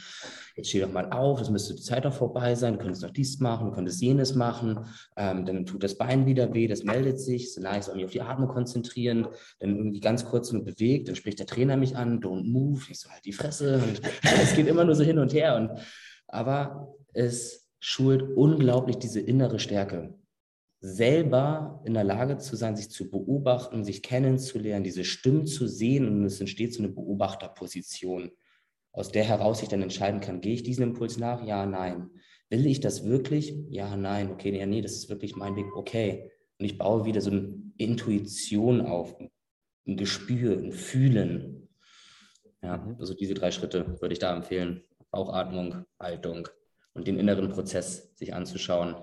Jetzt 0.55 0.69
steh 0.69 0.81
doch 0.81 0.91
mal 0.91 1.11
auf. 1.11 1.41
Es 1.41 1.49
müsste 1.49 1.73
die 1.73 1.81
Zeit 1.81 2.05
doch 2.05 2.13
vorbei 2.13 2.53
sein. 2.53 2.73
Du 2.73 2.79
könntest 2.79 3.01
noch 3.01 3.09
dies 3.09 3.39
machen. 3.39 3.69
Du 3.69 3.71
könntest 3.71 3.99
jenes 3.99 4.35
machen. 4.35 4.85
Ähm, 5.15 5.47
dann 5.47 5.65
tut 5.65 5.81
das 5.81 5.97
Bein 5.97 6.27
wieder 6.27 6.53
weh. 6.53 6.67
Das 6.67 6.83
meldet 6.83 7.19
sich. 7.19 7.51
So 7.51 7.59
nice. 7.59 7.91
Mich 7.95 8.05
auf 8.05 8.11
die 8.11 8.21
Atmung 8.21 8.49
konzentrieren. 8.49 9.27
Dann 9.57 9.75
irgendwie 9.75 9.99
ganz 9.99 10.25
kurz 10.25 10.51
nur 10.51 10.63
bewegt. 10.63 11.07
Dann 11.07 11.15
spricht 11.15 11.39
der 11.39 11.47
Trainer 11.47 11.75
mich 11.75 11.97
an. 11.97 12.21
Don't 12.21 12.43
move. 12.43 12.83
Ich 12.91 12.99
so 12.99 13.09
halt 13.09 13.25
die 13.25 13.33
Fresse. 13.33 13.81
Und 13.81 13.99
es 14.21 14.55
geht 14.55 14.67
immer 14.67 14.83
nur 14.83 14.93
so 14.93 15.03
hin 15.03 15.17
und 15.17 15.33
her. 15.33 15.55
Und, 15.55 15.71
aber 16.27 16.93
es 17.13 17.66
schult 17.79 18.23
unglaublich 18.35 18.97
diese 18.97 19.19
innere 19.19 19.59
Stärke. 19.59 20.13
Selber 20.79 21.81
in 21.85 21.95
der 21.95 22.03
Lage 22.03 22.37
zu 22.37 22.55
sein, 22.55 22.75
sich 22.75 22.89
zu 22.89 23.09
beobachten, 23.09 23.83
sich 23.83 24.03
kennenzulernen, 24.03 24.83
diese 24.83 25.03
Stimmen 25.03 25.47
zu 25.47 25.67
sehen 25.67 26.07
und 26.07 26.25
es 26.25 26.39
entsteht 26.39 26.73
so 26.73 26.83
eine 26.83 26.91
Beobachterposition, 26.91 28.31
aus 28.91 29.11
der 29.11 29.23
heraus 29.23 29.63
ich 29.63 29.69
dann 29.69 29.81
entscheiden 29.81 30.21
kann, 30.21 30.41
gehe 30.41 30.53
ich 30.53 30.63
diesem 30.63 30.83
Impuls 30.89 31.17
nach? 31.17 31.45
Ja, 31.45 31.65
nein. 31.65 32.09
will 32.49 32.65
ich 32.65 32.79
das 32.79 33.05
wirklich? 33.05 33.55
Ja, 33.69 33.97
nein, 33.97 34.31
okay, 34.31 34.57
ja, 34.57 34.65
nee, 34.65 34.81
das 34.81 34.93
ist 34.93 35.09
wirklich 35.09 35.35
mein 35.35 35.55
Weg, 35.55 35.65
okay. 35.75 36.31
Und 36.59 36.65
ich 36.65 36.77
baue 36.77 37.05
wieder 37.05 37.21
so 37.21 37.31
eine 37.31 37.53
Intuition 37.77 38.81
auf, 38.81 39.19
ein 39.85 39.97
Gespür, 39.97 40.57
ein 40.57 40.71
Fühlen. 40.71 41.67
Ja, 42.61 42.77
mhm. 42.77 42.95
also 42.99 43.13
diese 43.13 43.33
drei 43.33 43.51
Schritte 43.51 43.99
würde 43.99 44.13
ich 44.13 44.19
da 44.19 44.35
empfehlen. 44.35 44.83
Bauchatmung, 45.11 45.85
Haltung 45.99 46.47
und 46.97 47.07
den 47.07 47.19
inneren 47.19 47.49
Prozess 47.49 48.15
sich 48.17 48.33
anzuschauen. 48.33 48.95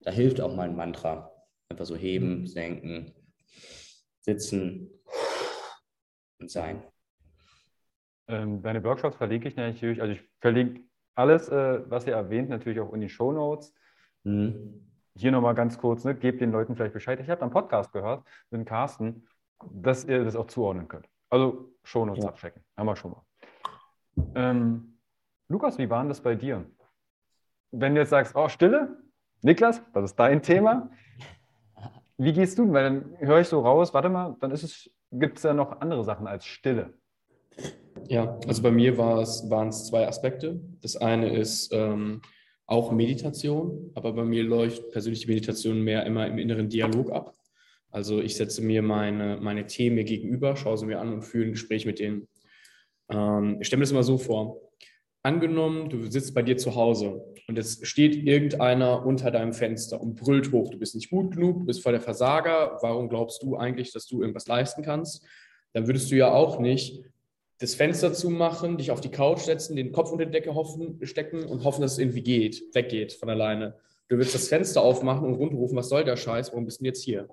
Da 0.00 0.10
hilft 0.10 0.40
auch 0.40 0.54
mal 0.54 0.68
ein 0.68 0.76
Mantra. 0.76 1.30
Einfach 1.68 1.84
so 1.84 1.96
heben, 1.96 2.40
mhm. 2.40 2.46
senken, 2.46 3.12
sitzen 4.20 4.90
und 6.38 6.50
sein. 6.50 6.82
Ähm, 8.28 8.62
deine 8.62 8.82
Workshops 8.84 9.16
verlinke 9.16 9.48
ich 9.48 9.56
natürlich, 9.56 10.00
also 10.00 10.12
ich 10.12 10.22
verlinke 10.40 10.82
alles, 11.14 11.48
äh, 11.48 11.82
was 11.90 12.06
ihr 12.06 12.14
erwähnt, 12.14 12.48
natürlich 12.48 12.80
auch 12.80 12.92
in 12.92 13.00
die 13.00 13.08
Show 13.08 13.32
Notes. 13.32 13.74
Mhm. 14.22 14.88
Hier 15.14 15.32
nochmal 15.32 15.54
ganz 15.54 15.76
kurz, 15.78 16.04
ne, 16.04 16.14
gebt 16.14 16.40
den 16.40 16.52
Leuten 16.52 16.76
vielleicht 16.76 16.94
Bescheid. 16.94 17.20
Ich 17.20 17.28
habe 17.28 17.42
einen 17.42 17.50
Podcast 17.50 17.92
gehört 17.92 18.24
mit 18.50 18.66
Carsten, 18.66 19.26
dass 19.70 20.04
ihr 20.04 20.24
das 20.24 20.36
auch 20.36 20.46
zuordnen 20.46 20.88
könnt. 20.88 21.08
Also 21.28 21.74
Show 21.82 22.06
Notes 22.06 22.22
ja. 22.22 22.30
abchecken. 22.30 22.62
Haben 22.76 22.86
wir 22.86 22.96
schon 22.96 23.10
mal. 23.10 23.24
Ähm, 24.34 24.98
Lukas, 25.48 25.76
wie 25.78 25.90
war 25.90 26.00
denn 26.00 26.08
das 26.08 26.22
bei 26.22 26.34
dir? 26.34 26.64
Wenn 27.72 27.94
du 27.94 28.00
jetzt 28.00 28.10
sagst, 28.10 28.36
oh, 28.36 28.48
Stille, 28.48 28.96
Niklas, 29.42 29.82
das 29.92 30.10
ist 30.10 30.16
dein 30.16 30.42
Thema. 30.42 30.90
Wie 32.18 32.32
gehst 32.32 32.58
du? 32.58 32.72
Weil 32.72 32.84
dann 32.84 33.16
höre 33.18 33.40
ich 33.40 33.48
so 33.48 33.60
raus, 33.60 33.92
warte 33.92 34.08
mal, 34.08 34.36
dann 34.40 34.56
gibt 35.10 35.38
es 35.38 35.42
ja 35.42 35.54
noch 35.54 35.80
andere 35.80 36.04
Sachen 36.04 36.26
als 36.26 36.44
Stille. 36.44 36.94
Ja, 38.08 38.38
also 38.46 38.62
bei 38.62 38.70
mir 38.70 38.96
waren 38.98 39.68
es 39.68 39.86
zwei 39.86 40.06
Aspekte. 40.06 40.60
Das 40.80 40.96
eine 40.96 41.34
ist 41.36 41.72
ähm, 41.72 42.20
auch 42.66 42.92
Meditation, 42.92 43.90
aber 43.94 44.12
bei 44.12 44.24
mir 44.24 44.44
läuft 44.44 44.90
persönliche 44.92 45.26
Meditation 45.28 45.82
mehr 45.82 46.06
immer 46.06 46.26
im 46.26 46.38
inneren 46.38 46.68
Dialog 46.68 47.10
ab. 47.10 47.34
Also 47.90 48.20
ich 48.20 48.36
setze 48.36 48.62
mir 48.62 48.82
meine, 48.82 49.38
meine 49.40 49.66
Themen 49.66 50.04
gegenüber, 50.04 50.56
schaue 50.56 50.78
sie 50.78 50.86
mir 50.86 51.00
an 51.00 51.12
und 51.12 51.22
führe 51.22 51.46
ein 51.46 51.52
Gespräch 51.52 51.84
mit 51.84 51.98
denen. 51.98 52.28
Ähm, 53.10 53.58
ich 53.60 53.66
stelle 53.66 53.78
mir 53.78 53.84
das 53.84 53.92
immer 53.92 54.02
so 54.02 54.16
vor. 54.16 54.56
Angenommen, 55.24 55.88
du 55.88 56.10
sitzt 56.10 56.34
bei 56.34 56.42
dir 56.42 56.56
zu 56.56 56.74
Hause 56.74 57.24
und 57.46 57.56
jetzt 57.56 57.86
steht 57.86 58.16
irgendeiner 58.16 59.06
unter 59.06 59.30
deinem 59.30 59.52
Fenster 59.52 60.00
und 60.00 60.16
brüllt 60.16 60.50
hoch, 60.50 60.70
du 60.70 60.78
bist 60.78 60.96
nicht 60.96 61.10
gut 61.10 61.36
genug, 61.36 61.60
du 61.60 61.66
bist 61.66 61.80
voll 61.80 61.92
der 61.92 62.00
Versager, 62.00 62.78
warum 62.82 63.08
glaubst 63.08 63.40
du 63.44 63.56
eigentlich, 63.56 63.92
dass 63.92 64.06
du 64.06 64.20
irgendwas 64.20 64.48
leisten 64.48 64.82
kannst? 64.82 65.24
Dann 65.74 65.86
würdest 65.86 66.10
du 66.10 66.16
ja 66.16 66.32
auch 66.32 66.58
nicht 66.58 67.04
das 67.60 67.76
Fenster 67.76 68.12
zumachen, 68.12 68.78
dich 68.78 68.90
auf 68.90 69.00
die 69.00 69.12
Couch 69.12 69.38
setzen, 69.38 69.76
den 69.76 69.92
Kopf 69.92 70.10
unter 70.10 70.26
die 70.26 70.32
Decke 70.32 70.56
hoffen, 70.56 70.98
stecken 71.04 71.44
und 71.44 71.62
hoffen, 71.62 71.82
dass 71.82 71.92
es 71.92 71.98
irgendwie 71.98 72.22
geht, 72.22 72.74
weggeht 72.74 73.12
von 73.12 73.30
alleine. 73.30 73.76
Du 74.08 74.18
willst 74.18 74.34
das 74.34 74.48
Fenster 74.48 74.82
aufmachen 74.82 75.24
und 75.24 75.34
rundrufen, 75.34 75.76
was 75.76 75.88
soll 75.88 76.02
der 76.02 76.16
Scheiß, 76.16 76.50
warum 76.50 76.64
bist 76.64 76.80
du 76.80 76.84
jetzt 76.84 77.04
hier? 77.04 77.28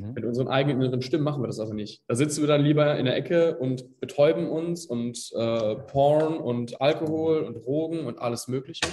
Mhm. 0.00 0.14
Mit 0.14 0.24
unseren 0.24 0.48
eigenen 0.48 0.80
inneren 0.80 1.02
Stimmen 1.02 1.24
machen 1.24 1.42
wir 1.42 1.46
das 1.46 1.60
also 1.60 1.72
nicht. 1.72 2.02
Da 2.08 2.14
sitzen 2.14 2.42
wir 2.42 2.48
dann 2.48 2.62
lieber 2.62 2.98
in 2.98 3.04
der 3.04 3.16
Ecke 3.16 3.56
und 3.58 4.00
betäuben 4.00 4.48
uns 4.48 4.86
und 4.86 5.30
äh, 5.36 5.76
Porn 5.76 6.36
und 6.38 6.80
Alkohol 6.80 7.42
und 7.42 7.64
Drogen 7.64 8.06
und 8.06 8.18
alles 8.18 8.48
Mögliche. 8.48 8.86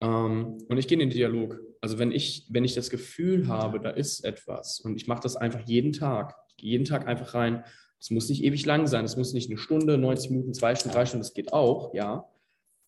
Ähm, 0.00 0.58
und 0.68 0.78
ich 0.78 0.88
gehe 0.88 0.96
in 0.96 1.00
den 1.00 1.10
Dialog. 1.10 1.58
Also 1.80 1.98
wenn 1.98 2.12
ich, 2.12 2.46
wenn 2.50 2.64
ich 2.64 2.74
das 2.74 2.90
Gefühl 2.90 3.48
habe, 3.48 3.80
da 3.80 3.90
ist 3.90 4.24
etwas 4.24 4.80
und 4.80 4.96
ich 4.96 5.06
mache 5.06 5.20
das 5.20 5.36
einfach 5.36 5.60
jeden 5.66 5.92
Tag, 5.92 6.34
jeden 6.56 6.84
Tag 6.84 7.06
einfach 7.06 7.34
rein 7.34 7.64
es 8.00 8.10
muss 8.10 8.28
nicht 8.28 8.44
ewig 8.44 8.64
lang 8.64 8.86
sein, 8.86 9.04
es 9.04 9.16
muss 9.16 9.32
nicht 9.32 9.50
eine 9.50 9.58
Stunde, 9.58 9.98
90 9.98 10.30
Minuten, 10.30 10.54
zwei 10.54 10.74
Stunden, 10.74 10.94
drei 10.94 11.06
Stunden, 11.06 11.22
das 11.22 11.34
geht 11.34 11.52
auch, 11.52 11.92
ja. 11.94 12.28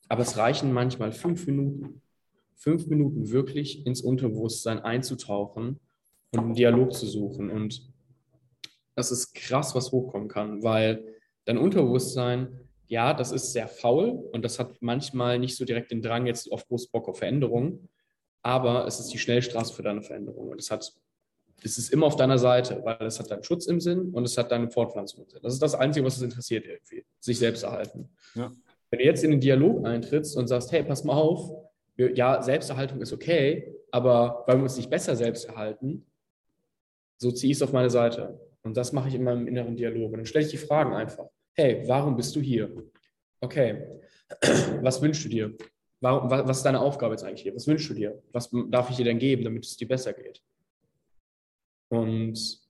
Aber 0.08 0.22
es 0.22 0.36
reichen 0.36 0.72
manchmal 0.72 1.12
fünf 1.12 1.46
Minuten. 1.46 2.02
Fünf 2.54 2.86
Minuten 2.86 3.30
wirklich 3.30 3.86
ins 3.86 4.02
Unterbewusstsein 4.02 4.80
einzutauchen 4.80 5.80
und 6.32 6.40
einen 6.40 6.54
Dialog 6.54 6.92
zu 6.92 7.06
suchen. 7.06 7.50
Und 7.50 7.88
das 8.94 9.10
ist 9.10 9.34
krass, 9.34 9.74
was 9.74 9.92
hochkommen 9.92 10.28
kann, 10.28 10.62
weil 10.62 11.04
dein 11.44 11.58
Unterbewusstsein, 11.58 12.60
ja, 12.86 13.14
das 13.14 13.32
ist 13.32 13.52
sehr 13.52 13.68
faul 13.68 14.10
und 14.32 14.44
das 14.44 14.58
hat 14.58 14.76
manchmal 14.80 15.38
nicht 15.38 15.56
so 15.56 15.64
direkt 15.64 15.90
den 15.90 16.02
Drang, 16.02 16.26
jetzt 16.26 16.50
auf 16.50 16.66
groß 16.66 16.88
Bock 16.88 17.08
auf 17.08 17.18
Veränderung, 17.18 17.88
aber 18.42 18.86
es 18.86 19.00
ist 19.00 19.08
die 19.08 19.18
Schnellstraße 19.18 19.74
für 19.74 19.82
deine 19.82 20.02
Veränderung. 20.02 20.48
Und 20.48 20.60
es 20.60 20.70
hat 20.70 20.92
es 21.62 21.78
ist 21.78 21.92
immer 21.92 22.06
auf 22.06 22.16
deiner 22.16 22.38
Seite, 22.38 22.80
weil 22.84 23.06
es 23.06 23.18
hat 23.18 23.30
deinen 23.30 23.42
Schutz 23.42 23.66
im 23.66 23.80
Sinn 23.80 24.10
und 24.12 24.24
es 24.24 24.36
hat 24.38 24.50
deine 24.50 24.70
Fortpflanzung 24.70 25.24
im 25.24 25.30
Sinn. 25.30 25.40
Das 25.42 25.52
ist 25.52 25.62
das 25.62 25.74
Einzige, 25.74 26.04
was 26.06 26.16
es 26.16 26.22
interessiert 26.22 26.64
irgendwie, 26.64 27.04
sich 27.18 27.38
selbst 27.38 27.62
erhalten. 27.62 28.08
Ja. 28.34 28.50
Wenn 28.90 28.98
du 28.98 29.04
jetzt 29.04 29.22
in 29.22 29.30
den 29.30 29.40
Dialog 29.40 29.86
eintrittst 29.86 30.36
und 30.36 30.48
sagst, 30.48 30.72
hey, 30.72 30.82
pass 30.82 31.04
mal 31.04 31.14
auf, 31.14 31.50
ja, 31.96 32.42
Selbsterhaltung 32.42 33.00
ist 33.02 33.12
okay, 33.12 33.74
aber 33.90 34.44
weil 34.46 34.56
wir 34.56 34.62
uns 34.62 34.76
nicht 34.76 34.90
besser 34.90 35.16
selbst 35.16 35.44
erhalten, 35.44 36.06
so 37.20 37.30
ziehe 37.30 37.50
ich 37.52 37.58
es 37.58 37.62
auf 37.62 37.72
meine 37.72 37.90
Seite. 37.90 38.40
Und 38.62 38.76
das 38.76 38.92
mache 38.92 39.08
ich 39.08 39.14
in 39.14 39.22
meinem 39.22 39.46
inneren 39.46 39.76
Dialog. 39.76 40.12
Und 40.12 40.18
dann 40.18 40.26
stelle 40.26 40.46
ich 40.46 40.50
die 40.50 40.56
Fragen 40.56 40.94
einfach. 40.94 41.26
Hey, 41.54 41.82
warum 41.86 42.16
bist 42.16 42.34
du 42.34 42.40
hier? 42.40 42.70
Okay, 43.40 43.86
was 44.82 45.00
wünschst 45.02 45.24
du 45.24 45.28
dir? 45.28 45.56
Warum, 46.00 46.30
was 46.30 46.58
ist 46.58 46.62
deine 46.64 46.80
Aufgabe 46.80 47.14
jetzt 47.14 47.24
eigentlich 47.24 47.42
hier? 47.42 47.54
Was 47.54 47.66
wünschst 47.66 47.90
du 47.90 47.94
dir? 47.94 48.22
Was 48.32 48.50
darf 48.70 48.88
ich 48.88 48.96
dir 48.96 49.04
denn 49.04 49.18
geben, 49.18 49.44
damit 49.44 49.66
es 49.66 49.76
dir 49.76 49.88
besser 49.88 50.14
geht? 50.14 50.42
Und 51.90 52.60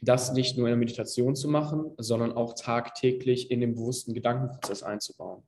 das 0.00 0.32
nicht 0.32 0.56
nur 0.56 0.68
in 0.68 0.72
der 0.72 0.78
Meditation 0.78 1.34
zu 1.34 1.48
machen, 1.48 1.92
sondern 1.98 2.32
auch 2.32 2.54
tagtäglich 2.54 3.50
in 3.50 3.60
den 3.60 3.74
bewussten 3.74 4.14
Gedankenprozess 4.14 4.82
einzubauen. 4.82 5.42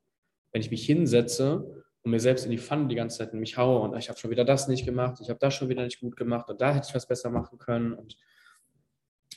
Wenn 0.53 0.61
ich 0.61 0.71
mich 0.71 0.85
hinsetze 0.85 1.85
und 2.03 2.11
mir 2.11 2.21
selbst 2.21 2.45
in 2.45 2.51
die 2.51 2.59
Pfanne 2.59 2.89
die 2.89 2.95
ganze 2.95 3.19
Zeit 3.19 3.35
mich 3.35 3.57
haue 3.57 3.81
und 3.81 3.97
ich 3.97 4.09
habe 4.09 4.19
schon 4.19 4.31
wieder 4.31 4.45
das 4.45 4.69
nicht 4.69 4.85
gemacht, 4.85 5.19
ich 5.21 5.29
habe 5.29 5.39
das 5.39 5.55
schon 5.55 5.69
wieder 5.69 5.85
nicht 5.85 6.01
gut 6.01 6.17
gemacht 6.17 6.49
und 6.49 6.61
da 6.61 6.75
hätte 6.75 6.87
ich 6.89 6.95
was 6.95 7.07
besser 7.07 7.31
machen 7.31 7.59
können. 7.59 7.93
Und 7.93 8.17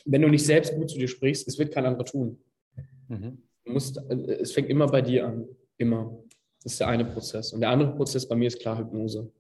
wenn 0.05 0.21
du 0.21 0.29
nicht 0.29 0.45
selbst 0.45 0.75
gut 0.75 0.89
zu 0.89 0.97
dir 0.97 1.07
sprichst, 1.07 1.47
es 1.47 1.57
wird 1.57 1.73
kein 1.73 1.85
anderer 1.85 2.05
tun. 2.05 2.39
Mhm. 3.07 3.43
Musst, 3.65 3.97
es 3.97 4.51
fängt 4.51 4.69
immer 4.69 4.87
bei 4.87 5.01
dir 5.01 5.27
an, 5.27 5.47
immer. 5.77 6.17
Das 6.63 6.73
ist 6.73 6.79
der 6.79 6.87
eine 6.87 7.05
Prozess. 7.05 7.53
Und 7.53 7.61
der 7.61 7.69
andere 7.69 7.95
Prozess 7.95 8.27
bei 8.27 8.35
mir 8.35 8.47
ist 8.47 8.59
klar 8.59 8.77
Hypnose. 8.77 9.31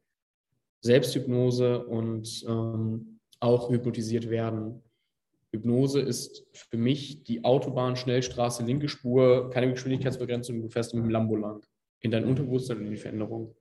Selbsthypnose 0.81 1.85
und 1.85 2.43
ähm, 2.47 3.19
auch 3.39 3.69
hypnotisiert 3.69 4.29
werden. 4.29 4.81
Hypnose 5.51 5.99
ist 6.01 6.47
für 6.53 6.77
mich 6.77 7.23
die 7.23 7.43
Autobahn, 7.43 7.95
Schnellstraße, 7.95 8.63
linke 8.63 8.87
Spur, 8.87 9.49
keine 9.49 9.71
Geschwindigkeitsbegrenzung, 9.71 10.61
du 10.61 10.69
fährst 10.69 10.93
mit 10.93 11.03
dem 11.03 11.09
Lambo 11.09 11.35
lang. 11.35 11.65
In 12.01 12.11
dein 12.11 12.25
Unterbewusstsein 12.25 12.77
und 12.77 12.85
in 12.85 12.91
die 12.91 12.97
Veränderung. 12.97 13.55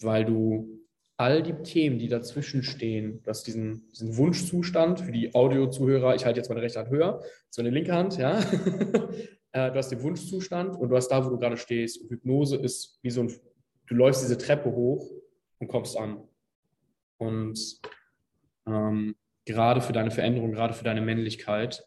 Weil 0.00 0.24
du 0.24 0.84
all 1.16 1.42
die 1.42 1.54
Themen, 1.62 1.98
die 1.98 2.08
dazwischen 2.08 2.62
stehen, 2.62 3.22
du 3.22 3.30
hast 3.30 3.46
diesen, 3.46 3.88
diesen 3.92 4.16
Wunschzustand 4.16 5.00
für 5.00 5.12
die 5.12 5.34
Audiozuhörer, 5.34 6.14
ich 6.14 6.24
halte 6.24 6.40
jetzt 6.40 6.48
meine 6.48 6.62
rechte 6.62 6.80
Hand 6.80 6.90
höher, 6.90 7.22
so 7.50 7.62
eine 7.62 7.70
linke 7.70 7.92
Hand, 7.92 8.18
ja. 8.18 8.40
Äh, 9.54 9.70
du 9.70 9.76
hast 9.76 9.90
den 9.90 10.02
Wunschzustand 10.02 10.74
und 10.74 10.88
du 10.88 10.96
hast 10.96 11.06
da, 11.06 11.24
wo 11.24 11.30
du 11.30 11.38
gerade 11.38 11.56
stehst. 11.56 12.02
Und 12.02 12.10
Hypnose 12.10 12.56
ist 12.56 12.98
wie 13.02 13.10
so 13.10 13.20
ein, 13.20 13.32
du 13.86 13.94
läufst 13.94 14.24
diese 14.24 14.36
Treppe 14.36 14.72
hoch 14.72 15.08
und 15.60 15.68
kommst 15.68 15.96
an. 15.96 16.26
Und 17.18 17.80
ähm, 18.66 19.14
gerade 19.44 19.80
für 19.80 19.92
deine 19.92 20.10
Veränderung, 20.10 20.50
gerade 20.50 20.74
für 20.74 20.82
deine 20.82 21.00
Männlichkeit. 21.00 21.84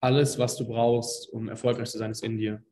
Alles, 0.00 0.38
was 0.38 0.56
du 0.56 0.66
brauchst, 0.66 1.32
um 1.32 1.48
erfolgreich 1.48 1.88
zu 1.88 1.96
sein, 1.96 2.10
ist 2.10 2.22
in 2.22 2.36
dir. 2.36 2.62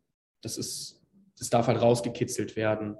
Das, 0.43 0.59
ist, 0.59 1.01
das 1.39 1.51
darf 1.51 1.67
halt 1.67 1.81
rausgekitzelt 1.81 2.57
werden. 2.57 2.97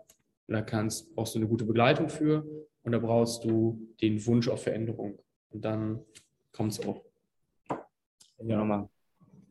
Und 0.47 0.55
da 0.55 0.63
kannst, 0.63 1.15
brauchst 1.15 1.35
du 1.35 1.39
eine 1.39 1.49
gute 1.49 1.65
Begleitung 1.65 2.09
für 2.09 2.47
und 2.83 2.93
da 2.93 2.99
brauchst 2.99 3.45
du 3.45 3.89
den 4.01 4.25
Wunsch 4.27 4.49
auf 4.49 4.63
Veränderung. 4.63 5.19
Und 5.51 5.65
dann 5.65 6.01
kommt 6.53 6.73
es 6.73 6.87
auch. 6.87 7.03
Ja, 8.39 8.57
nochmal. 8.57 8.89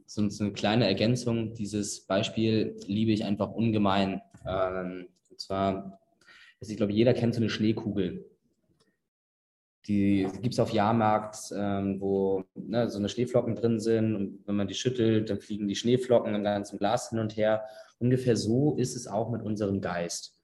So, 0.06 0.21
eine 0.21 0.54
kleine 0.54 0.88
Ergänzung. 0.88 1.54
Dieses 1.54 2.06
Beispiel 2.06 2.78
liebe 2.88 3.12
ich 3.12 3.26
einfach 3.26 3.52
ungemein. 3.52 4.21
Ähm, 4.47 5.07
und 5.30 5.39
zwar, 5.39 5.99
also 6.59 6.72
ich 6.72 6.78
glaube, 6.78 6.93
jeder 6.93 7.14
kennt 7.14 7.36
so 7.36 7.41
eine 7.41 7.49
Schneekugel. 7.49 8.26
Die 9.88 10.28
gibt 10.42 10.54
es 10.54 10.60
auf 10.60 10.72
Jahrmarkt, 10.72 11.38
ähm, 11.56 12.02
wo 12.02 12.44
ne, 12.56 12.90
so 12.90 12.98
eine 12.98 13.10
Schneeflocken 13.10 13.56
drin 13.56 13.80
sind. 13.80 14.16
Und 14.16 14.40
wenn 14.46 14.56
man 14.56 14.68
die 14.68 14.74
schüttelt, 14.74 15.30
dann 15.30 15.40
fliegen 15.40 15.68
die 15.68 15.76
Schneeflocken 15.76 16.36
im 16.36 16.44
ganzen 16.44 16.78
Glas 16.78 17.10
hin 17.10 17.20
und 17.20 17.38
her. 17.38 17.64
Ungefähr 18.00 18.36
so 18.36 18.76
ist 18.76 18.96
es 18.96 19.08
auch 19.08 19.30
mit 19.30 19.42
unserem 19.42 19.80
Geist. 19.80 20.38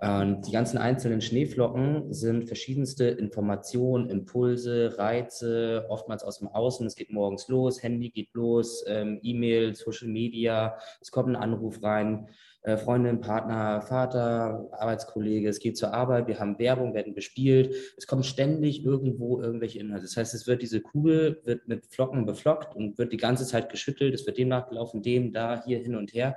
Und 0.00 0.46
die 0.46 0.52
ganzen 0.52 0.78
einzelnen 0.78 1.20
Schneeflocken 1.20 2.12
sind 2.12 2.44
verschiedenste 2.44 3.06
Informationen, 3.06 4.08
Impulse, 4.10 4.96
Reize, 4.96 5.86
oftmals 5.88 6.22
aus 6.22 6.38
dem 6.38 6.46
Außen. 6.46 6.86
Es 6.86 6.94
geht 6.94 7.10
morgens 7.10 7.48
los, 7.48 7.82
Handy 7.82 8.10
geht 8.10 8.32
los, 8.32 8.84
ähm, 8.86 9.18
E-Mail, 9.22 9.74
Social 9.74 10.06
Media, 10.06 10.78
es 11.00 11.10
kommt 11.10 11.30
ein 11.30 11.36
Anruf 11.36 11.82
rein. 11.82 12.28
Äh, 12.62 12.76
Freundin, 12.76 13.20
Partner, 13.20 13.82
Vater, 13.82 14.68
Arbeitskollege, 14.72 15.48
es 15.48 15.60
geht 15.60 15.76
zur 15.76 15.94
Arbeit, 15.94 16.26
wir 16.26 16.40
haben 16.40 16.58
Werbung, 16.58 16.92
werden 16.92 17.14
bespielt. 17.14 17.74
Es 17.96 18.06
kommen 18.06 18.24
ständig 18.24 18.84
irgendwo 18.84 19.40
irgendwelche 19.40 19.78
Inhalte. 19.78 20.06
Das 20.06 20.16
heißt, 20.16 20.34
es 20.34 20.46
wird 20.46 20.62
diese 20.62 20.80
Kugel 20.80 21.40
wird 21.44 21.68
mit 21.68 21.86
Flocken 21.86 22.26
beflockt 22.26 22.74
und 22.74 22.98
wird 22.98 23.12
die 23.12 23.16
ganze 23.16 23.46
Zeit 23.46 23.70
geschüttelt, 23.70 24.14
es 24.14 24.26
wird 24.26 24.38
dem 24.38 24.48
nachgelaufen, 24.48 25.02
dem, 25.02 25.32
da, 25.32 25.62
hier, 25.64 25.78
hin 25.78 25.94
und 25.94 26.12
her. 26.14 26.36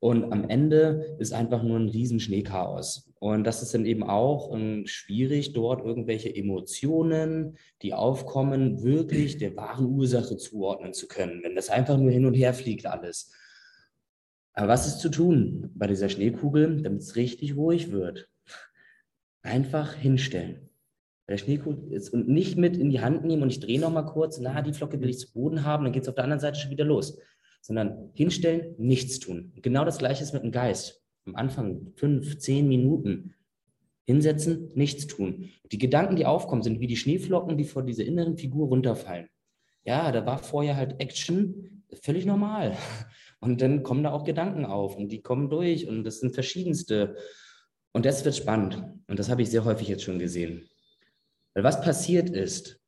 Und 0.00 0.32
am 0.32 0.48
Ende 0.48 1.16
ist 1.20 1.32
einfach 1.32 1.62
nur 1.62 1.78
ein 1.78 1.88
riesen 1.88 2.18
Schneechaos. 2.18 3.12
Und 3.20 3.44
das 3.44 3.62
ist 3.62 3.72
dann 3.72 3.86
eben 3.86 4.02
auch 4.02 4.52
ähm, 4.52 4.84
schwierig, 4.86 5.52
dort 5.52 5.84
irgendwelche 5.84 6.34
Emotionen, 6.34 7.56
die 7.82 7.94
aufkommen, 7.94 8.82
wirklich 8.82 9.38
der 9.38 9.54
wahren 9.54 9.86
Ursache 9.86 10.38
zuordnen 10.38 10.92
zu 10.92 11.06
können, 11.06 11.44
wenn 11.44 11.54
das 11.54 11.70
einfach 11.70 11.98
nur 11.98 12.10
hin 12.10 12.26
und 12.26 12.34
her 12.34 12.52
fliegt 12.52 12.86
alles. 12.86 13.30
Aber 14.54 14.68
was 14.68 14.86
ist 14.86 15.00
zu 15.00 15.08
tun 15.08 15.70
bei 15.74 15.86
dieser 15.86 16.08
Schneekugel, 16.08 16.82
damit 16.82 17.02
es 17.02 17.16
richtig 17.16 17.56
ruhig 17.56 17.90
wird? 17.90 18.28
Einfach 19.42 19.94
hinstellen. 19.94 20.68
Bei 21.26 21.34
der 21.34 21.38
Schneekugel 21.38 21.92
ist, 21.92 22.10
und 22.10 22.28
nicht 22.28 22.56
mit 22.56 22.76
in 22.76 22.90
die 22.90 23.00
Hand 23.00 23.24
nehmen 23.24 23.42
und 23.42 23.50
ich 23.50 23.60
drehe 23.60 23.80
nochmal 23.80 24.06
kurz, 24.06 24.38
na, 24.38 24.60
die 24.62 24.72
Flocke 24.72 25.00
will 25.00 25.10
ich 25.10 25.18
zu 25.18 25.32
Boden 25.32 25.64
haben, 25.64 25.84
dann 25.84 25.92
geht 25.92 26.02
es 26.02 26.08
auf 26.08 26.14
der 26.14 26.24
anderen 26.24 26.40
Seite 26.40 26.58
schon 26.58 26.70
wieder 26.70 26.84
los 26.84 27.18
sondern 27.62 28.10
hinstellen, 28.14 28.74
nichts 28.76 29.20
tun. 29.20 29.52
genau 29.62 29.84
das 29.84 29.98
Gleiche 29.98 30.22
ist 30.22 30.34
mit 30.34 30.42
dem 30.42 30.50
Geist. 30.50 31.00
Am 31.24 31.36
Anfang 31.36 31.92
fünf, 31.94 32.38
zehn 32.38 32.68
Minuten 32.68 33.34
hinsetzen, 34.04 34.72
nichts 34.74 35.06
tun. 35.06 35.48
Die 35.70 35.78
Gedanken, 35.78 36.16
die 36.16 36.26
aufkommen, 36.26 36.62
sind 36.62 36.80
wie 36.80 36.88
die 36.88 36.96
Schneeflocken, 36.96 37.56
die 37.56 37.64
vor 37.64 37.84
dieser 37.84 38.04
inneren 38.04 38.36
Figur 38.36 38.66
runterfallen. 38.66 39.28
Ja, 39.84 40.10
da 40.10 40.26
war 40.26 40.38
vorher 40.38 40.76
halt 40.76 41.00
Action, 41.00 41.84
völlig 42.02 42.26
normal. 42.26 42.76
Und 43.42 43.60
dann 43.60 43.82
kommen 43.82 44.04
da 44.04 44.12
auch 44.12 44.22
Gedanken 44.22 44.64
auf 44.64 44.96
und 44.96 45.10
die 45.10 45.20
kommen 45.20 45.50
durch 45.50 45.88
und 45.88 46.04
das 46.04 46.20
sind 46.20 46.32
verschiedenste. 46.32 47.16
Und 47.92 48.06
das 48.06 48.24
wird 48.24 48.36
spannend. 48.36 48.84
Und 49.08 49.18
das 49.18 49.28
habe 49.28 49.42
ich 49.42 49.50
sehr 49.50 49.64
häufig 49.64 49.88
jetzt 49.88 50.04
schon 50.04 50.20
gesehen. 50.20 50.68
Weil 51.52 51.64
was 51.64 51.80
passiert 51.80 52.30
ist, 52.30 52.80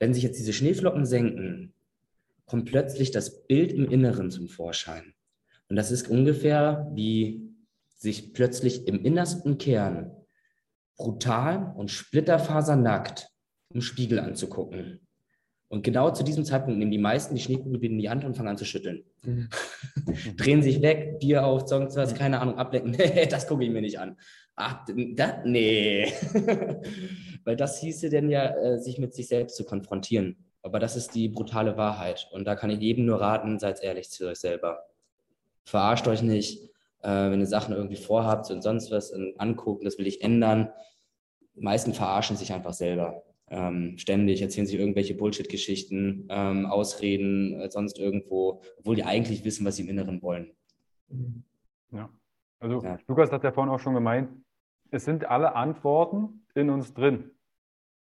wenn 0.00 0.12
sich 0.12 0.24
jetzt 0.24 0.38
diese 0.40 0.52
Schneeflocken 0.52 1.06
senken, 1.06 1.74
kommt 2.44 2.64
plötzlich 2.64 3.12
das 3.12 3.46
Bild 3.46 3.72
im 3.72 3.88
Inneren 3.88 4.32
zum 4.32 4.48
Vorschein. 4.48 5.14
Und 5.68 5.76
das 5.76 5.92
ist 5.92 6.08
ungefähr 6.08 6.90
wie 6.92 7.54
sich 7.96 8.34
plötzlich 8.34 8.88
im 8.88 9.04
innersten 9.04 9.58
Kern 9.58 10.10
brutal 10.96 11.72
und 11.76 11.92
splitterfasernackt 11.92 13.30
im 13.70 13.80
Spiegel 13.80 14.18
anzugucken. 14.18 15.06
Und 15.74 15.82
genau 15.82 16.12
zu 16.12 16.22
diesem 16.22 16.44
Zeitpunkt 16.44 16.78
nehmen 16.78 16.92
die 16.92 16.98
meisten 16.98 17.34
die 17.34 17.40
Schneekugel 17.40 17.82
wieder 17.82 17.94
in 17.94 17.98
die 17.98 18.08
Hand 18.08 18.24
und 18.24 18.36
fangen 18.36 18.50
an 18.50 18.56
zu 18.56 18.64
schütteln. 18.64 19.02
Mhm. 19.24 19.48
Drehen 20.36 20.62
sich 20.62 20.80
weg, 20.82 21.18
Bier 21.18 21.44
auf, 21.44 21.66
sonst 21.66 21.96
was, 21.96 22.14
keine 22.14 22.38
Ahnung, 22.38 22.58
ablenken. 22.58 22.92
Nee, 22.96 23.26
das 23.26 23.48
gucke 23.48 23.64
ich 23.64 23.70
mir 23.70 23.80
nicht 23.80 23.98
an. 23.98 24.16
Ach, 24.54 24.86
das, 24.86 25.32
nee. 25.44 26.12
Weil 27.44 27.56
das 27.56 27.80
hieße 27.80 28.08
denn 28.08 28.30
ja, 28.30 28.54
äh, 28.54 28.78
sich 28.78 28.98
mit 28.98 29.14
sich 29.14 29.26
selbst 29.26 29.56
zu 29.56 29.64
konfrontieren. 29.64 30.36
Aber 30.62 30.78
das 30.78 30.94
ist 30.94 31.12
die 31.16 31.28
brutale 31.28 31.76
Wahrheit. 31.76 32.28
Und 32.30 32.44
da 32.44 32.54
kann 32.54 32.70
ich 32.70 32.78
jedem 32.78 33.06
nur 33.06 33.20
raten, 33.20 33.58
seid 33.58 33.82
ehrlich 33.82 34.10
zu 34.10 34.28
euch 34.28 34.38
selber. 34.38 34.78
Verarscht 35.64 36.06
euch 36.06 36.22
nicht, 36.22 36.70
äh, 37.02 37.08
wenn 37.08 37.40
ihr 37.40 37.48
Sachen 37.48 37.74
irgendwie 37.74 37.96
vorhabt 37.96 38.48
und 38.52 38.62
sonst 38.62 38.92
was 38.92 39.10
und 39.10 39.40
angucken, 39.40 39.86
das 39.86 39.98
will 39.98 40.06
ich 40.06 40.22
ändern. 40.22 40.70
Die 41.56 41.62
meisten 41.62 41.94
verarschen 41.94 42.36
sich 42.36 42.52
einfach 42.52 42.74
selber. 42.74 43.24
Ähm, 43.48 43.98
ständig 43.98 44.40
erzählen 44.40 44.66
sich 44.66 44.78
irgendwelche 44.78 45.14
Bullshit-Geschichten, 45.14 46.26
ähm, 46.30 46.66
Ausreden, 46.66 47.60
äh, 47.60 47.70
sonst 47.70 47.98
irgendwo, 47.98 48.62
obwohl 48.78 48.96
die 48.96 49.04
eigentlich 49.04 49.44
wissen, 49.44 49.66
was 49.66 49.76
sie 49.76 49.82
im 49.82 49.88
Inneren 49.88 50.22
wollen. 50.22 50.52
Ja, 51.90 52.08
also 52.58 52.82
ja. 52.82 52.98
Lukas 53.06 53.30
hat 53.32 53.44
ja 53.44 53.52
vorhin 53.52 53.72
auch 53.72 53.80
schon 53.80 53.94
gemeint, 53.94 54.30
es 54.90 55.04
sind 55.04 55.26
alle 55.26 55.54
Antworten 55.54 56.46
in 56.54 56.70
uns 56.70 56.94
drin. 56.94 57.30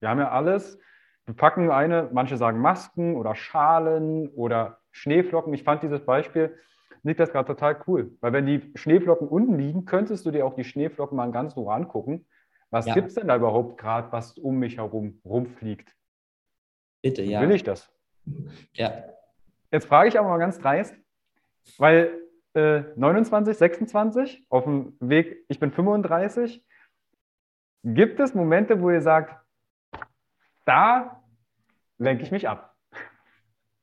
Wir 0.00 0.08
haben 0.08 0.18
ja 0.18 0.30
alles, 0.30 0.78
wir 1.26 1.34
packen 1.34 1.70
eine, 1.70 2.08
manche 2.12 2.36
sagen 2.36 2.60
Masken 2.60 3.16
oder 3.16 3.34
Schalen 3.34 4.28
oder 4.28 4.78
Schneeflocken. 4.92 5.52
Ich 5.52 5.64
fand 5.64 5.82
dieses 5.82 6.00
Beispiel, 6.00 6.56
Niklas, 7.02 7.30
gerade 7.30 7.46
total 7.46 7.78
cool, 7.86 8.16
weil 8.20 8.32
wenn 8.32 8.46
die 8.46 8.72
Schneeflocken 8.74 9.28
unten 9.28 9.58
liegen, 9.58 9.84
könntest 9.84 10.26
du 10.26 10.30
dir 10.30 10.46
auch 10.46 10.54
die 10.54 10.64
Schneeflocken 10.64 11.16
mal 11.16 11.30
ganz 11.30 11.56
Ruhe 11.56 11.72
angucken. 11.72 12.26
Was 12.70 12.86
ja. 12.86 12.94
gibt 12.94 13.08
es 13.08 13.14
denn 13.14 13.28
da 13.28 13.36
überhaupt 13.36 13.78
gerade, 13.78 14.10
was 14.12 14.36
um 14.38 14.58
mich 14.58 14.76
herum 14.76 15.20
rumfliegt? 15.24 15.94
Bitte, 17.02 17.22
ja. 17.22 17.40
Will 17.40 17.52
ich 17.52 17.62
das? 17.62 17.90
Ja. 18.74 19.04
Jetzt 19.70 19.86
frage 19.86 20.08
ich 20.08 20.18
aber 20.18 20.28
mal 20.28 20.38
ganz 20.38 20.58
dreist, 20.58 20.94
weil 21.78 22.18
äh, 22.54 22.82
29, 22.96 23.56
26 23.56 24.46
auf 24.48 24.64
dem 24.64 24.96
Weg, 25.00 25.44
ich 25.48 25.60
bin 25.60 25.70
35. 25.70 26.64
Gibt 27.84 28.18
es 28.18 28.34
Momente, 28.34 28.80
wo 28.80 28.90
ihr 28.90 29.00
sagt, 29.00 29.36
da 30.64 31.22
lenke 31.98 32.24
ich 32.24 32.30
mich 32.30 32.48
ab. 32.48 32.74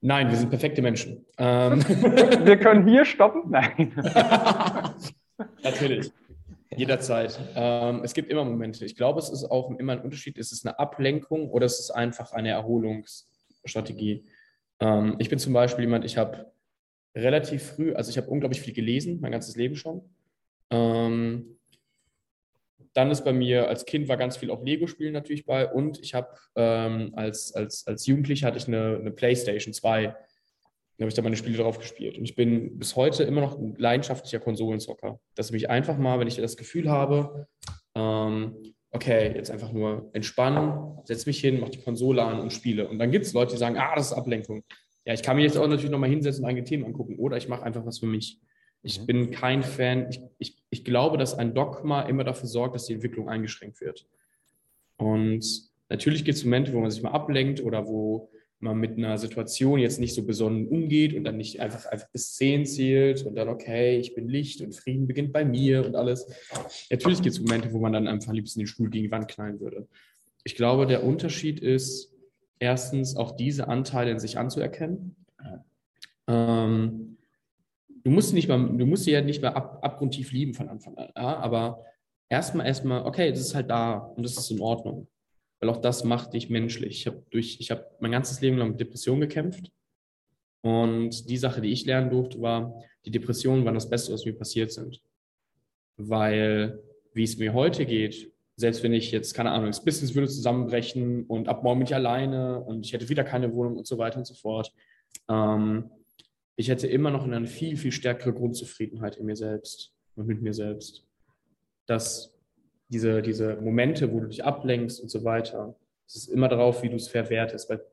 Nein, 0.02 0.30
wir 0.30 0.36
sind 0.36 0.50
perfekte 0.50 0.82
Menschen. 0.82 1.26
Ähm. 1.38 1.82
wir 2.46 2.58
können 2.60 2.86
hier 2.86 3.06
stoppen? 3.06 3.44
Nein. 3.50 3.94
Natürlich. 5.64 6.12
Jederzeit. 6.78 7.40
Ähm, 7.56 8.02
es 8.04 8.14
gibt 8.14 8.30
immer 8.30 8.44
Momente. 8.44 8.86
Ich 8.86 8.96
glaube, 8.96 9.20
es 9.20 9.30
ist 9.30 9.46
auch 9.46 9.72
immer 9.78 9.94
ein 9.94 10.02
Unterschied. 10.02 10.38
Ist 10.38 10.52
es 10.52 10.66
eine 10.66 10.80
Ablenkung 10.80 11.50
oder 11.50 11.66
ist 11.66 11.80
es 11.80 11.92
einfach 11.92 12.32
eine 12.34 12.50
Erholungsstrategie? 12.50 14.26
Ähm, 14.80 15.16
ich 15.20 15.30
bin 15.30 15.40
zum 15.40 15.54
Beispiel 15.54 15.86
jemand, 15.86 16.06
ich 16.06 16.18
habe 16.18 16.52
relativ 17.16 17.64
früh, 17.64 17.94
also 17.94 18.10
ich 18.10 18.18
habe 18.18 18.30
unglaublich 18.30 18.62
viel 18.62 18.74
gelesen, 18.74 19.20
mein 19.22 19.32
ganzes 19.32 19.56
Leben 19.56 19.76
schon. 19.76 20.02
Ähm, 20.70 21.60
dann 22.94 23.10
ist 23.10 23.24
bei 23.24 23.34
mir 23.34 23.68
als 23.68 23.86
Kind 23.86 24.08
war 24.08 24.18
ganz 24.18 24.38
viel 24.38 24.52
auch 24.52 24.64
Lego-Spielen 24.64 25.14
natürlich 25.14 25.46
bei 25.46 25.72
und 25.72 26.00
ich 26.00 26.14
habe 26.14 26.38
ähm, 26.56 27.12
als, 27.16 27.54
als, 27.54 27.88
als 27.88 28.06
Jugendlicher 28.06 28.48
hatte 28.48 28.58
ich 28.58 28.68
eine, 28.68 28.98
eine 29.00 29.12
Playstation 29.12 29.74
2. 29.74 30.16
Da 30.98 31.04
habe 31.04 31.10
ich 31.10 31.16
da 31.16 31.22
meine 31.22 31.36
Spiele 31.36 31.58
drauf 31.58 31.80
gespielt. 31.80 32.18
Und 32.18 32.24
ich 32.24 32.36
bin 32.36 32.78
bis 32.78 32.96
heute 32.96 33.24
immer 33.24 33.42
noch 33.42 33.58
ein 33.58 33.76
leidenschaftlicher 33.78 34.40
Konsolenzocker. 34.40 35.20
Dass 35.36 35.48
ich 35.48 35.54
mich 35.54 35.70
einfach 35.70 35.98
mal, 35.98 36.20
wenn 36.20 36.28
ich 36.28 36.36
das 36.36 36.58
Gefühl 36.58 36.90
habe, 36.90 37.48
ähm, 37.96 38.56
okay, 38.92 39.34
jetzt 39.36 39.50
einfach 39.50 39.72
nur 39.72 40.10
entspannen, 40.14 41.00
setze 41.04 41.28
mich 41.28 41.40
hin, 41.40 41.60
mache 41.60 41.72
die 41.72 41.82
Konsole 41.82 42.24
an 42.24 42.40
und 42.40 42.54
spiele. 42.54 42.88
Und 42.88 43.00
dann 43.00 43.12
gibt 43.12 43.26
es 43.26 43.34
Leute, 43.34 43.54
die 43.54 43.58
sagen, 43.58 43.78
ah, 43.78 43.96
das 43.96 44.12
ist 44.12 44.14
Ablenkung. 44.14 44.64
Ja, 45.06 45.14
ich 45.14 45.24
kann 45.24 45.36
mich 45.36 45.46
jetzt 45.46 45.58
auch 45.58 45.68
natürlich 45.68 45.92
nochmal 45.92 46.10
hinsetzen 46.10 46.44
und 46.44 46.50
eigene 46.50 46.64
Themen 46.64 46.86
angucken. 46.86 47.18
Oder 47.18 47.38
ich 47.38 47.50
mache 47.50 47.64
einfach 47.64 47.86
was 47.86 48.00
für 48.00 48.06
mich. 48.06 48.40
Ich 48.84 49.02
mhm. 49.02 49.06
bin 49.06 49.32
kein 49.32 49.64
Fan, 49.64 50.10
ich, 50.10 50.22
ich, 50.38 50.64
ich 50.70 50.86
glaube, 50.86 51.18
dass 51.18 51.34
ein 51.34 51.56
Dogma 51.56 52.04
immer 52.04 52.24
dafür 52.24 52.48
sorgt, 52.48 52.76
dass 52.76 52.86
die 52.86 52.94
Entwicklung 52.94 53.30
eingeschränkt 53.30 53.82
wird. 53.82 54.06
Und 54.98 55.44
natürlich 55.90 56.24
gibt 56.24 56.38
es 56.38 56.44
Momente, 56.44 56.74
wo 56.74 56.80
man 56.80 56.92
sich 56.92 57.02
mal 57.02 57.12
ablenkt 57.12 57.62
oder 57.62 57.88
wo 57.88 58.30
man 58.64 58.78
mit 58.78 58.98
einer 58.98 59.18
Situation 59.18 59.80
jetzt 59.80 60.00
nicht 60.00 60.16
so 60.16 60.26
besonnen 60.26 60.68
umgeht 60.68 61.14
und 61.14 61.24
dann 61.24 61.38
nicht 61.38 61.60
einfach, 61.60 61.86
einfach 61.86 62.10
bis 62.10 62.34
10 62.36 62.66
zählt 62.66 63.24
und 63.26 63.36
dann, 63.36 63.50
okay, 63.50 64.00
ich 64.00 64.16
bin 64.16 64.28
Licht 64.28 64.62
und 64.62 64.74
Frieden 64.74 65.06
beginnt 65.06 65.34
bei 65.34 65.46
mir 65.46 65.86
und 65.86 65.96
alles. 65.96 66.28
Natürlich 66.90 67.22
gibt 67.22 67.36
es 67.36 67.42
Momente, 67.42 67.72
wo 67.74 67.80
man 67.80 67.94
dann 67.94 68.08
einfach 68.08 68.34
liebsten 68.34 68.60
den 68.60 68.68
Stuhl 68.68 68.90
gegen 68.90 69.06
die 69.06 69.12
Wand 69.12 69.28
knallen 69.28 69.60
würde. 69.60 69.88
Ich 70.44 70.56
glaube, 70.56 70.88
der 70.88 71.04
Unterschied 71.04 71.60
ist, 71.60 72.14
erstens 72.60 73.18
auch 73.18 73.36
diese 73.36 73.68
Anteile 73.68 74.12
in 74.12 74.20
sich 74.20 74.38
anzuerkennen. 74.38 75.16
Ähm, 76.28 77.18
du 78.04 78.12
musst 78.12 78.34
nicht 78.34 78.48
mal, 78.48 78.58
du 78.58 78.86
musst 78.86 79.04
sie 79.04 79.12
ja 79.12 79.22
nicht 79.22 79.42
mehr 79.42 79.56
ab, 79.56 79.80
abgrundtief 79.82 80.32
lieben 80.32 80.54
von 80.54 80.70
Anfang 80.70 80.98
an, 80.98 81.10
ja? 81.16 81.38
aber 81.38 81.84
erstmal, 82.30 82.66
erstmal, 82.66 83.04
okay, 83.04 83.32
das 83.32 83.42
ist 83.42 83.56
halt 83.56 83.70
da 83.70 83.98
und 83.98 84.24
das 84.24 84.38
ist 84.38 84.50
in 84.50 84.62
Ordnung. 84.62 85.08
Weil 85.64 85.70
auch 85.70 85.78
das 85.78 86.04
macht 86.04 86.34
dich 86.34 86.50
menschlich. 86.50 87.00
Ich 87.00 87.08
habe 87.08 87.24
durch, 87.30 87.56
ich 87.62 87.72
habe 87.72 87.86
mein 88.02 88.12
ganzes 88.12 88.42
Leben 88.42 88.58
lang 88.58 88.72
mit 88.72 88.82
Depressionen 88.82 89.22
gekämpft. 89.22 89.72
Und 90.60 91.30
die 91.30 91.38
Sache, 91.38 91.62
die 91.62 91.72
ich 91.72 91.86
lernen 91.86 92.10
durfte, 92.10 92.42
war, 92.42 92.84
die 93.06 93.12
Depressionen 93.12 93.64
waren 93.64 93.74
das 93.74 93.90
Beste, 93.90 94.12
was 94.12 94.26
mir 94.26 94.34
passiert 94.34 94.74
sind. 94.74 95.02
Weil, 95.96 96.84
wie 97.14 97.24
es 97.24 97.38
mir 97.38 97.54
heute 97.54 97.86
geht, 97.86 98.34
selbst 98.58 98.84
wenn 98.84 98.92
ich 98.92 99.10
jetzt, 99.14 99.34
keine 99.36 99.52
Ahnung, 99.52 99.68
das 99.68 99.86
Business 99.86 100.14
würde 100.14 100.28
zusammenbrechen 100.28 101.24
und 101.28 101.48
ab 101.48 101.64
morgen 101.64 101.80
bin 101.80 101.88
ich 101.88 101.96
alleine 101.96 102.60
und 102.60 102.86
ich 102.86 102.92
hätte 102.92 103.08
wieder 103.08 103.24
keine 103.24 103.54
Wohnung 103.54 103.78
und 103.78 103.88
so 103.88 103.98
weiter 103.98 104.18
und 104.18 104.28
so 104.28 104.34
fort, 104.34 104.74
ähm, 105.30 105.90
ich 106.58 106.68
hätte 106.68 106.88
immer 106.88 107.10
noch 107.10 107.24
eine 107.24 107.48
viel, 107.48 107.78
viel 107.78 107.94
stärkere 107.94 108.34
Grundzufriedenheit 108.34 109.16
in 109.16 109.28
mir 109.28 109.38
selbst 109.38 109.94
und 110.18 110.28
mit 110.28 110.42
mir 110.42 110.54
selbst. 110.54 111.06
Dass 111.86 112.33
diese, 112.94 113.22
diese 113.22 113.56
Momente, 113.56 114.12
wo 114.14 114.20
du 114.20 114.28
dich 114.28 114.46
ablenkst 114.46 115.02
und 115.02 115.10
so 115.10 115.24
weiter, 115.24 115.76
es 116.08 116.16
ist 116.16 116.28
immer 116.28 116.48
darauf, 116.48 116.84
wie 116.84 116.90
du 116.90 116.96
es 116.96 117.08
verwertest. 117.08 117.70
Weil 117.70 117.84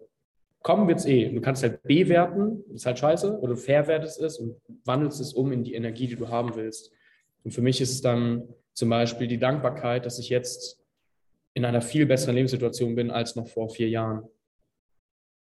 kommen 0.62 0.86
wird 0.88 0.98
es 0.98 1.06
eh. 1.06 1.30
Du 1.30 1.40
kannst 1.40 1.62
halt 1.62 1.82
bewerten, 1.82 2.62
ist 2.74 2.86
halt 2.86 2.98
scheiße, 2.98 3.40
oder 3.40 3.54
du 3.54 3.60
verwertest 3.60 4.20
es 4.20 4.38
und 4.38 4.60
wandelst 4.84 5.20
es 5.20 5.32
um 5.32 5.52
in 5.52 5.64
die 5.64 5.74
Energie, 5.74 6.06
die 6.06 6.16
du 6.16 6.28
haben 6.28 6.54
willst. 6.54 6.92
Und 7.44 7.52
für 7.52 7.62
mich 7.62 7.80
ist 7.80 7.92
es 7.92 8.02
dann 8.02 8.46
zum 8.74 8.90
Beispiel 8.90 9.26
die 9.26 9.38
Dankbarkeit, 9.38 10.04
dass 10.04 10.18
ich 10.18 10.28
jetzt 10.28 10.78
in 11.54 11.64
einer 11.64 11.80
viel 11.80 12.06
besseren 12.06 12.34
Lebenssituation 12.34 12.94
bin 12.94 13.10
als 13.10 13.36
noch 13.36 13.48
vor 13.48 13.70
vier 13.70 13.88
Jahren 13.88 14.28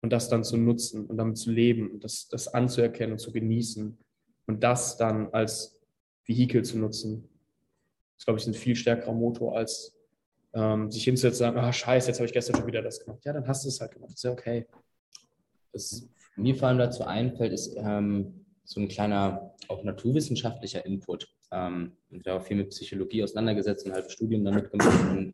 und 0.02 0.12
das 0.12 0.30
dann 0.30 0.44
zu 0.44 0.58
nutzen 0.58 1.06
und 1.06 1.18
damit 1.18 1.38
zu 1.38 1.52
leben 1.52 1.90
und 1.92 2.04
das, 2.04 2.28
das 2.28 2.48
anzuerkennen 2.50 3.14
und 3.14 3.20
zu 3.20 3.32
genießen 3.32 3.98
und 4.48 4.64
das 4.64 4.98
dann 4.98 5.30
als 5.34 5.80
Vehikel 6.26 6.64
zu 6.64 6.78
nutzen. 6.78 7.30
Das, 8.18 8.26
glaube 8.26 8.40
ich, 8.40 8.48
ein 8.48 8.54
viel 8.54 8.76
stärkerer 8.76 9.14
Motor, 9.14 9.58
als 9.58 9.96
ähm, 10.54 10.92
sich 10.92 11.04
hinzusetzen 11.04 11.48
und 11.48 11.56
sagen, 11.56 11.58
ah, 11.58 11.74
scheiße, 11.74 12.08
jetzt 12.08 12.18
habe 12.18 12.28
ich 12.28 12.34
gestern 12.34 12.56
schon 12.56 12.68
wieder 12.68 12.82
das 12.82 13.00
gemacht. 13.00 13.24
Ja, 13.26 13.34
dann 13.34 13.48
hast 13.48 13.66
du 13.66 13.70
es 13.70 13.82
halt 13.82 13.92
gemacht. 13.92 14.14
Ist 14.14 14.24
ja 14.24 14.32
okay. 14.32 14.66
Was 15.74 16.08
mir 16.36 16.56
vor 16.56 16.70
allem 16.70 16.78
dazu 16.78 17.04
einfällt, 17.04 17.54
ist, 17.54 17.76
ähm, 17.78 18.46
so 18.64 18.82
ein 18.82 18.88
kleiner, 18.88 19.54
auch 19.68 19.84
naturwissenschaftlicher 19.84 20.86
Input. 20.86 21.28
Ähm, 21.52 21.94
ich 22.10 22.26
habe 22.28 22.44
viel 22.44 22.58
mit 22.58 22.70
Psychologie 22.70 23.24
auseinandergesetzt 23.24 23.86
und 23.86 23.94
halt 23.94 24.12
Studien 24.12 24.44
damit 24.44 24.72
gemacht. 24.72 25.12
Und 25.12 25.34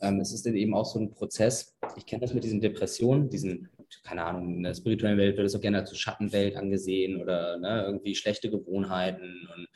ähm, 0.00 0.20
es 0.20 0.32
ist 0.32 0.46
eben 0.46 0.74
auch 0.74 0.86
so 0.86 1.00
ein 1.00 1.10
Prozess. 1.10 1.76
Ich 1.96 2.06
kenne 2.06 2.20
das 2.20 2.34
mit 2.34 2.44
diesen 2.44 2.60
Depressionen, 2.60 3.28
diesen, 3.28 3.68
keine 4.04 4.24
Ahnung, 4.24 4.54
in 4.56 4.62
der 4.62 4.74
spirituellen 4.74 5.18
Welt 5.18 5.36
wird 5.36 5.46
das 5.46 5.56
auch 5.56 5.60
gerne 5.60 5.78
als 5.78 5.96
Schattenwelt 5.98 6.56
angesehen 6.56 7.20
oder 7.20 7.58
ne, 7.58 7.84
irgendwie 7.84 8.14
schlechte 8.14 8.50
Gewohnheiten. 8.50 9.48
Und 9.54 9.68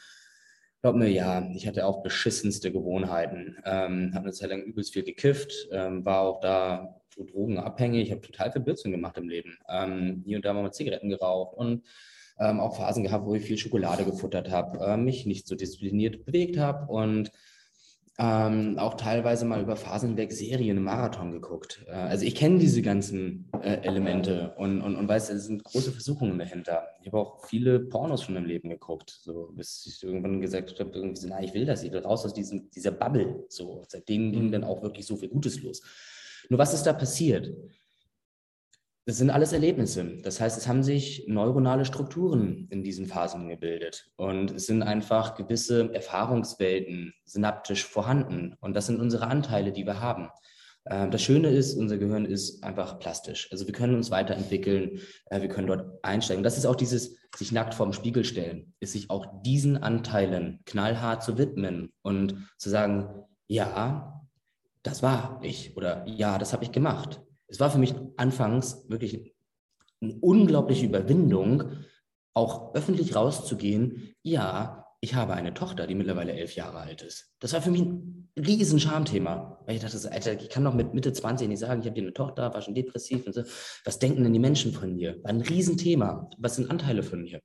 glaub 0.83 0.97
mir, 0.97 1.09
ja, 1.09 1.49
ich 1.55 1.67
hatte 1.67 1.87
auch 1.87 2.03
beschissenste 2.03 2.73
Gewohnheiten. 2.73 3.57
Ähm, 3.65 4.13
habe 4.15 4.25
eine 4.25 4.33
Zeit 4.33 4.51
lang 4.51 4.63
übelst 4.63 4.93
viel 4.93 5.05
gekifft, 5.05 5.69
ähm, 5.71 6.05
war 6.05 6.23
auch 6.23 6.41
da 6.41 7.01
drogenabhängig. 7.17 8.03
Ich 8.03 8.11
habe 8.11 8.21
total 8.21 8.53
viel 8.53 8.63
Blödsinn 8.63 8.91
gemacht 8.91 9.17
im 9.17 9.29
Leben. 9.29 9.59
Ähm, 9.69 10.23
hier 10.27 10.37
und 10.37 10.45
da 10.45 10.53
mal 10.53 10.73
Zigaretten 10.73 11.09
geraucht 11.09 11.57
und 11.57 11.85
ähm, 12.39 12.59
auch 12.59 12.77
Phasen 12.77 13.05
gehabt, 13.05 13.27
wo 13.27 13.35
ich 13.35 13.45
viel 13.45 13.59
Schokolade 13.59 14.05
gefuttert 14.05 14.51
habe, 14.51 14.85
äh, 14.85 14.97
mich 14.97 15.25
nicht 15.25 15.47
so 15.47 15.55
diszipliniert 15.55 16.25
bewegt 16.25 16.59
habe 16.59 16.91
und 16.93 17.31
ähm, 18.23 18.79
auch 18.79 18.95
teilweise 18.95 19.45
mal 19.45 19.61
über 19.61 19.75
Phasen 19.75 20.11
hinweg 20.11 20.33
Serien 20.33 20.77
im 20.77 20.85
Marathon 20.85 21.33
geguckt. 21.33 21.85
Äh, 21.89 21.93
also 21.93 22.25
ich 22.25 22.37
kenne 22.37 22.61
diese 22.61 22.81
ganzen 22.81 23.51
äh, 23.63 23.79
Elemente 23.83 24.55
und, 24.59 24.81
und, 24.81 24.95
und 24.95 25.09
weiß, 25.09 25.31
es 25.31 25.47
sind 25.47 25.65
große 25.65 25.91
Versuchungen 25.91 26.39
dahinter. 26.39 26.87
Ich 27.01 27.09
habe 27.09 27.19
auch 27.19 27.45
viele 27.47 27.81
Pornos 27.81 28.23
schon 28.23 28.37
im 28.37 28.45
Leben 28.45 28.71
geguckt, 28.71 29.11
so 29.11 29.51
bis 29.57 29.85
ich 29.87 30.05
irgendwann 30.05 30.41
gesagt 30.41 30.79
habe, 30.79 30.93
irgendwie 30.95 31.27
na, 31.27 31.43
ich 31.43 31.53
will 31.53 31.67
das, 31.67 31.83
ich 31.83 31.91
will 31.91 31.99
raus 31.99 32.25
aus 32.25 32.33
diesem, 32.33 32.71
dieser 32.71 32.93
Bubble. 32.93 33.45
So, 33.49 33.83
seitdem 33.89 34.31
ging 34.31 34.53
dann 34.53 34.63
auch 34.63 34.83
wirklich 34.83 35.05
so 35.05 35.17
viel 35.17 35.29
Gutes 35.29 35.61
los. 35.61 35.83
Nur 36.49 36.61
was 36.61 36.75
ist 36.75 36.85
da 36.85 36.93
passiert? 36.93 37.53
Das 39.05 39.19
sind 39.19 39.31
alles 39.31 39.53
Erlebnisse. 39.53 40.19
Das 40.23 40.41
heißt, 40.41 40.57
es 40.57 40.69
haben 40.69 40.85
sich 40.85 41.25
neuronale 41.27 41.85
Strukturen 41.85 42.69
in 42.71 42.85
diesen 42.85 43.07
Phasen 43.07 43.49
gebildet. 43.49 44.13
Und 44.15 44.53
es 44.53 44.67
sind 44.67 44.83
einfach 44.83 45.35
gewisse 45.35 45.93
Erfahrungswelten 45.93 47.13
synaptisch 47.25 47.85
vorhanden. 47.85 48.55
Und 48.61 48.75
das 48.75 48.87
sind 48.87 49.01
unsere 49.01 49.27
Anteile, 49.27 49.73
die 49.73 49.87
wir 49.87 50.01
haben. 50.01 50.29
Ähm, 50.87 51.11
das 51.11 51.21
Schöne 51.21 51.49
ist, 51.49 51.75
unser 51.75 51.99
Gehirn 51.99 52.25
ist 52.25 52.63
einfach 52.63 53.01
plastisch. 53.01 53.49
Also 53.51 53.67
wir 53.67 53.75
können 53.75 53.97
uns 53.97 54.13
weiterentwickeln, 54.13 55.01
äh, 55.27 55.41
wir 55.41 55.49
können 55.49 55.67
dort 55.67 56.05
einsteigen. 56.05 56.45
Das 56.45 56.57
ist 56.57 56.67
auch 56.67 56.77
dieses 56.77 57.17
sich 57.35 57.51
nackt 57.51 57.75
vorm 57.75 57.93
Spiegel 57.93 58.25
stellen, 58.25 58.73
ist 58.79 58.93
sich 58.93 59.11
auch 59.11 59.43
diesen 59.43 59.79
Anteilen 59.79 60.61
knallhart 60.65 61.25
zu 61.25 61.39
widmen 61.39 61.93
und 62.03 62.49
zu 62.57 62.71
sagen, 62.71 63.09
ja, 63.49 64.23
das 64.85 65.03
war 65.03 65.41
ich 65.43 65.77
oder 65.77 66.07
ja, 66.07 66.39
das 66.39 66.53
habe 66.53 66.63
ich 66.65 66.71
gemacht 66.71 67.21
es 67.53 67.61
war 67.61 67.71
für 67.71 67.79
mich 67.79 67.95
anfangs 68.17 68.87
wirklich 68.89 69.35
eine 70.01 70.15
unglaubliche 70.21 70.87
Überwindung, 70.87 71.65
auch 72.35 72.75
öffentlich 72.75 73.15
rauszugehen, 73.15 74.15
ja, 74.23 74.87
ich 75.01 75.15
habe 75.15 75.35
eine 75.35 75.53
Tochter, 75.53 75.87
die 75.87 75.95
mittlerweile 75.95 76.33
elf 76.33 76.55
Jahre 76.55 76.79
alt 76.79 77.03
ist. 77.03 77.35
Das 77.41 77.53
war 77.53 77.61
für 77.61 77.71
mich 77.71 77.83
ein 77.83 78.31
riesen 78.39 78.81
Schamthema, 78.81 79.61
weil 79.67 79.77
ich 79.77 79.83
dachte, 79.83 80.11
Alter, 80.11 80.41
ich 80.41 80.49
kann 80.49 80.65
doch 80.65 80.75
mit 80.75 80.95
Mitte 80.95 81.13
20 81.13 81.49
nicht 81.49 81.59
sagen, 81.59 81.81
ich 81.81 81.87
habe 81.87 81.95
dir 81.95 82.03
eine 82.03 82.15
Tochter, 82.15 82.55
war 82.55 82.63
schon 82.63 82.75
depressiv 82.75 83.27
und 83.27 83.35
so. 83.35 83.43
Was 83.85 83.99
denken 83.99 84.23
denn 84.23 84.33
die 84.33 84.39
Menschen 84.39 84.73
von 84.73 84.95
mir? 84.95 85.23
War 85.23 85.31
ein 85.31 85.43
Riesenthema. 85.43 86.31
Was 86.39 86.57
sind 86.57 86.71
Anteile 86.71 87.03
von 87.03 87.23
mir? 87.23 87.41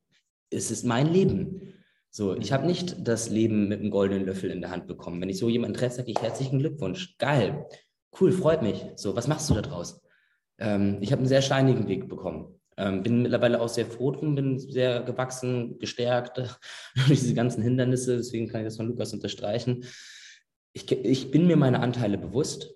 Es 0.51 0.71
ist 0.71 0.85
mein 0.85 1.11
Leben. 1.11 1.73
So, 2.11 2.35
ich 2.35 2.53
habe 2.53 2.65
nicht 2.65 2.95
das 3.05 3.29
Leben 3.29 3.67
mit 3.67 3.81
einem 3.81 3.91
goldenen 3.91 4.25
Löffel 4.25 4.51
in 4.51 4.61
der 4.61 4.71
Hand 4.71 4.87
bekommen. 4.87 5.19
Wenn 5.19 5.29
ich 5.29 5.39
so 5.39 5.49
jemanden 5.49 5.75
treffe, 5.75 5.97
sage 5.97 6.11
ich 6.11 6.21
herzlichen 6.21 6.59
Glückwunsch. 6.59 7.17
Geil 7.17 7.65
cool, 8.19 8.31
freut 8.31 8.61
mich. 8.61 8.85
So, 8.95 9.15
was 9.15 9.27
machst 9.27 9.49
du 9.49 9.53
da 9.53 9.61
draus? 9.61 10.01
Ähm, 10.59 10.97
ich 11.01 11.11
habe 11.11 11.19
einen 11.19 11.29
sehr 11.29 11.41
steinigen 11.41 11.87
Weg 11.87 12.07
bekommen. 12.07 12.59
Ähm, 12.77 13.01
bin 13.01 13.23
mittlerweile 13.23 13.59
auch 13.59 13.69
sehr 13.69 13.87
froh 13.87 14.11
drum, 14.11 14.35
bin 14.35 14.59
sehr 14.59 15.01
gewachsen, 15.01 15.79
gestärkt 15.79 16.37
durch 17.07 17.19
diese 17.19 17.33
ganzen 17.33 17.63
Hindernisse. 17.63 18.17
Deswegen 18.17 18.47
kann 18.47 18.61
ich 18.61 18.67
das 18.67 18.77
von 18.77 18.87
Lukas 18.87 19.13
unterstreichen. 19.13 19.85
Ich, 20.73 20.91
ich 20.91 21.31
bin 21.31 21.47
mir 21.47 21.57
meine 21.57 21.79
Anteile 21.79 22.17
bewusst, 22.17 22.73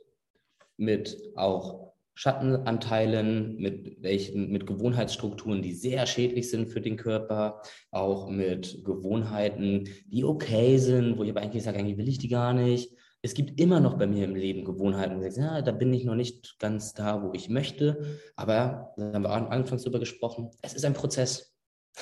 mit 0.78 1.18
auch 1.36 1.94
Schattenanteilen, 2.16 3.58
mit 3.58 4.02
welchen, 4.02 4.52
mit 4.52 4.66
Gewohnheitsstrukturen, 4.66 5.62
die 5.62 5.74
sehr 5.74 6.06
schädlich 6.08 6.50
sind 6.50 6.70
für 6.70 6.82
den 6.82 6.98
Körper, 6.98 7.62
auch 7.92 8.30
mit 8.30 8.84
Gewohnheiten, 8.84 9.88
die 10.08 10.24
okay 10.24 10.78
sind, 10.78 11.18
wo 11.18 11.24
ich 11.24 11.30
aber 11.30 11.42
eigentlich 11.42 11.64
sage, 11.64 11.78
eigentlich 11.78 11.98
will 11.98 12.10
ich 12.10 12.18
die 12.18 12.28
gar 12.28 12.54
nicht 12.54 12.92
es 13.24 13.34
gibt 13.36 13.60
immer 13.60 13.80
noch 13.80 13.98
bei 13.98 14.08
mir 14.08 14.26
im 14.26 14.36
Leben 14.36 14.66
Gewohnheiten, 14.66 15.20
wo 15.20 15.24
ich 15.24 15.36
sage, 15.36 15.48
ja, 15.48 15.62
da 15.62 15.72
bin 15.72 15.94
ich 15.94 16.06
noch 16.06 16.16
nicht 16.16 16.58
ganz 16.60 16.94
da, 16.94 17.22
wo 17.22 17.34
ich 17.34 17.50
möchte. 17.50 18.20
Aber 18.36 18.94
da 18.98 19.14
haben 19.14 19.24
wir 19.24 19.30
anfangs 19.30 19.84
drüber 19.84 20.00
gesprochen. 20.00 20.50
Es 20.62 20.74
ist 20.74 20.86
ein 20.86 20.94
Prozess. 20.94 21.56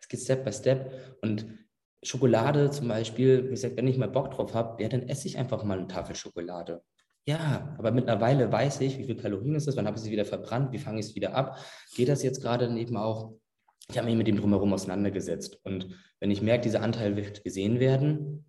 Es 0.00 0.08
geht 0.08 0.20
Step 0.20 0.44
by 0.44 0.52
Step. 0.52 1.18
Und 1.20 1.46
Schokolade 2.02 2.70
zum 2.70 2.88
Beispiel, 2.88 3.44
wie 3.44 3.50
gesagt, 3.50 3.76
wenn 3.76 3.86
ich 3.86 3.98
mal 3.98 4.08
Bock 4.08 4.30
drauf 4.30 4.54
habe, 4.54 4.82
ja, 4.82 4.88
dann 4.88 5.02
esse 5.02 5.26
ich 5.26 5.36
einfach 5.36 5.64
mal 5.64 5.76
eine 5.76 5.88
Tafel 5.88 6.14
Schokolade. 6.14 6.82
Ja, 7.26 7.74
aber 7.76 7.90
mittlerweile 7.90 8.50
weiß 8.50 8.80
ich, 8.80 8.96
wie 8.96 9.04
viel 9.04 9.16
Kalorien 9.16 9.54
ist 9.54 9.66
das, 9.66 9.76
wann 9.76 9.86
habe 9.86 9.98
ich 9.98 10.02
sie 10.02 10.10
wieder 10.10 10.24
verbrannt, 10.24 10.72
wie 10.72 10.78
fange 10.78 11.00
ich 11.00 11.06
es 11.06 11.14
wieder 11.14 11.34
ab. 11.34 11.58
Geht 11.94 12.08
das 12.08 12.22
jetzt 12.22 12.40
gerade 12.40 12.74
eben 12.78 12.96
auch? 12.96 13.34
Ich 13.90 13.98
habe 13.98 14.06
mich 14.06 14.16
mit 14.16 14.28
dem 14.28 14.36
drumherum 14.36 14.72
auseinandergesetzt. 14.72 15.60
Und 15.64 15.94
wenn 16.20 16.30
ich 16.30 16.40
merke, 16.40 16.62
dieser 16.62 16.80
Anteil 16.80 17.16
wird 17.16 17.44
gesehen 17.44 17.80
werden, 17.80 18.47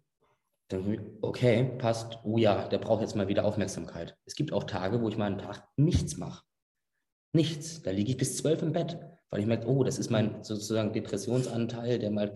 dann, 0.70 1.18
okay, 1.22 1.72
passt, 1.80 2.20
oh 2.24 2.38
ja, 2.38 2.68
der 2.68 2.78
braucht 2.78 3.02
jetzt 3.02 3.16
mal 3.16 3.28
wieder 3.28 3.44
Aufmerksamkeit. 3.44 4.16
Es 4.26 4.36
gibt 4.36 4.54
auch 4.54 4.64
Tage, 4.64 5.02
wo 5.02 5.10
ich 5.10 5.18
mal 5.18 5.26
einen 5.26 5.40
Tag 5.40 5.68
nichts 5.78 6.18
mache. 6.18 6.44
Nichts. 7.34 7.82
Da 7.82 7.92
liege 7.92 8.12
ich 8.12 8.18
bis 8.18 8.38
zwölf 8.38 8.62
im 8.62 8.72
Bett, 8.72 9.00
weil 9.30 9.42
ich 9.42 9.48
merke, 9.48 9.68
oh, 9.68 9.84
das 9.84 9.98
ist 9.98 10.12
mein 10.12 10.44
sozusagen 10.44 10.94
Depressionsanteil, 10.94 12.00
der 12.00 12.12
mal, 12.12 12.36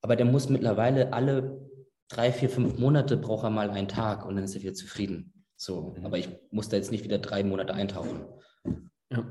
aber 0.00 0.16
der 0.16 0.26
muss 0.26 0.48
mittlerweile 0.48 1.12
alle 1.12 1.60
drei, 2.08 2.32
vier, 2.32 2.48
fünf 2.48 2.78
Monate 2.78 3.16
braucht 3.16 3.44
er 3.44 3.50
mal 3.50 3.70
einen 3.70 3.88
Tag 3.88 4.24
und 4.24 4.36
dann 4.36 4.44
ist 4.44 4.54
er 4.54 4.62
wieder 4.62 4.74
zufrieden. 4.74 5.44
So, 5.56 5.94
mhm. 5.96 6.06
aber 6.06 6.18
ich 6.18 6.28
muss 6.50 6.68
da 6.68 6.76
jetzt 6.76 6.90
nicht 6.90 7.04
wieder 7.04 7.18
drei 7.18 7.44
Monate 7.44 7.74
eintauchen. 7.74 8.26
Ja. 9.10 9.24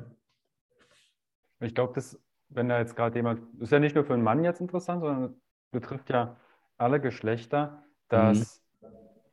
Ich 1.59 1.73
glaube, 1.73 1.93
das, 1.95 2.19
wenn 2.49 2.69
da 2.69 2.79
jetzt 2.79 2.95
gerade 2.95 3.15
jemand, 3.15 3.41
ist 3.61 3.71
ja 3.71 3.79
nicht 3.79 3.95
nur 3.95 4.03
für 4.03 4.13
einen 4.13 4.23
Mann 4.23 4.43
jetzt 4.43 4.61
interessant, 4.61 5.01
sondern 5.01 5.41
betrifft 5.71 6.09
ja 6.09 6.39
alle 6.77 6.99
Geschlechter 6.99 7.83
dass 8.13 8.61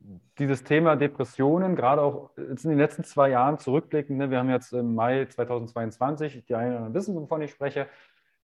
mhm. 0.01 0.21
dieses 0.39 0.65
Thema 0.65 0.97
Depressionen, 0.97 1.77
gerade 1.77 2.03
auch 2.03 2.31
jetzt 2.37 2.65
in 2.65 2.71
den 2.71 2.79
letzten 2.79 3.05
zwei 3.05 3.31
Jahren 3.31 3.59
zurückblicken, 3.59 4.17
ne, 4.17 4.31
wir 4.31 4.39
haben 4.39 4.51
jetzt 4.51 4.73
im 4.73 4.95
Mai 4.95 5.27
2022, 5.27 6.45
die 6.47 6.55
einen 6.55 6.71
oder 6.71 6.77
anderen 6.79 6.95
wissen, 6.95 7.15
wovon 7.15 7.43
ich 7.43 7.51
spreche, 7.51 7.87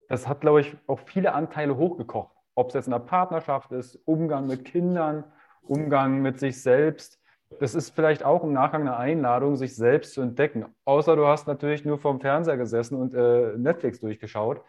das 0.08 0.28
hat, 0.28 0.40
glaube 0.40 0.60
ich, 0.60 0.76
auch 0.86 0.98
viele 0.98 1.32
Anteile 1.32 1.76
hochgekocht. 1.76 2.34
Ob 2.54 2.68
es 2.68 2.74
jetzt 2.74 2.86
in 2.86 2.92
der 2.92 2.98
Partnerschaft 2.98 3.72
ist, 3.72 3.96
Umgang 4.04 4.46
mit 4.46 4.64
Kindern, 4.64 5.24
Umgang 5.62 6.20
mit 6.20 6.38
sich 6.38 6.60
selbst. 6.60 7.18
Das 7.60 7.74
ist 7.74 7.90
vielleicht 7.90 8.24
auch 8.24 8.44
im 8.44 8.52
Nachgang 8.52 8.82
eine 8.82 8.96
Einladung, 8.96 9.56
sich 9.56 9.74
selbst 9.74 10.14
zu 10.14 10.20
entdecken. 10.20 10.66
Außer 10.84 11.16
du 11.16 11.26
hast 11.26 11.46
natürlich 11.46 11.84
nur 11.84 11.98
vorm 11.98 12.20
Fernseher 12.20 12.56
gesessen 12.56 12.96
und 12.96 13.14
äh, 13.14 13.56
Netflix 13.56 14.00
durchgeschaut. 14.00 14.62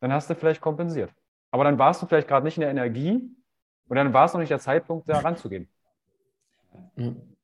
Dann 0.00 0.12
hast 0.12 0.28
du 0.30 0.34
vielleicht 0.34 0.60
kompensiert. 0.60 1.10
Aber 1.50 1.64
dann 1.64 1.78
warst 1.78 2.02
du 2.02 2.06
vielleicht 2.06 2.28
gerade 2.28 2.44
nicht 2.44 2.56
in 2.56 2.62
der 2.62 2.70
Energie, 2.70 3.30
und 3.88 3.96
dann 3.96 4.12
war 4.12 4.24
es 4.24 4.32
noch 4.32 4.40
nicht 4.40 4.50
der 4.50 4.58
Zeitpunkt, 4.58 5.08
da 5.08 5.18
ranzugehen. 5.18 5.68
Mhm. 6.96 7.36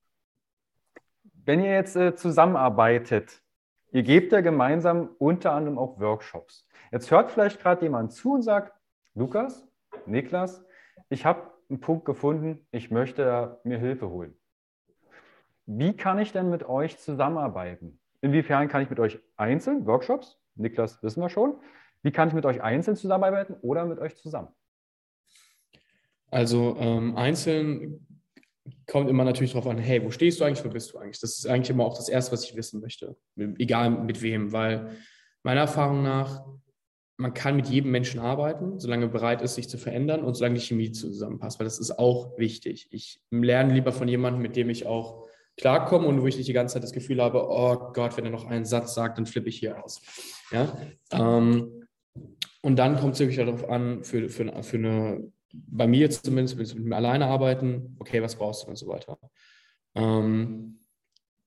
Wenn 1.44 1.62
ihr 1.62 1.72
jetzt 1.72 1.96
äh, 1.96 2.14
zusammenarbeitet, 2.14 3.42
ihr 3.92 4.02
gebt 4.02 4.32
ja 4.32 4.40
gemeinsam 4.40 5.10
unter 5.18 5.52
anderem 5.52 5.78
auch 5.78 5.98
Workshops. 5.98 6.66
Jetzt 6.92 7.10
hört 7.10 7.30
vielleicht 7.30 7.60
gerade 7.60 7.82
jemand 7.82 8.12
zu 8.12 8.34
und 8.34 8.42
sagt, 8.42 8.72
Lukas, 9.14 9.66
Niklas, 10.06 10.64
ich 11.08 11.24
habe 11.24 11.50
einen 11.68 11.80
Punkt 11.80 12.04
gefunden, 12.04 12.66
ich 12.70 12.90
möchte 12.90 13.60
mir 13.64 13.78
Hilfe 13.78 14.08
holen. 14.10 14.36
Wie 15.66 15.96
kann 15.96 16.18
ich 16.18 16.32
denn 16.32 16.50
mit 16.50 16.64
euch 16.64 16.98
zusammenarbeiten? 16.98 18.00
Inwiefern 18.20 18.68
kann 18.68 18.82
ich 18.82 18.90
mit 18.90 19.00
euch 19.00 19.20
einzeln, 19.36 19.86
Workshops, 19.86 20.40
Niklas 20.56 21.02
wissen 21.02 21.22
wir 21.22 21.28
schon, 21.28 21.58
wie 22.02 22.12
kann 22.12 22.28
ich 22.28 22.34
mit 22.34 22.44
euch 22.44 22.62
einzeln 22.62 22.96
zusammenarbeiten 22.96 23.54
oder 23.62 23.84
mit 23.86 23.98
euch 23.98 24.16
zusammen? 24.16 24.48
Also 26.30 26.76
ähm, 26.78 27.16
einzeln 27.16 28.06
kommt 28.86 29.08
immer 29.08 29.24
natürlich 29.24 29.52
darauf 29.52 29.66
an, 29.66 29.78
hey, 29.78 30.04
wo 30.04 30.10
stehst 30.10 30.40
du 30.40 30.44
eigentlich, 30.44 30.64
wo 30.64 30.68
bist 30.68 30.92
du 30.92 30.98
eigentlich? 30.98 31.20
Das 31.20 31.38
ist 31.38 31.46
eigentlich 31.46 31.70
immer 31.70 31.84
auch 31.84 31.96
das 31.96 32.08
Erste, 32.08 32.32
was 32.32 32.44
ich 32.44 32.56
wissen 32.56 32.80
möchte, 32.80 33.16
egal 33.58 33.90
mit 33.90 34.22
wem, 34.22 34.52
weil 34.52 34.96
meiner 35.42 35.62
Erfahrung 35.62 36.02
nach, 36.02 36.44
man 37.16 37.34
kann 37.34 37.56
mit 37.56 37.68
jedem 37.68 37.90
Menschen 37.90 38.18
arbeiten, 38.18 38.78
solange 38.78 39.06
er 39.06 39.10
bereit 39.10 39.42
ist, 39.42 39.54
sich 39.54 39.68
zu 39.68 39.76
verändern 39.76 40.24
und 40.24 40.34
solange 40.34 40.54
die 40.54 40.64
Chemie 40.64 40.90
zusammenpasst, 40.90 41.58
weil 41.58 41.66
das 41.66 41.78
ist 41.78 41.98
auch 41.98 42.38
wichtig. 42.38 42.88
Ich 42.90 43.20
lerne 43.30 43.74
lieber 43.74 43.92
von 43.92 44.08
jemandem, 44.08 44.42
mit 44.42 44.56
dem 44.56 44.70
ich 44.70 44.86
auch 44.86 45.26
klarkomme 45.56 46.06
und 46.06 46.22
wo 46.22 46.26
ich 46.26 46.36
nicht 46.36 46.48
die 46.48 46.54
ganze 46.54 46.74
Zeit 46.74 46.82
das 46.82 46.92
Gefühl 46.92 47.22
habe, 47.22 47.46
oh 47.46 47.92
Gott, 47.92 48.16
wenn 48.16 48.24
er 48.24 48.30
noch 48.30 48.46
einen 48.46 48.64
Satz 48.64 48.94
sagt, 48.94 49.18
dann 49.18 49.26
flippe 49.26 49.50
ich 49.50 49.58
hier 49.58 49.84
aus. 49.84 50.00
Ja? 50.50 50.74
Ähm, 51.12 51.86
und 52.62 52.76
dann 52.76 52.98
kommt 52.98 53.14
es 53.14 53.20
wirklich 53.20 53.36
darauf 53.36 53.68
an, 53.68 54.02
für, 54.02 54.28
für, 54.30 54.62
für 54.62 54.76
eine 54.76 55.30
bei 55.52 55.86
mir 55.86 56.00
jetzt 56.00 56.24
zumindest, 56.24 56.56
mit 56.56 56.74
mir 56.74 56.96
alleine 56.96 57.26
arbeiten, 57.26 57.94
okay, 57.98 58.22
was 58.22 58.36
brauchst 58.36 58.64
du 58.64 58.68
und 58.68 58.76
so 58.76 58.86
weiter. 58.86 59.18
Ähm, 59.94 60.78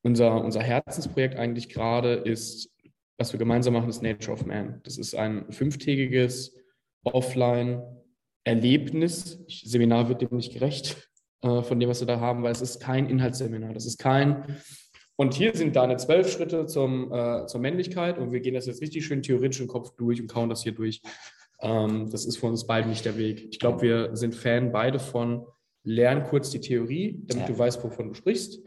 unser, 0.02 0.44
unser 0.44 0.62
Herzensprojekt 0.62 1.38
eigentlich 1.38 1.70
gerade 1.70 2.14
ist, 2.14 2.70
was 3.18 3.34
wir 3.34 3.40
gemeinsam 3.40 3.74
machen, 3.74 3.90
ist 3.90 4.02
Nature 4.02 4.34
of 4.34 4.46
Man. 4.46 4.82
Das 4.84 4.98
ist 4.98 5.16
ein 5.16 5.50
fünftägiges 5.52 6.58
Offline-Erlebnis. 7.04 9.40
Seminar 9.48 10.10
wird 10.10 10.22
dem 10.22 10.36
nicht 10.36 10.54
gerecht 10.54 11.10
äh, 11.42 11.62
von 11.62 11.80
dem, 11.80 11.88
was 11.90 12.02
wir 12.02 12.08
da 12.08 12.20
haben, 12.20 12.44
weil 12.44 12.52
es 12.52 12.62
ist 12.62 12.82
kein 12.82 13.10
Inhaltsseminar. 13.10 13.74
Das 13.74 13.86
ist 13.86 14.00
kein 14.00 14.58
und 15.16 15.36
hier 15.36 15.56
sind 15.56 15.76
deine 15.76 15.98
zwölf 15.98 16.32
Schritte 16.32 16.66
zum, 16.66 17.12
äh, 17.12 17.46
zur 17.46 17.62
Männlichkeit 17.62 18.18
und 18.18 18.32
wir 18.32 18.40
gehen 18.40 18.56
das 18.56 18.66
jetzt 18.66 18.82
richtig 18.82 19.06
schön 19.06 19.22
theoretisch 19.22 19.62
im 19.62 19.68
Kopf 19.68 19.96
durch 19.96 20.20
und 20.20 20.28
kauen 20.28 20.50
das 20.50 20.64
hier 20.64 20.72
durch. 20.72 21.02
Ähm, 21.64 22.10
das 22.12 22.26
ist 22.26 22.38
für 22.38 22.48
uns 22.48 22.68
beide 22.68 22.90
nicht 22.90 23.06
der 23.06 23.18
Weg. 23.18 23.48
Ich 23.50 23.60
glaube, 23.60 23.82
wir 23.82 24.16
sind 24.16 24.36
Fan 24.36 24.72
beide 24.72 25.00
von 25.00 25.48
lern 25.84 26.24
kurz 26.24 26.50
die 26.50 26.60
Theorie, 26.60 27.24
damit 27.26 27.48
ja. 27.48 27.54
du 27.54 27.58
weißt, 27.58 27.84
wovon 27.84 28.10
du 28.10 28.14
sprichst 28.14 28.62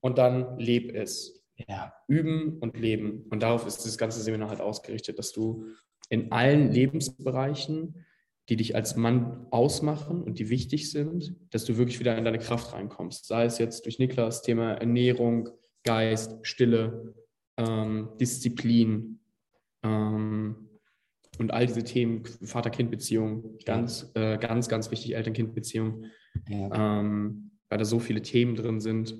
und 0.00 0.18
dann 0.18 0.58
leb 0.58 0.94
es. 0.94 1.42
Ja. 1.68 1.92
Üben 2.08 2.58
und 2.58 2.78
leben. 2.78 3.26
Und 3.30 3.42
darauf 3.42 3.66
ist 3.66 3.84
das 3.84 3.98
ganze 3.98 4.20
Seminar 4.20 4.48
halt 4.48 4.60
ausgerichtet, 4.60 5.18
dass 5.18 5.32
du 5.32 5.66
in 6.08 6.32
allen 6.32 6.72
Lebensbereichen, 6.72 8.04
die 8.48 8.56
dich 8.56 8.74
als 8.74 8.96
Mann 8.96 9.46
ausmachen 9.50 10.22
und 10.22 10.38
die 10.38 10.48
wichtig 10.48 10.90
sind, 10.90 11.36
dass 11.50 11.64
du 11.64 11.76
wirklich 11.76 12.00
wieder 12.00 12.18
in 12.18 12.24
deine 12.24 12.38
Kraft 12.38 12.72
reinkommst. 12.72 13.26
Sei 13.26 13.44
es 13.44 13.58
jetzt 13.58 13.84
durch 13.84 13.98
Niklas 13.98 14.42
Thema 14.42 14.72
Ernährung, 14.72 15.50
Geist, 15.84 16.38
Stille, 16.42 17.14
ähm, 17.56 18.08
Disziplin 18.20 19.20
ähm, 19.82 20.68
und 21.38 21.52
all 21.52 21.66
diese 21.66 21.84
Themen, 21.84 22.24
Vater-Kind-Beziehung, 22.24 23.58
ganz, 23.64 24.10
äh, 24.14 24.38
ganz, 24.38 24.68
ganz 24.68 24.90
wichtig, 24.90 25.14
Eltern-Kind-Beziehung, 25.14 26.06
ja. 26.48 27.00
ähm, 27.00 27.52
weil 27.68 27.78
da 27.78 27.84
so 27.84 27.98
viele 27.98 28.22
Themen 28.22 28.54
drin 28.54 28.80
sind. 28.80 29.16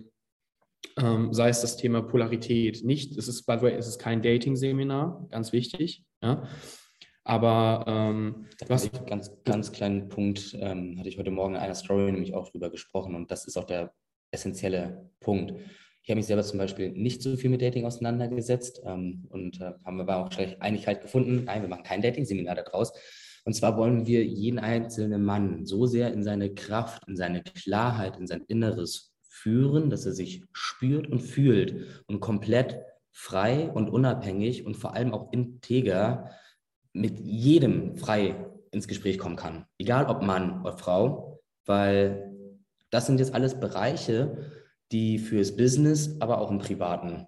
Ähm, 0.98 1.32
sei 1.32 1.48
es 1.48 1.62
das 1.62 1.76
Thema 1.76 2.02
Polarität. 2.02 2.84
Nicht, 2.84 3.16
es 3.16 3.28
ist, 3.28 3.46
by 3.46 3.56
the 3.58 3.62
way, 3.62 3.74
es 3.74 3.86
ist 3.86 3.98
kein 3.98 4.20
Dating-Seminar, 4.20 5.26
ganz 5.30 5.52
wichtig. 5.52 6.04
Ja? 6.22 6.46
Aber 7.24 7.84
ähm, 7.86 8.46
was 8.66 8.84
ich 8.84 8.92
ganz, 9.06 9.30
ganz 9.44 9.72
kleinen 9.72 10.08
Punkt 10.08 10.56
ähm, 10.60 10.98
hatte 10.98 11.08
ich 11.08 11.18
heute 11.18 11.30
Morgen 11.30 11.54
in 11.54 11.60
einer 11.60 11.74
Story 11.74 12.10
nämlich 12.10 12.34
auch 12.34 12.50
drüber 12.50 12.68
gesprochen 12.68 13.14
und 13.14 13.30
das 13.30 13.46
ist 13.46 13.56
auch 13.56 13.64
der 13.64 13.94
essentielle 14.32 15.08
Punkt. 15.20 15.54
Ich 16.02 16.10
habe 16.10 16.16
mich 16.16 16.26
selber 16.26 16.42
zum 16.42 16.58
Beispiel 16.58 16.90
nicht 16.90 17.22
so 17.22 17.36
viel 17.36 17.50
mit 17.50 17.62
Dating 17.62 17.86
auseinandergesetzt 17.86 18.82
ähm, 18.84 19.24
und 19.28 19.60
äh, 19.60 19.72
haben 19.84 20.00
aber 20.00 20.16
auch 20.16 20.30
gleich 20.30 20.60
Einigkeit 20.60 21.00
gefunden. 21.00 21.44
Nein, 21.44 21.62
wir 21.62 21.68
machen 21.68 21.84
kein 21.84 22.02
Dating-Seminar 22.02 22.56
daraus. 22.56 22.92
Und 23.44 23.54
zwar 23.54 23.76
wollen 23.76 24.06
wir 24.06 24.24
jeden 24.24 24.58
einzelnen 24.58 25.24
Mann 25.24 25.64
so 25.64 25.86
sehr 25.86 26.12
in 26.12 26.22
seine 26.22 26.54
Kraft, 26.54 27.06
in 27.08 27.16
seine 27.16 27.42
Klarheit, 27.42 28.16
in 28.16 28.26
sein 28.26 28.44
Inneres 28.48 29.14
führen, 29.28 29.90
dass 29.90 30.06
er 30.06 30.12
sich 30.12 30.42
spürt 30.52 31.08
und 31.08 31.20
fühlt 31.20 32.02
und 32.06 32.20
komplett 32.20 32.80
frei 33.10 33.70
und 33.70 33.90
unabhängig 33.90 34.64
und 34.66 34.76
vor 34.76 34.94
allem 34.94 35.12
auch 35.12 35.32
integer 35.32 36.30
mit 36.92 37.20
jedem 37.20 37.96
frei 37.96 38.46
ins 38.70 38.88
Gespräch 38.88 39.18
kommen 39.18 39.36
kann. 39.36 39.66
Egal 39.78 40.06
ob 40.06 40.22
Mann 40.22 40.60
oder 40.62 40.76
Frau, 40.76 41.42
weil 41.64 42.32
das 42.90 43.06
sind 43.06 43.20
jetzt 43.20 43.34
alles 43.34 43.58
Bereiche, 43.58 44.50
die 44.92 45.18
fürs 45.18 45.56
Business, 45.56 46.16
aber 46.20 46.40
auch 46.40 46.50
im 46.50 46.58
Privaten 46.58 47.26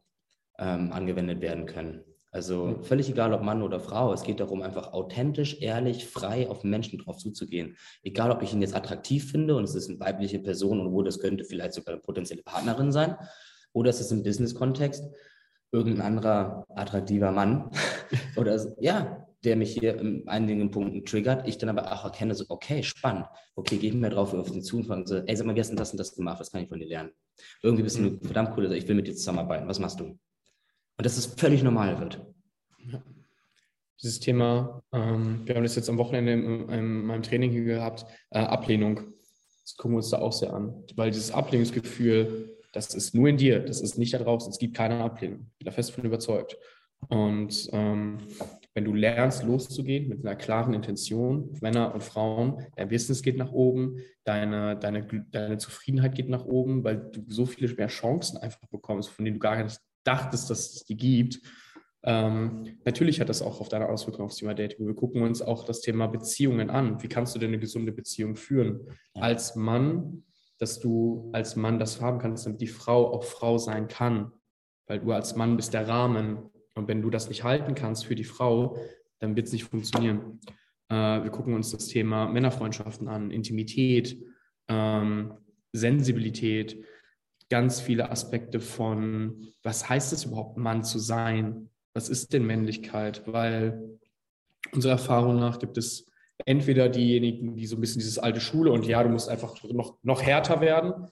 ähm, 0.58 0.92
angewendet 0.92 1.40
werden 1.40 1.66
können. 1.66 2.04
Also 2.30 2.80
völlig 2.82 3.08
egal, 3.08 3.32
ob 3.32 3.42
Mann 3.42 3.62
oder 3.62 3.78
Frau, 3.78 4.12
es 4.12 4.24
geht 4.24 4.40
darum, 4.40 4.60
einfach 4.60 4.92
authentisch, 4.92 5.60
ehrlich, 5.60 6.06
frei 6.06 6.48
auf 6.48 6.64
Menschen 6.64 6.98
drauf 6.98 7.18
zuzugehen. 7.18 7.76
Egal, 8.02 8.32
ob 8.32 8.42
ich 8.42 8.52
ihn 8.52 8.60
jetzt 8.60 8.74
attraktiv 8.74 9.30
finde 9.30 9.54
und 9.54 9.62
es 9.62 9.76
ist 9.76 9.88
eine 9.88 10.00
weibliche 10.00 10.40
Person 10.40 10.80
und 10.80 10.92
wo 10.92 11.02
das 11.02 11.20
könnte 11.20 11.44
vielleicht 11.44 11.74
sogar 11.74 11.94
eine 11.94 12.02
potenzielle 12.02 12.42
Partnerin 12.42 12.90
sein, 12.90 13.16
oder 13.72 13.90
es 13.90 14.00
ist 14.00 14.10
im 14.10 14.24
Business-Kontext 14.24 15.04
irgendein 15.70 16.06
anderer 16.06 16.64
attraktiver 16.70 17.30
Mann 17.30 17.70
oder 18.36 18.58
ja, 18.80 19.23
der 19.44 19.56
mich 19.56 19.72
hier 19.72 19.98
in 20.00 20.26
einigen 20.28 20.70
Punkten 20.70 21.04
triggert, 21.04 21.46
ich 21.46 21.58
dann 21.58 21.68
aber 21.68 21.92
auch 21.92 22.04
erkenne, 22.04 22.34
so, 22.34 22.44
okay, 22.48 22.82
spannend, 22.82 23.26
okay, 23.54 23.76
gehe 23.76 23.90
ich 23.90 23.96
mir 23.96 24.10
drauf 24.10 24.32
auf 24.34 24.50
den 24.50 24.62
zu 24.62 24.78
und 24.78 24.86
fange 24.86 25.06
so, 25.06 25.16
ey, 25.16 25.36
sag 25.36 25.46
mal, 25.46 25.54
wie 25.54 25.60
hast 25.60 25.70
du 25.70 25.76
das 25.76 25.90
und 25.90 25.98
das 25.98 26.14
gemacht, 26.14 26.40
was 26.40 26.50
kann 26.50 26.62
ich 26.62 26.68
von 26.68 26.78
dir 26.78 26.86
lernen? 26.86 27.10
Irgendwie 27.62 27.82
bist 27.82 27.98
du 27.98 28.02
mhm. 28.02 28.20
verdammt 28.22 28.56
cool, 28.56 28.64
also 28.64 28.74
ich 28.74 28.88
will 28.88 28.96
mit 28.96 29.06
dir 29.06 29.14
zusammenarbeiten, 29.14 29.68
was 29.68 29.78
machst 29.78 30.00
du? 30.00 30.04
Und 30.04 30.18
dass 30.98 31.16
es 31.16 31.26
völlig 31.26 31.62
normal 31.62 31.98
wird. 31.98 32.20
Ja. 32.90 33.02
Dieses 34.02 34.20
Thema, 34.20 34.82
ähm, 34.92 35.42
wir 35.44 35.54
haben 35.54 35.62
das 35.62 35.76
jetzt 35.76 35.88
am 35.88 35.98
Wochenende 35.98 36.32
in, 36.32 36.68
in 36.68 37.06
meinem 37.06 37.22
Training 37.22 37.50
hier 37.50 37.64
gehabt, 37.64 38.06
äh, 38.30 38.38
Ablehnung. 38.38 39.00
Das 39.62 39.76
gucken 39.76 39.92
wir 39.92 39.98
uns 39.98 40.10
da 40.10 40.18
auch 40.18 40.32
sehr 40.32 40.52
an, 40.52 40.84
weil 40.94 41.10
dieses 41.10 41.30
Ablehnungsgefühl, 41.30 42.58
das 42.72 42.94
ist 42.94 43.14
nur 43.14 43.28
in 43.28 43.36
dir, 43.36 43.60
das 43.60 43.80
ist 43.80 43.98
nicht 43.98 44.12
da 44.12 44.18
draußen, 44.18 44.50
es 44.50 44.58
gibt 44.58 44.76
keine 44.76 45.02
Ablehnung. 45.02 45.46
Ich 45.52 45.58
bin 45.58 45.66
da 45.66 45.70
fest 45.70 45.92
von 45.92 46.04
überzeugt. 46.04 46.58
Und 47.08 47.68
ähm, 47.72 48.18
wenn 48.74 48.84
du 48.84 48.92
lernst, 48.92 49.44
loszugehen 49.44 50.08
mit 50.08 50.24
einer 50.24 50.34
klaren 50.34 50.74
Intention, 50.74 51.56
Männer 51.62 51.94
und 51.94 52.02
Frauen, 52.02 52.66
dein 52.76 52.88
Business 52.88 53.22
geht 53.22 53.36
nach 53.36 53.52
oben, 53.52 53.98
deine, 54.24 54.76
deine, 54.76 55.06
deine 55.30 55.58
Zufriedenheit 55.58 56.16
geht 56.16 56.28
nach 56.28 56.44
oben, 56.44 56.82
weil 56.82 56.96
du 57.12 57.22
so 57.28 57.46
viele 57.46 57.72
mehr 57.72 57.86
Chancen 57.86 58.36
einfach 58.36 58.66
bekommst, 58.68 59.10
von 59.10 59.24
denen 59.24 59.36
du 59.36 59.40
gar 59.40 59.62
nicht 59.62 59.78
dachtest, 60.02 60.50
dass 60.50 60.74
es 60.74 60.84
die 60.84 60.96
gibt. 60.96 61.40
Ähm, 62.02 62.78
natürlich 62.84 63.20
hat 63.20 63.28
das 63.28 63.42
auch 63.42 63.60
auf 63.60 63.68
deine 63.68 63.88
Auswirkungen 63.88 64.26
aufs 64.26 64.36
Thema 64.36 64.54
Dating. 64.54 64.86
Wir 64.86 64.94
gucken 64.94 65.22
uns 65.22 65.40
auch 65.40 65.64
das 65.64 65.80
Thema 65.80 66.08
Beziehungen 66.08 66.68
an. 66.68 67.00
Wie 67.02 67.08
kannst 67.08 67.34
du 67.34 67.38
denn 67.38 67.50
eine 67.50 67.60
gesunde 67.60 67.92
Beziehung 67.92 68.34
führen? 68.34 68.80
Als 69.14 69.54
Mann, 69.54 70.24
dass 70.58 70.80
du 70.80 71.30
als 71.32 71.54
Mann 71.56 71.78
das 71.78 72.00
haben 72.00 72.18
kannst, 72.18 72.44
damit 72.44 72.60
die 72.60 72.66
Frau 72.66 73.12
auch 73.12 73.24
Frau 73.24 73.56
sein 73.56 73.88
kann. 73.88 74.32
Weil 74.86 75.00
du 75.00 75.12
als 75.12 75.34
Mann 75.36 75.56
bist 75.56 75.72
der 75.72 75.88
Rahmen 75.88 76.50
und 76.74 76.88
wenn 76.88 77.02
du 77.02 77.10
das 77.10 77.28
nicht 77.28 77.44
halten 77.44 77.74
kannst 77.74 78.04
für 78.06 78.14
die 78.14 78.24
Frau, 78.24 78.76
dann 79.20 79.36
wird 79.36 79.46
es 79.46 79.52
nicht 79.52 79.64
funktionieren. 79.64 80.40
Äh, 80.88 81.22
wir 81.22 81.30
gucken 81.30 81.54
uns 81.54 81.70
das 81.70 81.86
Thema 81.86 82.28
Männerfreundschaften 82.28 83.08
an, 83.08 83.30
Intimität, 83.30 84.18
ähm, 84.68 85.34
Sensibilität, 85.72 86.84
ganz 87.50 87.80
viele 87.80 88.10
Aspekte 88.10 88.60
von, 88.60 89.46
was 89.62 89.88
heißt 89.88 90.12
es 90.12 90.24
überhaupt, 90.24 90.56
Mann 90.56 90.82
zu 90.82 90.98
sein? 90.98 91.70
Was 91.92 92.08
ist 92.08 92.32
denn 92.32 92.46
Männlichkeit? 92.46 93.22
Weil 93.26 93.98
unserer 94.72 94.92
Erfahrung 94.92 95.36
nach 95.36 95.58
gibt 95.58 95.78
es 95.78 96.10
entweder 96.46 96.88
diejenigen, 96.88 97.54
die 97.54 97.66
so 97.66 97.76
ein 97.76 97.80
bisschen 97.80 98.00
dieses 98.00 98.18
alte 98.18 98.40
Schule 98.40 98.72
und 98.72 98.86
ja, 98.86 99.02
du 99.02 99.08
musst 99.08 99.28
einfach 99.28 99.62
noch, 99.64 99.98
noch 100.02 100.22
härter 100.22 100.60
werden. 100.60 101.06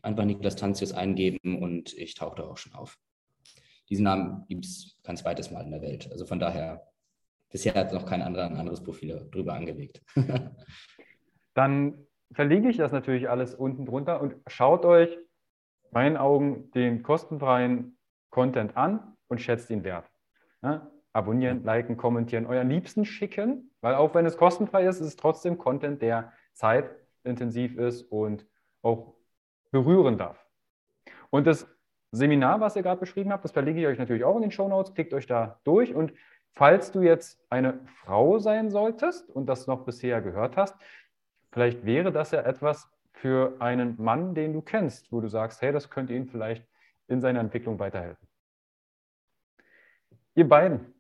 Einfach 0.01 0.26
Niklas 0.26 0.55
Tantius 0.55 0.93
eingeben 0.93 1.62
und 1.62 1.93
ich 1.93 2.16
tauche 2.16 2.38
da 2.38 2.43
auch 2.43 2.57
schon 2.57 2.74
auf. 2.74 2.97
Diesen 3.89 4.03
Namen 4.03 4.45
gibt 4.47 4.66
es 4.66 4.97
kein 5.03 5.18
zweites 5.18 5.51
Mal 5.51 5.66
in 5.66 5.72
der 5.72 5.82
Welt. 5.82 6.10
Also 6.12 6.26
von 6.26 6.39
daher, 6.39 6.88
bisher 7.50 7.74
hat 7.74 7.93
noch 7.93 8.06
kein 8.06 8.22
anderer 8.22 8.45
ein 8.45 8.58
anderes 8.58 8.84
Profil 8.84 9.28
drüber 9.32 9.54
angelegt. 9.54 10.02
Dann 11.54 12.06
verlinke 12.32 12.70
ich 12.70 12.78
das 12.78 12.91
natürlich 12.91 13.30
alles 13.30 13.56
unten 13.56 13.86
drunter 13.86 14.22
und 14.22 14.36
schaut 14.47 14.86
euch 14.86 15.18
meinen 15.91 16.18
Augen 16.18 16.72
den 16.72 17.04
kostenfreien 17.04 17.97
Content 18.30 18.78
an 18.78 19.16
und 19.28 19.41
schätzt 19.41 19.70
ihn 19.70 19.84
wert. 19.84 20.10
Ja? 20.62 20.91
Abonnieren, 21.12 21.64
liken, 21.64 21.97
kommentieren, 21.97 22.45
euren 22.45 22.70
Liebsten 22.70 23.04
schicken, 23.04 23.72
weil 23.82 23.95
auch 23.95 24.14
wenn 24.14 24.26
es 24.26 24.38
kostenfrei 24.38 24.86
ist, 24.86 25.00
ist 25.00 25.08
es 25.08 25.16
trotzdem 25.16 25.58
Content, 25.58 26.02
der 26.02 26.32
zeitintensiv 26.54 27.78
ist 27.78 28.04
und 28.04 28.45
auch 28.84 29.16
berühren 29.72 30.18
darf. 30.18 30.45
Und 31.32 31.47
das 31.47 31.68
Seminar, 32.12 32.60
was 32.60 32.76
ihr 32.76 32.84
gerade 32.84 33.00
beschrieben 33.00 33.32
habt, 33.32 33.43
das 33.43 33.52
verlinke 33.52 33.82
ich 33.82 33.88
euch 33.88 34.00
natürlich 34.00 34.24
auch 34.24 34.36
in 34.36 34.41
den 34.41 34.52
Show 34.52 34.68
Notes. 34.68 34.93
Klickt 34.93 35.14
euch 35.14 35.28
da 35.28 35.60
durch 35.64 35.93
und 35.93 36.14
falls 36.54 36.91
du 36.91 37.02
jetzt 37.02 37.39
eine 37.50 37.80
Frau 37.86 38.39
sein 38.39 38.70
solltest 38.70 39.30
und 39.30 39.47
das 39.47 39.68
noch 39.68 39.86
bisher 39.86 40.22
gehört 40.22 40.58
hast, 40.58 40.76
vielleicht 41.52 41.86
wäre 41.86 42.12
das 42.12 42.32
ja 42.32 42.41
etwas 42.41 42.89
für 43.14 43.56
einen 43.60 44.02
Mann, 44.02 44.34
den 44.34 44.54
du 44.54 44.62
kennst, 44.62 45.12
wo 45.12 45.20
du 45.22 45.28
sagst, 45.28 45.62
hey, 45.62 45.72
das 45.72 45.89
könnte 45.89 46.14
ihn 46.14 46.28
vielleicht 46.28 46.66
in 47.08 47.22
seiner 47.22 47.39
Entwicklung 47.39 47.80
weiterhelfen. 47.80 48.28
Ihr 50.36 50.47
beiden, 50.47 50.93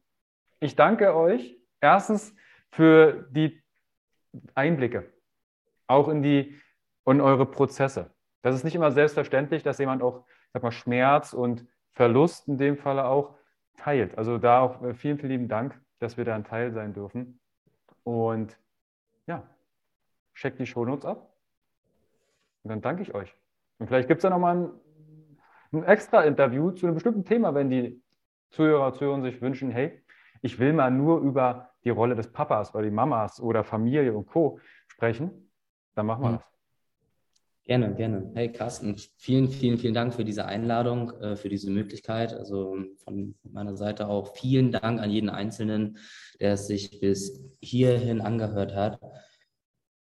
ich 0.59 0.75
danke 0.75 1.15
euch 1.15 1.57
erstens 1.79 2.35
für 2.71 3.27
die 3.31 3.61
Einblicke, 4.53 5.13
auch 5.87 6.09
in 6.09 6.21
die 6.21 6.59
in 7.05 7.21
eure 7.21 7.45
Prozesse. 7.45 8.13
Das 8.41 8.53
ist 8.53 8.63
nicht 8.63 8.75
immer 8.75 8.91
selbstverständlich, 8.91 9.63
dass 9.63 9.79
jemand 9.79 10.03
auch 10.03 10.25
sag 10.53 10.63
mal, 10.63 10.71
Schmerz 10.71 11.33
und 11.33 11.65
Verlust 11.91 12.47
in 12.47 12.57
dem 12.57 12.77
Falle 12.77 13.05
auch 13.05 13.35
teilt. 13.79 14.17
Also 14.17 14.37
da 14.37 14.61
auch 14.61 14.81
äh, 14.83 14.93
vielen, 14.93 15.17
vielen 15.17 15.31
lieben 15.31 15.47
Dank, 15.47 15.79
dass 15.99 16.17
wir 16.17 16.25
da 16.25 16.35
ein 16.35 16.43
Teil 16.43 16.71
sein 16.71 16.93
dürfen. 16.93 17.39
Und 18.03 18.57
ja, 19.27 19.43
checkt 20.33 20.59
die 20.59 20.65
Shownotes 20.65 21.05
ab. 21.05 21.33
Und 22.63 22.69
dann 22.69 22.81
danke 22.81 23.01
ich 23.01 23.13
euch. 23.13 23.35
Und 23.77 23.87
vielleicht 23.87 24.07
gibt 24.07 24.19
es 24.19 24.23
da 24.23 24.29
nochmal 24.29 24.57
ein, 24.57 24.71
ein 25.71 25.83
extra 25.83 26.23
Interview 26.23 26.71
zu 26.71 26.85
einem 26.85 26.95
bestimmten 26.95 27.25
Thema, 27.25 27.53
wenn 27.55 27.69
die 27.69 28.01
Zuhörer, 28.49 28.93
Zuhörer 28.93 29.21
sich 29.21 29.41
wünschen, 29.41 29.71
hey, 29.71 30.03
ich 30.41 30.59
will 30.59 30.73
mal 30.73 30.91
nur 30.91 31.19
über 31.19 31.71
die 31.83 31.89
Rolle 31.89 32.15
des 32.15 32.31
Papas 32.31 32.73
oder 32.73 32.83
die 32.83 32.91
Mamas 32.91 33.39
oder 33.39 33.63
Familie 33.63 34.13
und 34.13 34.27
Co. 34.27 34.59
sprechen, 34.87 35.51
dann 35.95 36.05
machen 36.05 36.23
wir 36.23 36.29
mhm. 36.29 36.35
das. 36.35 36.58
Gerne, 37.65 37.93
gerne. 37.93 38.31
Hey 38.33 38.51
Carsten, 38.51 38.95
vielen, 39.17 39.47
vielen, 39.47 39.77
vielen 39.77 39.93
Dank 39.93 40.15
für 40.15 40.25
diese 40.25 40.45
Einladung, 40.45 41.11
äh, 41.21 41.35
für 41.35 41.49
diese 41.49 41.69
Möglichkeit. 41.69 42.33
Also 42.33 42.77
von 43.03 43.35
meiner 43.43 43.75
Seite 43.75 44.07
auch 44.07 44.35
vielen 44.35 44.71
Dank 44.71 44.99
an 44.99 45.11
jeden 45.11 45.29
Einzelnen, 45.29 45.97
der 46.39 46.53
es 46.53 46.65
sich 46.65 46.99
bis 46.99 47.43
hierhin 47.61 48.21
angehört 48.21 48.73
hat. 48.73 48.99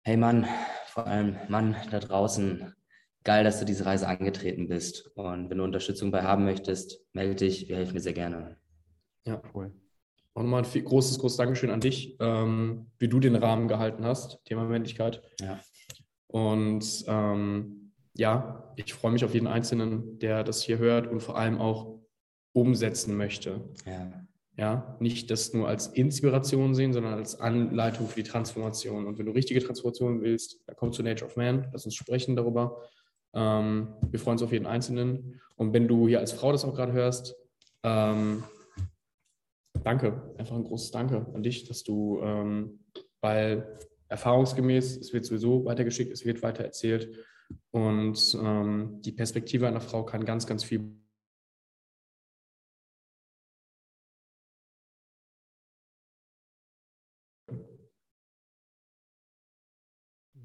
Hey 0.03 0.17
Mann, 0.17 0.47
vor 0.87 1.07
allem 1.07 1.37
Mann 1.49 1.77
da 1.93 2.01
draußen, 2.01 2.75
geil, 3.23 3.45
dass 3.45 3.61
du 3.61 3.65
diese 3.65 3.87
Reise 3.87 4.09
angetreten 4.09 4.67
bist. 4.67 5.13
Und 5.15 5.49
wenn 5.49 5.59
du 5.59 5.65
Unterstützung 5.65 6.11
bei 6.11 6.23
haben 6.23 6.45
möchtest, 6.45 7.07
melde 7.13 7.37
dich, 7.37 7.69
wir 7.69 7.77
helfen 7.77 7.95
dir 7.95 8.01
sehr 8.01 8.13
gerne. 8.13 8.57
Ja, 9.25 9.41
cool. 9.55 9.73
Auch 10.35 10.43
nochmal 10.43 10.65
ein 10.65 10.85
großes, 10.85 11.19
großes 11.19 11.37
Dankeschön 11.37 11.71
an 11.71 11.81
dich, 11.81 12.17
ähm, 12.19 12.91
wie 12.99 13.09
du 13.09 13.21
den 13.21 13.37
Rahmen 13.37 13.69
gehalten 13.69 14.05
hast, 14.05 14.45
Thema 14.45 14.65
Männlichkeit. 14.65 15.23
Ja. 15.41 15.61
Und 16.33 17.05
ähm, 17.07 17.93
ja, 18.15 18.73
ich 18.77 18.93
freue 18.95 19.13
mich 19.13 19.25
auf 19.25 19.35
jeden 19.35 19.47
Einzelnen, 19.47 20.19
der 20.19 20.45
das 20.45 20.63
hier 20.63 20.79
hört 20.79 21.07
und 21.07 21.21
vor 21.21 21.37
allem 21.37 21.59
auch 21.59 22.01
umsetzen 22.53 23.17
möchte. 23.17 23.61
Ja. 23.87 24.11
Ja, 24.59 24.97
nicht 25.01 25.31
das 25.31 25.55
nur 25.55 25.67
als 25.67 25.87
Inspiration 25.87 26.75
sehen, 26.75 26.93
sondern 26.93 27.15
als 27.15 27.41
Anleitung 27.41 28.07
für 28.07 28.23
die 28.23 28.29
Transformation. 28.29 29.07
Und 29.07 29.19
wenn 29.19 29.25
du 29.25 29.33
richtige 29.33 29.61
Transformation 29.61 30.21
willst, 30.21 30.61
dann 30.67 30.77
komm 30.77 30.93
zu 30.93 31.03
Nature 31.03 31.31
of 31.31 31.37
Man, 31.37 31.69
lass 31.73 31.87
uns 31.87 31.95
sprechen 31.95 32.37
darüber. 32.37 32.83
Ähm, 33.35 33.95
wir 34.11 34.21
freuen 34.21 34.35
uns 34.35 34.43
auf 34.43 34.53
jeden 34.53 34.67
Einzelnen. 34.67 35.41
Und 35.57 35.73
wenn 35.73 35.89
du 35.89 36.07
hier 36.07 36.19
als 36.19 36.33
Frau 36.33 36.53
das 36.53 36.67
auch 36.67 36.75
gerade 36.75 36.93
hörst, 36.93 37.35
ähm, 37.83 38.45
danke, 39.83 40.35
einfach 40.37 40.57
ein 40.57 40.65
großes 40.65 40.91
Danke 40.91 41.27
an 41.33 41.43
dich, 41.43 41.67
dass 41.67 41.83
du, 41.83 42.21
ähm, 42.23 42.85
weil 43.23 43.79
erfahrungsgemäß, 44.13 44.99
es 44.99 45.13
wird 45.13 45.25
sowieso 45.25 45.65
weitergeschickt, 45.65 46.13
es 46.13 46.25
wird 46.25 46.43
weiter 46.43 46.65
erzählt 46.65 47.17
und 47.71 48.39
ähm, 48.41 49.01
die 49.03 49.13
Perspektive 49.13 49.67
einer 49.67 49.81
Frau 49.81 50.05
kann 50.05 50.25
ganz, 50.25 50.47
ganz 50.47 50.65
viel 50.65 51.03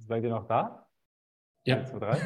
Seid 0.08 0.24
ihr 0.24 0.30
noch 0.30 0.48
da? 0.48 0.88
Ja. 1.66 1.80
Eins, 1.80 1.90
zwei, 1.90 2.00
drei. 2.00 2.18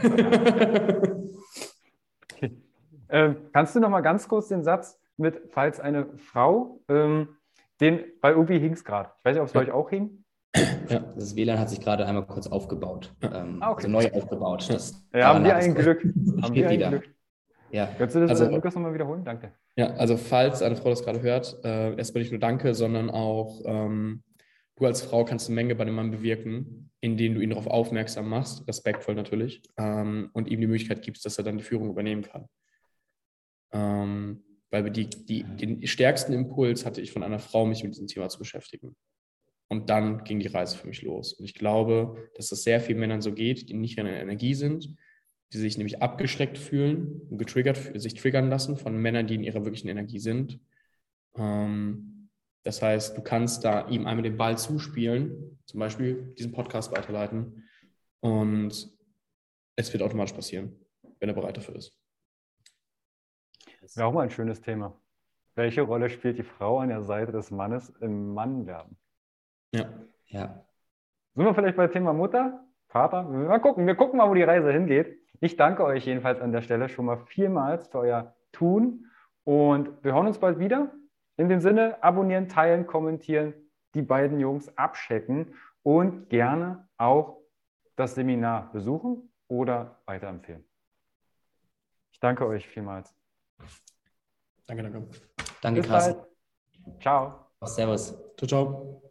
okay. 2.31 2.61
ähm, 3.09 3.49
kannst 3.51 3.75
du 3.75 3.79
noch 3.79 3.89
mal 3.89 4.01
ganz 4.01 4.27
kurz 4.27 4.49
den 4.49 4.63
Satz 4.63 4.99
mit, 5.17 5.41
falls 5.49 5.79
eine 5.79 6.15
Frau, 6.17 6.83
ähm, 6.87 7.37
den, 7.79 8.03
bei 8.21 8.29
irgendwie 8.29 8.59
hing 8.59 8.73
es 8.73 8.85
gerade. 8.85 9.11
Ich 9.17 9.25
weiß 9.25 9.33
nicht, 9.33 9.41
ob 9.41 9.47
es 9.47 9.53
bei 9.53 9.61
euch 9.61 9.71
auch 9.71 9.89
hing. 9.89 10.23
Ja. 10.55 10.99
Das 11.15 11.35
WLAN 11.35 11.59
hat 11.59 11.69
sich 11.69 11.79
gerade 11.79 12.05
einmal 12.05 12.25
kurz 12.25 12.47
aufgebaut, 12.47 13.13
ähm, 13.21 13.57
ah, 13.61 13.71
okay. 13.71 13.85
also 13.85 13.87
neu 13.87 14.11
aufgebaut. 14.11 14.67
Das 14.69 15.01
ja, 15.13 15.27
haben 15.27 15.45
wir 15.45 15.55
ein 15.55 15.73
Glück. 15.73 16.03
Haben 16.41 16.55
wir 16.55 16.67
ein 16.67 16.77
wieder. 16.77 16.89
Glück. 16.89 17.09
Ja. 17.71 17.89
Kannst 17.97 18.15
du 18.15 18.19
das, 18.19 18.31
also, 18.31 18.49
Lukas, 18.49 18.75
nochmal 18.75 18.93
wiederholen? 18.93 19.23
Danke. 19.23 19.53
Ja, 19.77 19.91
also 19.91 20.17
falls 20.17 20.61
eine 20.61 20.75
Frau 20.75 20.89
das 20.89 21.03
gerade 21.03 21.21
hört, 21.21 21.57
äh, 21.63 21.95
erstmal 21.95 22.23
nicht 22.23 22.31
nur 22.31 22.41
Danke, 22.41 22.73
sondern 22.73 23.09
auch 23.09 23.61
ähm, 23.63 24.23
du 24.75 24.85
als 24.85 25.01
Frau 25.01 25.23
kannst 25.23 25.47
eine 25.47 25.55
Menge 25.55 25.75
bei 25.75 25.85
dem 25.85 25.95
Mann 25.95 26.11
bewirken, 26.11 26.91
indem 26.99 27.35
du 27.35 27.41
ihn 27.41 27.51
darauf 27.51 27.67
aufmerksam 27.67 28.27
machst, 28.27 28.67
respektvoll 28.67 29.15
natürlich, 29.15 29.61
ähm, 29.77 30.29
und 30.33 30.49
ihm 30.49 30.59
die 30.59 30.67
Möglichkeit 30.67 31.01
gibst, 31.03 31.25
dass 31.25 31.37
er 31.37 31.43
dann 31.43 31.57
die 31.57 31.63
Führung 31.63 31.89
übernehmen 31.89 32.23
kann. 32.23 32.47
Ähm, 33.71 34.43
weil 34.69 34.89
die, 34.89 35.09
die, 35.09 35.43
den 35.43 35.85
stärksten 35.85 36.33
Impuls 36.33 36.85
hatte 36.85 37.01
ich 37.01 37.11
von 37.11 37.23
einer 37.23 37.39
Frau, 37.39 37.65
mich 37.65 37.83
mit 37.83 37.93
diesem 37.93 38.07
Thema 38.07 38.29
zu 38.29 38.39
beschäftigen. 38.39 38.95
Und 39.71 39.89
dann 39.89 40.25
ging 40.25 40.41
die 40.41 40.47
Reise 40.47 40.75
für 40.75 40.87
mich 40.87 41.01
los. 41.01 41.31
Und 41.31 41.45
ich 41.45 41.53
glaube, 41.53 42.29
dass 42.35 42.49
das 42.49 42.63
sehr 42.63 42.81
vielen 42.81 42.99
Männern 42.99 43.21
so 43.21 43.31
geht, 43.31 43.69
die 43.69 43.73
nicht 43.73 43.97
in 43.97 44.03
der 44.03 44.21
Energie 44.21 44.53
sind, 44.53 44.97
die 45.53 45.59
sich 45.59 45.77
nämlich 45.77 46.01
abgeschreckt 46.01 46.57
fühlen 46.57 47.21
und 47.29 47.37
getriggert, 47.37 47.77
sich 47.95 48.15
triggern 48.15 48.49
lassen 48.49 48.75
von 48.75 48.97
Männern, 48.97 49.27
die 49.27 49.35
in 49.35 49.45
ihrer 49.45 49.63
wirklichen 49.63 49.87
Energie 49.87 50.19
sind. 50.19 50.59
Ähm, 51.37 52.29
das 52.63 52.81
heißt, 52.81 53.17
du 53.17 53.21
kannst 53.21 53.63
da 53.63 53.87
ihm 53.87 54.07
einmal 54.07 54.23
den 54.23 54.35
Ball 54.35 54.57
zuspielen, 54.57 55.57
zum 55.63 55.79
Beispiel 55.79 56.33
diesen 56.37 56.51
Podcast 56.51 56.91
weiterleiten 56.91 57.63
und 58.19 58.89
es 59.77 59.93
wird 59.93 60.03
automatisch 60.03 60.33
passieren, 60.33 60.75
wenn 61.21 61.29
er 61.29 61.35
bereit 61.35 61.55
dafür 61.55 61.77
ist. 61.77 61.97
Das 63.79 63.95
wäre 63.95 64.05
auch 64.05 64.13
mal 64.13 64.23
ein 64.23 64.31
schönes 64.31 64.59
Thema. 64.59 64.99
Welche 65.55 65.83
Rolle 65.83 66.09
spielt 66.09 66.37
die 66.37 66.43
Frau 66.43 66.79
an 66.79 66.89
der 66.89 67.03
Seite 67.03 67.31
des 67.31 67.51
Mannes 67.51 67.87
im 68.01 68.33
Mannwerden? 68.33 68.97
Ja. 69.71 69.85
Ja. 70.27 70.65
Sind 71.35 71.45
wir 71.45 71.53
vielleicht 71.53 71.77
bei 71.77 71.87
Thema 71.87 72.13
Mutter, 72.13 72.63
Vater? 72.87 73.23
Mal 73.23 73.59
gucken, 73.59 73.87
wir 73.87 73.95
gucken 73.95 74.17
mal, 74.17 74.29
wo 74.29 74.33
die 74.33 74.43
Reise 74.43 74.71
hingeht. 74.71 75.17
Ich 75.39 75.55
danke 75.55 75.83
euch 75.83 76.05
jedenfalls 76.05 76.39
an 76.39 76.51
der 76.51 76.61
Stelle 76.61 76.89
schon 76.89 77.05
mal 77.05 77.17
vielmals 77.17 77.87
für 77.87 77.99
euer 77.99 78.35
Tun 78.51 79.05
und 79.43 80.03
wir 80.03 80.13
hören 80.13 80.27
uns 80.27 80.39
bald 80.39 80.59
wieder. 80.59 80.91
In 81.37 81.49
dem 81.49 81.61
Sinne, 81.61 82.03
abonnieren, 82.03 82.49
teilen, 82.49 82.85
kommentieren, 82.85 83.53
die 83.95 84.01
beiden 84.01 84.39
Jungs 84.39 84.77
abchecken 84.77 85.55
und 85.83 86.29
gerne 86.29 86.87
auch 86.97 87.41
das 87.95 88.15
Seminar 88.15 88.71
besuchen 88.71 89.31
oder 89.47 90.01
weiterempfehlen. 90.05 90.63
Ich 92.11 92.19
danke 92.19 92.45
euch 92.45 92.67
vielmals. 92.67 93.15
Danke, 94.67 94.83
danke. 94.83 95.07
Danke, 95.61 95.81
Carsten. 95.81 96.21
Ciao. 96.99 97.47
Servus. 97.63 98.15
Ciao, 98.37 98.47
ciao. 98.47 99.10